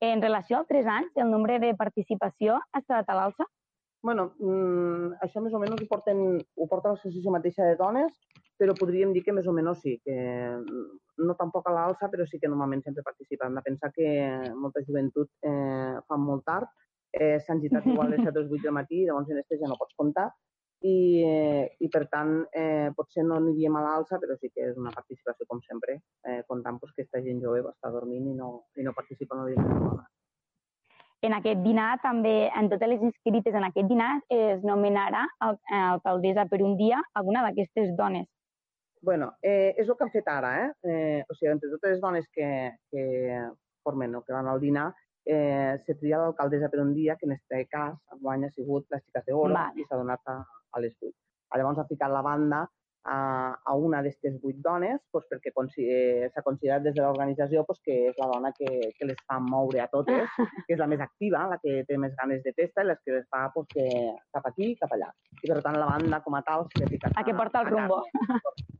En 0.00 0.22
relació 0.22 0.60
als 0.60 0.68
tres 0.68 0.86
anys, 0.86 1.12
el 1.16 1.30
nombre 1.32 1.58
de 1.60 1.74
participació 1.76 2.56
ha 2.60 2.80
estat 2.80 3.08
a 3.10 3.16
l'alça? 3.18 3.48
Bueno, 4.06 4.30
mm, 4.38 5.18
això 5.26 5.42
més 5.42 5.54
o 5.56 5.60
menys 5.60 5.82
ho, 5.82 5.88
porten, 5.90 6.20
ho 6.38 6.66
porta 6.70 6.92
l'associació 6.92 7.32
mateixa 7.34 7.66
de 7.66 7.76
dones, 7.80 8.14
però 8.56 8.74
podríem 8.78 9.12
dir 9.12 9.24
que 9.26 9.34
més 9.34 9.48
o 9.50 9.54
menys 9.56 9.82
sí, 9.82 9.96
que 10.06 10.16
no 11.26 11.36
tampoc 11.40 11.66
a 11.66 11.74
l'alça, 11.74 12.08
però 12.12 12.24
sí 12.30 12.38
que 12.40 12.50
normalment 12.52 12.84
sempre 12.86 13.04
participen. 13.04 13.50
Hem 13.50 13.58
de 13.58 13.64
pensar 13.66 13.90
que 13.96 14.08
molta 14.54 14.84
joventut 14.86 15.32
eh, 15.42 15.98
fan 16.06 16.22
molt 16.22 16.46
tard, 16.46 16.70
eh, 17.12 17.36
s'han 17.42 17.60
gitat 17.64 17.86
igual 17.92 18.12
a 18.12 18.14
les 18.14 18.24
7 18.24 18.32
o 18.32 18.44
les 18.44 18.52
8 18.52 18.62
del 18.68 18.76
matí, 18.78 19.04
llavors 19.04 19.30
en 19.34 19.42
este 19.42 19.58
ja 19.60 19.70
no 19.72 19.78
pots 19.80 19.98
comptar, 19.98 20.30
i, 20.86 20.96
eh, 21.26 21.64
i 21.80 21.88
per 21.92 22.04
tant 22.12 22.34
eh, 22.52 22.92
potser 22.96 23.24
no 23.26 23.40
aniríem 23.40 23.76
a 23.76 23.84
l'alça, 23.84 24.20
però 24.22 24.36
sí 24.40 24.52
que 24.52 24.70
és 24.70 24.76
una 24.78 24.94
participació 24.94 25.48
com 25.50 25.62
sempre, 25.66 26.00
eh, 26.28 26.42
comptant 26.46 26.78
pues, 26.78 26.92
que 26.94 27.02
aquesta 27.02 27.24
gent 27.24 27.42
jove 27.42 27.64
va 27.66 27.74
estar 27.74 27.90
dormint 27.94 28.28
i 28.30 28.36
no, 28.36 28.52
i 28.76 28.86
no 28.86 28.94
participa 28.94 29.36
en 29.36 29.42
el 29.42 29.54
dia 29.54 29.64
de 29.64 29.80
la 29.80 30.06
En 31.26 31.34
aquest 31.34 31.58
dinar 31.64 31.96
també, 32.04 32.48
en 32.54 32.68
totes 32.70 32.90
les 32.92 33.02
inscrites 33.02 33.54
en 33.58 33.64
aquest 33.66 33.88
dinar, 33.90 34.12
es 34.30 34.62
nomenarà 34.62 35.24
al- 35.42 35.58
alcaldessa 35.74 36.46
per 36.46 36.60
un 36.62 36.76
dia 36.78 37.00
alguna 37.14 37.42
d'aquestes 37.46 37.94
dones. 37.96 38.28
bueno, 39.06 39.26
eh, 39.42 39.72
és 39.78 39.88
el 39.88 39.94
que 39.94 40.02
han 40.02 40.10
fet 40.10 40.26
ara, 40.26 40.48
eh? 40.64 40.70
eh 40.82 41.24
o 41.30 41.34
sigui, 41.34 41.50
entre 41.52 41.68
totes 41.70 41.92
les 41.92 42.00
dones 42.00 42.24
que, 42.34 42.48
que 42.90 43.02
formen 43.84 44.16
o 44.16 44.22
que 44.22 44.32
van 44.32 44.48
al 44.48 44.58
dinar, 44.58 44.88
eh, 45.24 45.78
se 45.86 45.94
tria 45.94 46.18
l'alcaldessa 46.18 46.68
per 46.72 46.80
un 46.80 46.92
dia, 46.94 47.14
que 47.14 47.26
en 47.26 47.36
aquest 47.36 47.70
cas 47.70 47.94
enguany 48.16 48.46
ha 48.46 48.50
sigut 48.50 48.86
les 48.90 49.04
xiques 49.04 49.26
d'Oro 49.28 49.54
Vale. 49.54 49.78
i 49.78 49.84
s'ha 49.86 50.00
donat 50.00 50.32
a, 50.32 50.40
a 50.72 50.80
les 50.80 50.96
vuit. 51.00 51.14
Llavors 51.54 51.78
ha 51.78 51.86
ficat 51.86 52.10
la 52.10 52.22
banda 52.22 52.64
a, 53.06 53.54
a 53.64 53.74
una 53.74 54.00
d'aquestes 54.02 54.36
vuit 54.42 54.58
dones 54.62 54.98
doncs, 55.14 55.26
perquè 55.30 55.52
eh, 55.84 56.28
s'ha 56.32 56.42
considerat 56.42 56.82
des 56.82 56.94
de 56.94 57.02
l'organització 57.02 57.64
doncs, 57.68 57.80
que 57.86 57.96
és 58.10 58.18
la 58.18 58.28
dona 58.32 58.52
que, 58.56 58.90
que 58.98 59.08
les 59.08 59.20
fa 59.26 59.38
moure 59.40 59.80
a 59.82 59.88
totes, 59.92 60.26
que 60.66 60.74
és 60.74 60.80
la 60.82 60.88
més 60.90 61.00
activa, 61.00 61.46
la 61.52 61.58
que 61.62 61.84
té 61.88 61.98
més 61.98 62.14
ganes 62.18 62.42
de 62.42 62.52
festa 62.56 62.82
i 62.82 62.90
les 62.90 63.00
que 63.04 63.14
les 63.18 63.26
fa 63.30 63.46
doncs, 63.54 63.70
que 63.72 63.86
cap 64.34 64.50
aquí 64.50 64.72
i 64.72 64.78
cap 64.80 64.92
allà. 64.96 65.12
I 65.42 65.46
per 65.52 65.62
tant 65.62 65.78
la 65.78 65.90
banda 65.92 66.20
com 66.24 66.34
a 66.34 66.42
tal 66.42 66.66
s'ha 66.74 66.90
ficat 66.90 67.14
A 67.14 67.24
que 67.24 67.34
porta 67.34 67.62
el 67.62 67.66
a 67.66 67.70
rumbo. 67.70 68.02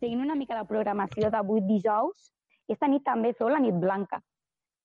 Seguint 0.00 0.22
una 0.24 0.38
mica 0.38 0.56
la 0.56 0.64
programació 0.64 1.28
d'avui 1.28 1.60
dijous, 1.68 2.30
esta 2.70 2.88
nit 2.88 3.02
també 3.04 3.34
feu 3.36 3.50
la 3.52 3.60
nit 3.60 3.76
blanca, 3.76 4.22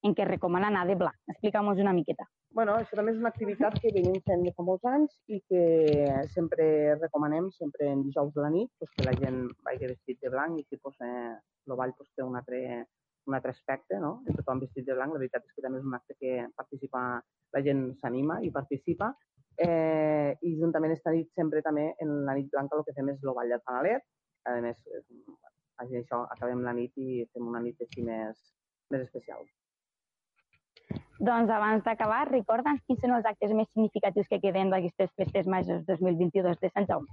en 0.06 0.14
què 0.14 0.26
recomana 0.28 0.70
anar 0.70 0.86
de 0.88 0.95
blanc. 0.99 1.18
Explica'm-nos 1.34 1.82
una 1.82 1.93
miqueta. 1.97 2.28
Bueno, 2.56 2.76
això 2.80 2.95
també 2.95 3.12
és 3.12 3.18
una 3.20 3.32
activitat 3.34 3.78
que 3.84 3.91
venim 3.95 4.20
fent 4.28 4.43
de 4.45 4.51
fa 4.56 4.64
molts 4.64 4.86
anys 4.88 5.16
i 5.28 5.41
que 5.49 5.64
sempre 6.32 6.68
recomanem, 7.01 7.49
sempre 7.58 7.89
en 7.91 8.03
dijous 8.06 8.32
de 8.36 8.43
la 8.45 8.51
nit, 8.53 8.70
pues, 8.80 8.91
que 8.95 9.08
la 9.08 9.16
gent 9.18 9.41
vagi 9.66 9.89
vestit 9.91 10.22
de 10.22 10.32
blanc 10.32 10.62
i 10.62 10.64
si 10.70 10.78
pues, 10.78 10.95
eh, 11.01 11.34
el 11.68 11.76
ball 11.82 11.95
pues, 11.97 12.12
té 12.16 12.24
un 12.24 12.38
altre, 12.39 12.62
un 13.28 13.36
altre 13.36 13.51
aspecte, 13.51 13.99
no? 13.99 14.14
I 14.30 14.38
tothom 14.38 14.62
vestit 14.64 14.88
de 14.88 14.95
blanc, 14.95 15.18
la 15.18 15.24
veritat 15.24 15.49
és 15.49 15.58
que 15.58 15.66
també 15.66 15.82
és 15.82 15.89
un 15.89 15.97
acte 15.99 16.16
que 16.22 16.38
participa, 16.62 17.01
la 17.58 17.64
gent 17.66 17.84
s'anima 17.99 18.39
i 18.45 18.53
participa. 18.56 19.12
Eh, 19.58 20.38
I 20.39 20.56
juntament 20.62 20.93
esta 20.93 21.12
nit 21.16 21.32
sempre 21.34 21.64
també 21.66 21.89
en 22.03 22.16
la 22.30 22.38
nit 22.38 22.47
blanca 22.53 22.78
el 22.78 22.86
que 22.88 22.95
fem 22.95 23.12
és 23.16 23.20
el 23.24 23.34
ball 23.34 23.51
del 23.51 23.66
fanalet. 23.68 24.06
A 24.45 24.56
més, 24.62 24.80
eh, 24.93 25.03
així 25.84 25.99
això, 25.99 26.24
acabem 26.38 26.64
la 26.64 26.78
nit 26.78 26.95
i 26.95 27.26
fem 27.34 27.51
una 27.51 27.64
nit 27.68 27.82
així 27.84 28.06
més, 28.06 28.51
més 28.93 29.08
especial. 29.10 29.43
Doncs 31.20 31.50
abans 31.50 31.84
d'acabar, 31.86 32.26
recorda'ns 32.28 32.82
quins 32.86 33.00
són 33.02 33.16
els 33.16 33.26
actes 33.26 33.54
més 33.56 33.70
significatius 33.72 34.28
que 34.32 34.42
queden 34.44 34.74
d'aquestes 34.74 35.14
festes 35.16 35.48
majors 35.48 35.86
2022 35.88 36.60
de 36.60 36.70
Sant 36.74 36.88
Jaume. 36.90 37.08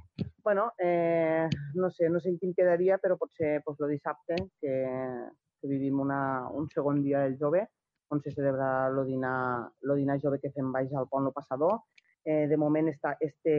bueno, 0.44 0.72
eh, 0.78 1.48
no 1.74 1.88
sé, 1.90 2.08
no 2.10 2.20
sé 2.20 2.30
en 2.30 2.38
quin 2.38 2.52
quedaria, 2.54 2.98
però 2.98 3.16
potser 3.16 3.60
pues, 3.64 3.78
el 3.80 3.94
dissabte, 3.94 4.34
que, 4.60 4.74
que 5.60 5.68
vivim 5.70 6.00
una, 6.00 6.48
un 6.50 6.68
segon 6.68 7.02
dia 7.02 7.20
del 7.22 7.38
jove, 7.38 7.68
on 8.12 8.20
se 8.20 8.32
celebra 8.32 8.88
el 8.88 9.06
dinar, 9.06 9.70
dinar 9.96 10.18
jove 10.20 10.40
que 10.40 10.50
fem 10.52 10.72
baix 10.72 10.92
al 10.92 11.08
pont 11.08 11.24
Lo 11.24 11.32
Passador. 11.32 11.78
Eh, 12.24 12.46
de 12.46 12.56
moment 12.56 12.86
està, 12.86 13.16
este 13.18 13.54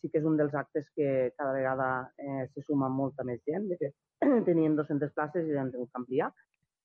sí 0.00 0.10
que 0.10 0.18
és 0.20 0.24
un 0.28 0.34
dels 0.36 0.52
actes 0.58 0.88
que 0.96 1.32
cada 1.36 1.52
vegada 1.54 2.12
eh, 2.18 2.48
se 2.52 2.64
suma 2.66 2.90
molta 2.92 3.24
més 3.24 3.40
gent. 3.46 3.68
De 3.70 3.78
fet, 3.80 3.94
tenien 4.48 4.74
200 4.76 5.14
places 5.14 5.46
i 5.46 5.54
ja 5.54 5.62
han 5.62 5.70
tingut 5.72 5.92
que 5.92 6.02
ampliar. 6.02 6.32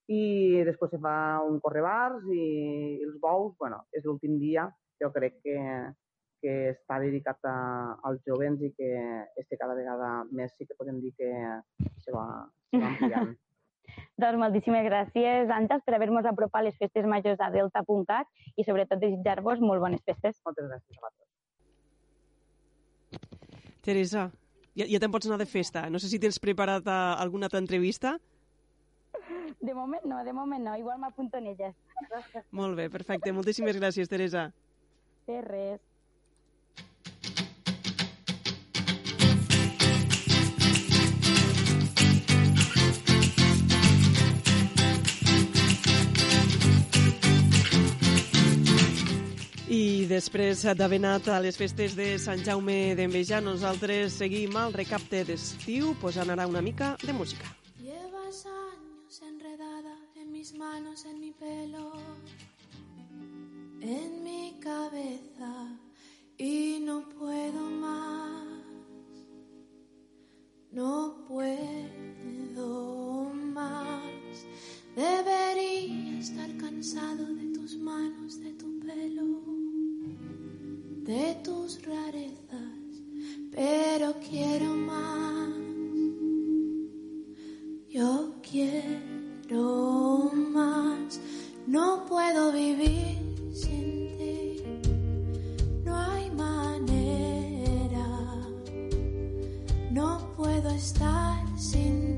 I 0.08 0.64
després 0.64 0.94
se 0.94 1.00
fa 1.04 1.14
un 1.44 1.58
correbars 1.60 2.24
i 2.32 2.44
els 3.04 3.18
bous, 3.20 3.52
bueno, 3.60 3.82
és 3.92 4.06
l'últim 4.08 4.38
dia, 4.40 4.64
jo 5.02 5.10
crec 5.12 5.36
que, 5.44 5.58
que 6.42 6.54
està 6.72 6.96
dedicat 7.02 7.44
a, 7.44 7.58
als 8.08 8.22
jovents 8.26 8.62
i 8.64 8.72
que 8.78 8.88
este 9.36 9.58
cada 9.60 9.76
vegada 9.76 10.24
més 10.32 10.54
sí 10.56 10.64
que 10.64 10.78
podem 10.78 11.02
dir 11.02 11.12
que 11.18 11.28
se 12.00 12.14
va, 12.14 12.24
se 12.70 12.80
va 12.80 12.88
ampliant. 12.94 13.36
Doncs 14.18 14.38
moltíssimes 14.40 14.84
gràcies, 14.86 15.50
Àngels, 15.54 15.84
per 15.86 15.94
haver-nos 15.96 16.26
apropat 16.28 16.66
les 16.66 16.76
festes 16.80 17.06
majors 17.08 17.40
a 17.40 17.50
Delta.cat 17.54 18.26
i 18.56 18.64
sobretot 18.66 19.00
desitjar-vos 19.00 19.62
molt 19.64 19.80
bones 19.82 20.02
festes. 20.06 20.40
Moltes 20.46 20.66
gràcies 20.68 20.96
a 20.96 21.00
vosaltres. 21.04 21.28
Teresa, 23.84 24.26
ja, 24.76 24.84
ja 24.84 25.00
te'n 25.00 25.12
pots 25.14 25.28
anar 25.30 25.38
de 25.40 25.48
festa. 25.48 25.86
No 25.90 25.98
sé 26.02 26.10
si 26.10 26.20
tens 26.22 26.40
preparat 26.42 26.84
eh, 26.86 26.98
alguna 27.24 27.48
altra 27.48 27.62
entrevista. 27.62 28.18
De 29.60 29.74
moment 29.74 30.04
no, 30.04 30.22
de 30.24 30.32
moment 30.32 30.64
no, 30.64 30.76
igual 30.76 30.98
m'apunto 30.98 31.38
en 31.38 31.52
elles. 31.52 31.74
Molt 32.50 32.76
bé, 32.76 32.88
perfecte. 32.90 33.32
Moltíssimes 33.32 33.76
gràcies, 33.80 34.08
Teresa. 34.08 34.50
De 35.26 35.40
res. 35.44 35.80
I 49.68 50.06
després 50.08 50.62
d'haver 50.78 50.96
anat 51.02 51.28
a 51.28 51.40
les 51.44 51.58
festes 51.60 51.92
de 51.98 52.14
Sant 52.22 52.40
Jaume 52.46 52.94
d'Enveja, 52.96 53.42
nosaltres 53.44 54.16
seguim 54.16 54.56
al 54.56 54.72
recapte 54.72 55.20
d'estiu 55.28 55.92
posant 56.00 56.32
ara 56.32 56.48
una 56.48 56.64
mica 56.64 56.94
de 57.04 57.12
música. 57.12 57.52
Llevas 57.76 58.46
en 58.46 58.57
mis 60.48 60.58
manos, 60.58 61.04
en 61.04 61.20
mi 61.20 61.32
pelo, 61.32 61.92
en 63.80 64.22
mi 64.22 64.58
cabeza 64.60 65.78
y 66.38 66.78
no 66.80 67.08
puedo 67.08 67.70
más. 67.70 68.46
No 70.70 71.24
puedo 71.28 73.30
más. 73.34 74.46
Debería 74.96 76.18
estar 76.18 76.56
cansado 76.56 77.26
de 77.34 77.52
tus 77.52 77.76
manos, 77.76 78.40
de 78.40 78.52
tu 78.52 78.78
pelo, 78.80 79.44
de 81.04 81.34
tus 81.44 81.82
rarezas, 81.82 83.02
pero 83.50 84.14
quiero 84.20 84.74
más. 84.74 85.48
Yo 87.90 88.34
quiero 88.42 89.17
más, 89.56 91.20
no 91.66 92.04
puedo 92.06 92.52
vivir 92.52 93.16
sin 93.54 94.16
ti, 94.18 94.62
no 95.84 95.96
hay 95.96 96.30
manera, 96.30 98.06
no 99.90 100.32
puedo 100.36 100.68
estar 100.70 101.58
sin 101.58 102.17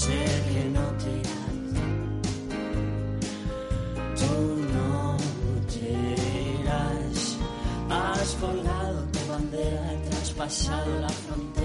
sé 0.00 0.22
que 0.48 0.62
no 0.76 0.86
te 1.00 1.10
irás, 1.20 1.60
tú 4.20 4.34
no 4.74 5.16
te 5.72 5.90
irás. 6.60 7.18
Has 7.90 8.28
colgado 8.40 8.98
tu 9.12 9.20
bandera, 9.30 9.86
traspasado 10.08 11.00
la 11.00 11.08
frontera. 11.08 11.59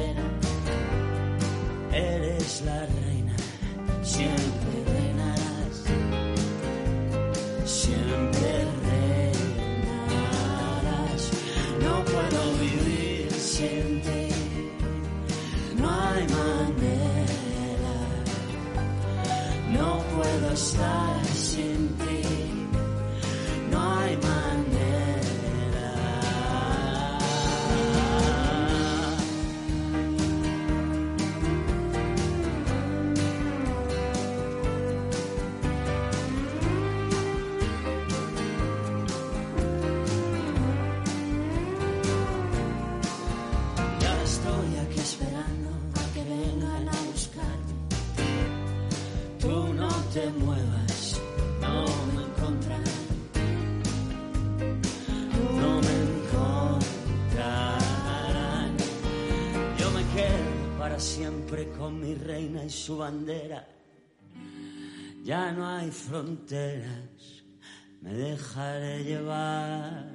Su 62.69 62.97
bandera. 62.97 63.67
Ya 65.23 65.51
no 65.51 65.67
hay 65.67 65.89
fronteras, 65.89 67.43
me 68.01 68.13
dejaré 68.13 69.03
llevar 69.03 70.05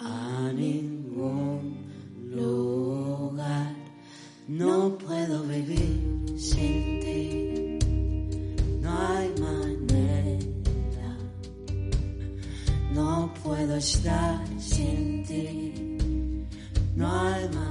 a 0.00 0.52
ningún 0.52 1.76
lugar. 2.34 3.74
No 4.48 4.98
puedo 4.98 5.44
vivir 5.44 6.38
sin 6.38 7.00
ti. 7.00 7.78
No 8.80 8.90
hay 9.08 9.32
manera. 9.40 11.16
No 12.92 13.32
puedo 13.42 13.76
estar 13.76 14.46
sin 14.58 15.24
ti. 15.24 15.72
No 16.94 17.10
hay 17.10 17.44
manera. 17.48 17.63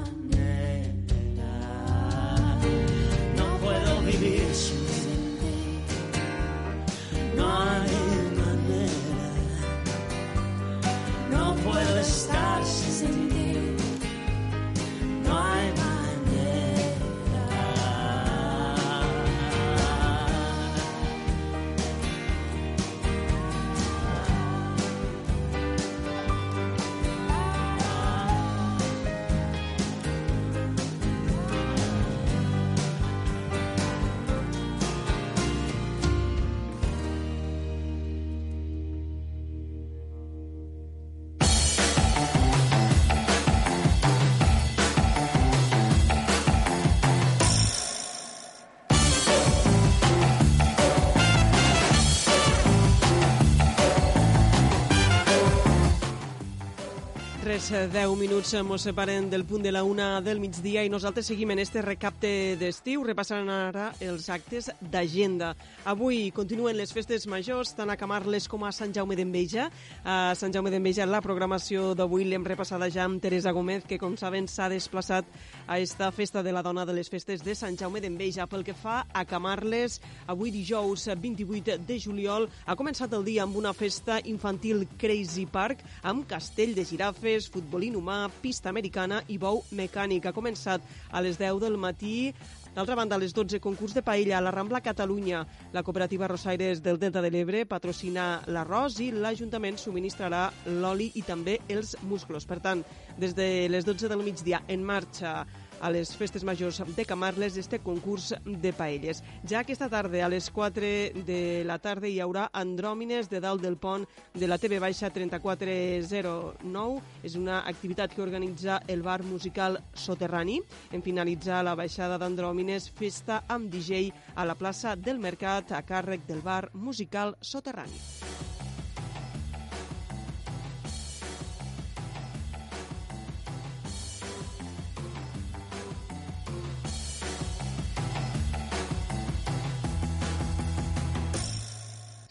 Eh, 57.54 57.60
10 57.94 58.16
minuts 58.18 58.50
ens 58.58 58.82
separen 58.82 59.28
del 59.30 59.44
punt 59.46 59.62
de 59.62 59.72
la 59.72 59.84
una 59.86 60.22
del 60.26 60.40
migdia 60.42 60.82
i 60.82 60.90
nosaltres 60.90 61.28
seguim 61.30 61.52
en 61.54 61.60
este 61.62 61.84
recapte 61.86 62.56
d'estiu, 62.58 63.04
repassant 63.06 63.46
ara 63.54 63.92
els 64.02 64.26
actes 64.34 64.72
d'agenda. 64.82 65.52
Avui 65.86 66.32
continuen 66.34 66.74
les 66.80 66.90
festes 66.96 67.28
majors, 67.30 67.76
tant 67.78 67.92
a 67.94 67.98
Camarles 68.00 68.48
com 68.50 68.66
a 68.66 68.72
Sant 68.74 68.96
Jaume 68.96 69.14
d'Enveja. 69.14 69.68
A 70.02 70.34
Sant 70.34 70.56
Jaume 70.56 70.72
d'Enveja 70.74 71.06
la 71.06 71.22
programació 71.22 71.92
d'avui 71.94 72.26
l'hem 72.26 72.48
repassada 72.48 72.90
ja 72.90 73.04
amb 73.06 73.22
Teresa 73.22 73.54
Gómez, 73.54 73.86
que 73.86 74.02
com 74.02 74.18
saben 74.18 74.50
s'ha 74.50 74.72
desplaçat 74.74 75.30
a 75.68 75.78
esta 75.78 76.10
festa 76.12 76.42
de 76.42 76.56
la 76.58 76.66
dona 76.66 76.88
de 76.90 76.98
les 76.98 77.14
festes 77.14 77.46
de 77.46 77.54
Sant 77.54 77.78
Jaume 77.78 78.02
d'Enveja. 78.02 78.50
Pel 78.50 78.66
que 78.66 78.74
fa 78.74 79.04
a 79.14 79.26
Camarles, 79.30 80.00
avui 80.26 80.50
dijous 80.50 81.06
28 81.06 81.78
de 81.86 82.00
juliol 82.00 82.50
ha 82.66 82.80
començat 82.80 83.14
el 83.14 83.30
dia 83.30 83.46
amb 83.46 83.62
una 83.62 83.78
festa 83.78 84.18
infantil 84.26 84.88
Crazy 84.98 85.46
Park 85.46 85.86
amb 86.02 86.26
castell 86.26 86.74
de 86.74 86.90
girafes, 86.90 87.43
futbol 87.50 87.84
inhumà, 87.84 88.28
pista 88.42 88.70
americana 88.70 89.24
i 89.28 89.38
bou 89.38 89.64
mecànic. 89.72 90.26
Ha 90.28 90.36
començat 90.36 90.84
a 91.12 91.22
les 91.24 91.40
10 91.42 91.60
del 91.64 91.78
matí 91.78 92.34
D'altra 92.74 92.96
banda, 92.98 93.16
a 93.16 93.22
les 93.22 93.36
12, 93.38 93.60
concurs 93.62 93.94
de 93.94 94.02
paella 94.02 94.40
a 94.40 94.42
la 94.42 94.50
Rambla 94.50 94.80
Catalunya. 94.82 95.44
La 95.74 95.84
cooperativa 95.86 96.28
Rosaires 96.28 96.82
del 96.82 96.98
Delta 96.98 97.22
de 97.22 97.30
l'Ebre 97.30 97.68
patrocina 97.70 98.42
l'arròs 98.50 98.98
i 99.06 99.12
l'Ajuntament 99.14 99.78
subministrarà 99.78 100.48
l'oli 100.82 101.12
i 101.14 101.22
també 101.22 101.60
els 101.70 101.94
musclos. 102.02 102.50
Per 102.50 102.58
tant, 102.66 102.82
des 103.22 103.38
de 103.38 103.70
les 103.70 103.86
12 103.86 104.10
del 104.10 104.26
migdia 104.26 104.64
en 104.68 104.82
marxa 104.82 105.44
a 105.84 105.92
les 105.92 106.16
festes 106.16 106.46
majors 106.48 106.80
de 106.96 107.06
Camarles 107.06 107.58
este 107.60 107.80
concurs 107.84 108.34
de 108.46 108.72
paelles. 108.74 109.20
Ja 109.44 109.60
aquesta 109.60 109.90
tarda, 109.92 110.24
a 110.24 110.30
les 110.32 110.48
4 110.50 110.82
de 111.28 111.64
la 111.68 111.78
tarda, 111.84 112.08
hi 112.08 112.22
haurà 112.24 112.48
andròmines 112.56 113.28
de 113.30 113.42
dalt 113.44 113.62
del 113.62 113.76
pont 113.76 114.08
de 114.34 114.48
la 114.48 114.58
TV 114.58 114.80
Baixa 114.80 115.12
3409. 115.12 117.02
És 117.24 117.36
una 117.36 117.60
activitat 117.68 118.16
que 118.16 118.24
organitza 118.24 118.80
el 118.88 119.04
bar 119.04 119.24
musical 119.28 119.82
Soterrani. 119.94 120.62
En 120.96 121.04
finalitzar 121.04 121.64
la 121.68 121.76
baixada 121.76 122.18
d'andròmines, 122.18 122.88
festa 122.96 123.44
amb 123.52 123.68
DJ 123.74 124.14
a 124.36 124.48
la 124.48 124.56
plaça 124.56 124.96
del 124.96 125.20
Mercat 125.20 125.76
a 125.76 125.84
càrrec 125.84 126.24
del 126.30 126.42
bar 126.42 126.70
musical 126.74 127.36
Soterrani. 127.42 128.53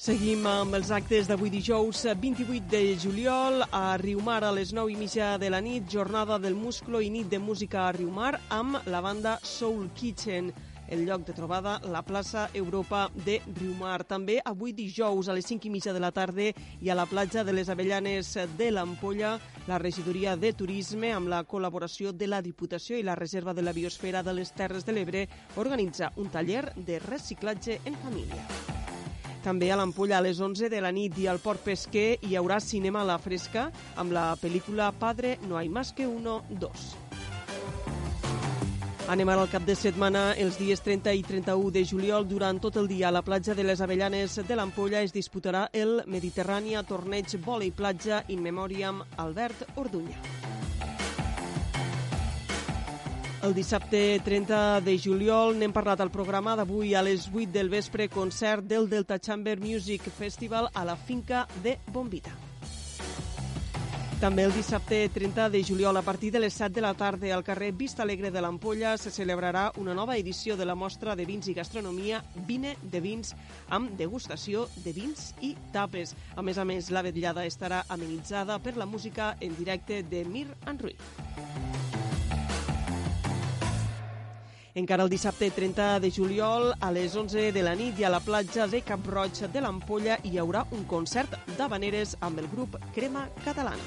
Seguim 0.02 0.42
amb 0.50 0.74
els 0.74 0.88
actes 0.90 1.28
d'avui 1.30 1.46
dijous 1.46 2.00
28 2.18 2.64
de 2.72 2.80
juliol 2.98 3.60
a 3.70 3.94
Riumar 4.02 4.40
a 4.42 4.50
les 4.50 4.72
9 4.74 4.90
i 4.90 4.96
mitja 4.98 5.36
de 5.38 5.46
la 5.46 5.60
nit, 5.62 5.86
jornada 5.86 6.40
del 6.42 6.56
musclo 6.58 6.98
i 6.98 7.06
nit 7.06 7.28
de 7.30 7.38
música 7.38 7.84
a 7.84 7.92
Riumar 7.94 8.32
amb 8.50 8.80
la 8.90 8.98
banda 9.00 9.36
Soul 9.46 9.92
Kitchen 9.94 10.50
el 10.88 11.06
lloc 11.06 11.22
de 11.24 11.36
trobada, 11.38 11.76
la 11.86 12.02
plaça 12.02 12.48
Europa 12.52 13.04
de 13.14 13.38
Riumar. 13.46 14.02
També 14.02 14.40
avui 14.44 14.74
dijous 14.74 15.30
a 15.30 15.38
les 15.38 15.46
5 15.46 15.70
i 15.70 15.70
mitja 15.70 15.94
de 15.94 16.02
la 16.02 16.10
tarda 16.10 16.50
i 16.50 16.90
a 16.90 16.98
la 16.98 17.06
platja 17.06 17.46
de 17.46 17.54
les 17.54 17.70
Avellanes 17.70 18.34
de 18.58 18.72
l'Ampolla, 18.74 19.36
la 19.70 19.78
regidoria 19.78 20.34
de 20.34 20.50
Turisme, 20.52 21.14
amb 21.14 21.30
la 21.30 21.44
col·laboració 21.46 22.10
de 22.10 22.26
la 22.26 22.42
Diputació 22.42 22.98
i 22.98 23.06
la 23.06 23.14
Reserva 23.14 23.54
de 23.54 23.62
la 23.62 23.72
Biosfera 23.72 24.26
de 24.26 24.34
les 24.34 24.50
Terres 24.50 24.82
de 24.82 24.98
l'Ebre, 24.98 25.28
organitza 25.54 26.10
un 26.16 26.34
taller 26.34 26.72
de 26.74 26.98
reciclatge 26.98 27.78
en 27.84 28.02
família. 28.02 28.90
També 29.42 29.72
a 29.72 29.76
l'Ampolla 29.76 30.20
a 30.20 30.22
les 30.22 30.38
11 30.38 30.68
de 30.70 30.80
la 30.80 30.92
nit 30.94 31.16
i 31.18 31.26
al 31.26 31.40
Port 31.42 31.64
Pesquer 31.66 32.20
hi 32.22 32.36
haurà 32.38 32.60
cinema 32.62 33.00
a 33.02 33.08
la 33.08 33.18
fresca 33.18 33.70
amb 33.98 34.14
la 34.14 34.32
pel·lícula 34.38 34.92
Padre 34.94 35.38
no 35.48 35.58
hay 35.58 35.68
más 35.68 35.92
que 35.92 36.06
uno, 36.06 36.42
dos. 36.48 36.92
Anem 39.10 39.28
ara 39.28 39.42
al 39.42 39.50
cap 39.50 39.64
de 39.66 39.74
setmana. 39.74 40.30
Els 40.38 40.56
dies 40.60 40.80
30 40.80 41.12
i 41.18 41.24
31 41.26 41.72
de 41.74 41.82
juliol, 41.84 42.28
durant 42.30 42.60
tot 42.62 42.78
el 42.78 42.86
dia, 42.88 43.08
a 43.08 43.12
la 43.12 43.24
platja 43.26 43.56
de 43.58 43.66
les 43.66 43.82
Avellanes 43.82 44.38
de 44.46 44.56
l'Ampolla 44.56 45.02
es 45.02 45.12
disputarà 45.12 45.66
el 45.72 46.04
Mediterrània 46.06 46.86
Torneig 46.86 47.34
Vòlei 47.42 47.74
Platja 47.74 48.22
in 48.28 48.46
Memoriam 48.46 49.02
Albert 49.18 49.66
Orduña. 49.74 50.22
El 53.42 53.54
dissabte 53.54 54.20
30 54.22 54.80
de 54.86 54.92
juliol 55.02 55.56
n'hem 55.58 55.72
parlat 55.74 55.98
al 56.00 56.12
programa 56.14 56.52
d'avui 56.54 56.92
a 56.94 57.00
les 57.02 57.24
8 57.26 57.50
del 57.50 57.72
vespre, 57.72 58.06
concert 58.08 58.62
del 58.70 58.86
Delta 58.86 59.18
Chamber 59.18 59.56
Music 59.58 60.06
Festival 60.14 60.68
a 60.72 60.84
la 60.86 60.94
finca 60.94 61.48
de 61.64 61.74
Bombita. 61.90 62.30
També 64.22 64.44
el 64.46 64.54
dissabte 64.54 65.08
30 65.10 65.48
de 65.50 65.64
juliol, 65.66 65.96
a 65.98 66.04
partir 66.06 66.30
de 66.30 66.38
les 66.38 66.54
7 66.54 66.76
de 66.76 66.86
la 66.86 66.94
tarda, 66.94 67.34
al 67.34 67.42
carrer 67.42 67.72
Vista 67.72 68.04
Alegre 68.04 68.30
de 68.30 68.40
l'Ampolla, 68.40 68.94
se 68.96 69.10
celebrarà 69.10 69.72
una 69.74 69.98
nova 69.98 70.16
edició 70.16 70.56
de 70.56 70.64
la 70.64 70.78
mostra 70.78 71.16
de 71.18 71.26
vins 71.26 71.50
i 71.50 71.58
gastronomia 71.58 72.22
Vine 72.46 72.76
de 72.80 73.00
Vins, 73.02 73.34
amb 73.68 73.98
degustació 73.98 74.68
de 74.84 74.94
vins 74.94 75.32
i 75.42 75.56
tapes. 75.74 76.14
A 76.36 76.46
més 76.46 76.62
a 76.62 76.64
més, 76.64 76.94
la 76.94 77.02
vetllada 77.02 77.42
estarà 77.50 77.82
amenitzada 77.88 78.62
per 78.62 78.76
la 78.76 78.86
música 78.86 79.34
en 79.40 79.58
directe 79.58 80.04
de 80.04 80.22
Mir 80.24 80.46
Enruit. 80.70 81.81
Encara 84.74 85.04
el 85.04 85.10
dissabte 85.10 85.50
30 85.50 86.00
de 86.00 86.10
juliol, 86.10 86.72
a 86.80 86.90
les 86.90 87.14
11 87.14 87.50
de 87.52 87.62
la 87.62 87.74
nit 87.76 87.98
i 88.00 88.06
a 88.08 88.10
la 88.10 88.22
platja 88.24 88.64
de 88.66 88.80
Cap 88.80 89.04
Roig 89.04 89.42
de 89.52 89.60
l'Ampolla 89.60 90.16
hi 90.24 90.38
haurà 90.40 90.62
un 90.72 90.86
concert 90.88 91.34
d'habaneres 91.58 92.14
amb 92.20 92.40
el 92.40 92.48
grup 92.48 92.78
Crema 92.94 93.26
Catalana. 93.44 93.84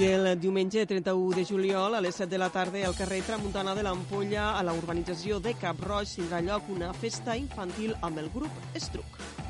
I 0.00 0.08
el 0.08 0.30
diumenge 0.40 0.86
31 0.88 1.36
de 1.36 1.44
juliol, 1.44 1.94
a 1.94 2.00
les 2.00 2.16
7 2.16 2.30
de 2.30 2.40
la 2.40 2.48
tarda, 2.48 2.86
al 2.88 2.96
carrer 2.96 3.20
Tramuntana 3.28 3.76
de 3.76 3.84
l'Ampolla, 3.84 4.54
a 4.56 4.64
la 4.64 4.72
urbanització 4.72 5.44
de 5.44 5.52
Cap 5.60 5.84
Roig, 5.84 6.08
tindrà 6.08 6.40
lloc 6.40 6.72
una 6.72 6.94
festa 6.96 7.36
infantil 7.36 7.92
amb 8.00 8.24
el 8.24 8.32
grup 8.32 8.72
Estruc. 8.72 9.41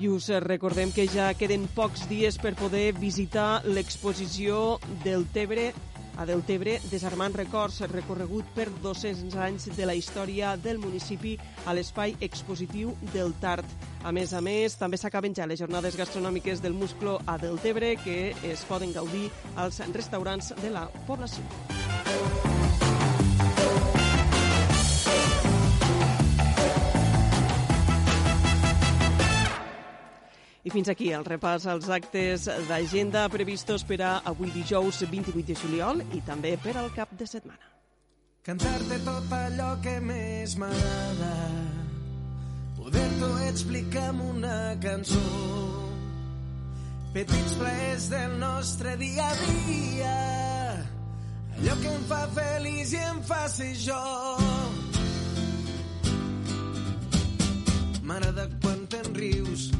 I 0.00 0.08
us 0.08 0.30
recordem 0.40 0.94
que 0.96 1.04
ja 1.12 1.28
queden 1.36 1.66
pocs 1.76 2.06
dies 2.08 2.38
per 2.40 2.54
poder 2.56 2.94
visitar 2.96 3.60
l'exposició 3.68 4.78
del 5.04 5.26
Tebre 5.28 5.74
a 6.16 6.24
Deltebre, 6.28 6.78
desarmant 6.90 7.36
records 7.36 7.82
recorregut 7.88 8.48
per 8.56 8.66
200 8.82 9.36
anys 9.40 9.68
de 9.76 9.86
la 9.88 9.94
història 9.96 10.54
del 10.60 10.80
municipi 10.80 11.36
a 11.64 11.76
l'espai 11.76 12.16
expositiu 12.20 12.94
del 13.14 13.32
Tart. 13.40 13.64
A 14.04 14.12
més 14.12 14.32
a 14.32 14.40
més, 14.44 14.76
també 14.80 15.00
s'acaben 15.00 15.36
ja 15.36 15.48
les 15.48 15.60
jornades 15.60 15.96
gastronòmiques 16.00 16.60
del 16.64 16.76
Musclo 16.76 17.18
a 17.26 17.36
Deltebre, 17.40 17.94
que 18.04 18.32
es 18.52 18.64
poden 18.68 18.92
gaudir 18.96 19.28
als 19.56 19.80
restaurants 19.92 20.54
de 20.60 20.72
la 20.76 20.88
població. 21.06 21.44
I 30.60 30.68
fins 30.68 30.90
aquí 30.92 31.08
el 31.16 31.24
repàs 31.24 31.64
als 31.70 31.88
actes 31.88 32.44
d'agenda 32.68 33.24
previstos 33.32 33.84
per 33.88 34.02
a 34.04 34.10
avui 34.28 34.50
dijous 34.52 35.00
28 35.08 35.46
de 35.48 35.56
juliol 35.56 36.02
i 36.12 36.20
també 36.26 36.56
per 36.60 36.76
al 36.76 36.90
cap 36.92 37.14
de 37.16 37.26
setmana. 37.26 37.64
Cantar-te 38.44 38.98
tot 39.06 39.32
allò 39.32 39.70
que 39.80 39.94
més 40.04 40.56
m'agrada. 40.60 41.32
Poder-t'ho 42.76 43.30
explicar 43.48 44.06
amb 44.12 44.26
una 44.34 44.76
cançó. 44.84 45.24
Petits 47.14 47.56
plaers 47.56 48.08
del 48.12 48.38
nostre 48.38 48.96
dia 49.00 49.28
a 49.32 49.34
dia. 49.44 50.16
Allò 51.56 51.76
que 51.80 51.92
em 51.94 52.08
fa 52.08 52.22
feliç 52.36 52.92
i 52.96 53.04
em 53.08 53.22
fa 53.24 53.46
ser 53.48 53.72
jo. 53.80 54.00
M'agrada 58.04 58.48
quan 58.60 58.84
te'n 58.92 59.14
rius 59.16 59.70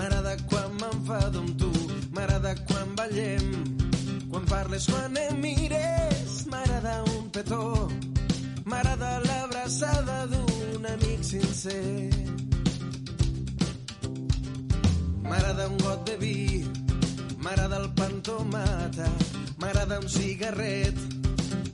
M'agrada 0.00 0.34
quan 0.48 0.70
m'enfado 0.80 1.40
amb 1.44 1.56
tu 1.60 1.70
M'agrada 2.16 2.54
quan 2.64 2.94
ballem. 2.96 3.48
Quan 4.30 4.46
parles, 4.48 4.86
quan 4.88 5.16
em 5.20 5.40
mires 5.42 6.46
M'agrada 6.48 6.94
un 7.18 7.28
petó. 7.28 7.90
M'agrada 8.64 9.10
l'abraçada 9.26 10.16
d'un 10.32 10.88
amic 10.94 11.20
sincer. 11.20 12.08
M'agrada 15.28 15.68
un 15.68 15.76
got 15.84 16.08
de 16.08 16.16
vi 16.24 16.64
M'agrada 17.44 17.84
el 17.84 17.90
pan 18.00 18.22
tomata 18.22 19.12
M'agrada 19.60 20.00
un 20.00 20.08
cigarret 20.08 20.96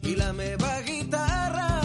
i 0.02 0.18
la 0.18 0.32
meva 0.32 0.74
guitarra 0.82 1.75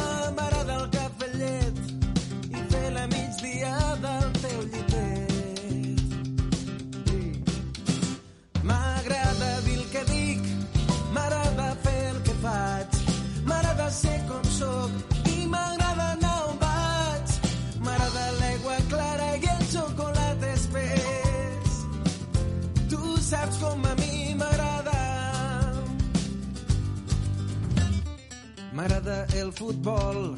M'agrada 28.81 29.27
el 29.37 29.51
futbol 29.53 30.31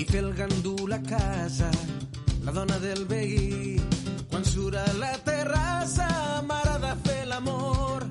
i 0.00 0.06
fer 0.08 0.22
el 0.22 0.30
gandul 0.32 0.94
a 0.96 0.98
casa, 1.04 1.66
la 2.46 2.52
dona 2.56 2.78
del 2.80 3.02
veí. 3.04 3.76
Quan 4.30 4.46
surt 4.48 4.78
a 4.80 4.84
la 4.96 5.10
terrassa 5.26 6.06
m'agrada 6.48 6.94
fer 7.04 7.26
l'amor 7.28 8.06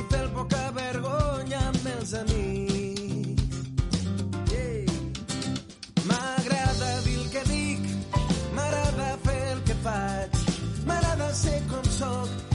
i 0.00 0.06
fer 0.08 0.20
el 0.22 0.30
poca 0.38 0.62
vergonya 0.78 1.60
amb 1.72 1.90
els 1.92 2.14
amics. 2.22 3.58
Yeah. 4.54 4.96
M'agrada 6.08 6.88
dir 7.04 7.18
el 7.18 7.28
que 7.34 7.44
dic, 7.50 8.16
m'agrada 8.56 9.10
fer 9.26 9.42
el 9.58 9.60
que 9.68 9.76
faig, 9.84 10.40
m'agrada 10.88 11.28
ser 11.42 11.60
com 11.68 11.92
sóc 11.98 12.51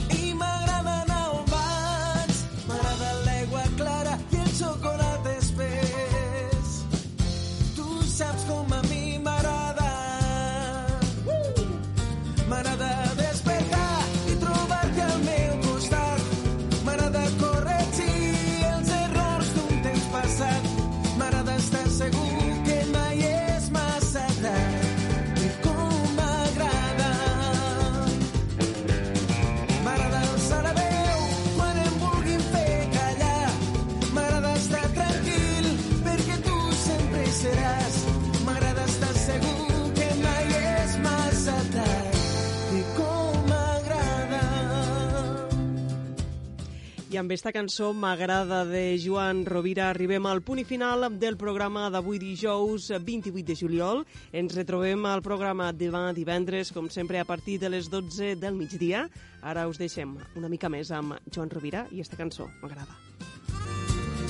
Amb 47.18 47.32
esta 47.34 47.50
cançó 47.50 47.90
m'agrada 47.92 48.60
de 48.64 48.96
Joan 49.02 49.40
Rovira 49.44 49.88
arribem 49.90 50.26
al 50.30 50.38
punt 50.46 50.60
i 50.62 50.64
final 50.64 51.02
del 51.18 51.36
programa 51.36 51.88
d'avui 51.90 52.20
dijous 52.22 52.92
28 52.94 53.42
de 53.48 53.56
juliol. 53.58 54.04
Ens 54.30 54.54
retrobem 54.54 55.02
al 55.10 55.22
programa 55.26 55.72
demà 55.74 56.12
divendres, 56.14 56.70
com 56.70 56.86
sempre, 56.86 57.18
a 57.18 57.26
partir 57.26 57.58
de 57.58 57.72
les 57.74 57.90
12 57.90 58.36
del 58.38 58.54
migdia. 58.54 59.08
Ara 59.42 59.66
us 59.66 59.82
deixem 59.82 60.14
una 60.38 60.48
mica 60.48 60.70
més 60.70 60.92
amb 60.94 61.18
Joan 61.26 61.50
Rovira 61.50 61.88
i 61.90 62.04
esta 62.06 62.16
cançó 62.20 62.46
m'agrada. 62.62 62.94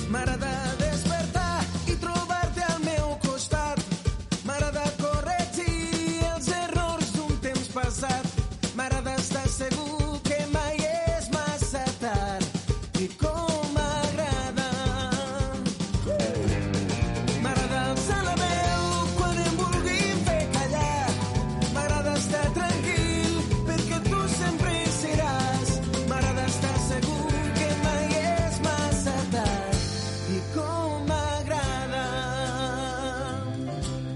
M'agrada 0.09 0.49
despertar 0.81 1.61
i 1.85 1.99
trobar 2.01 2.28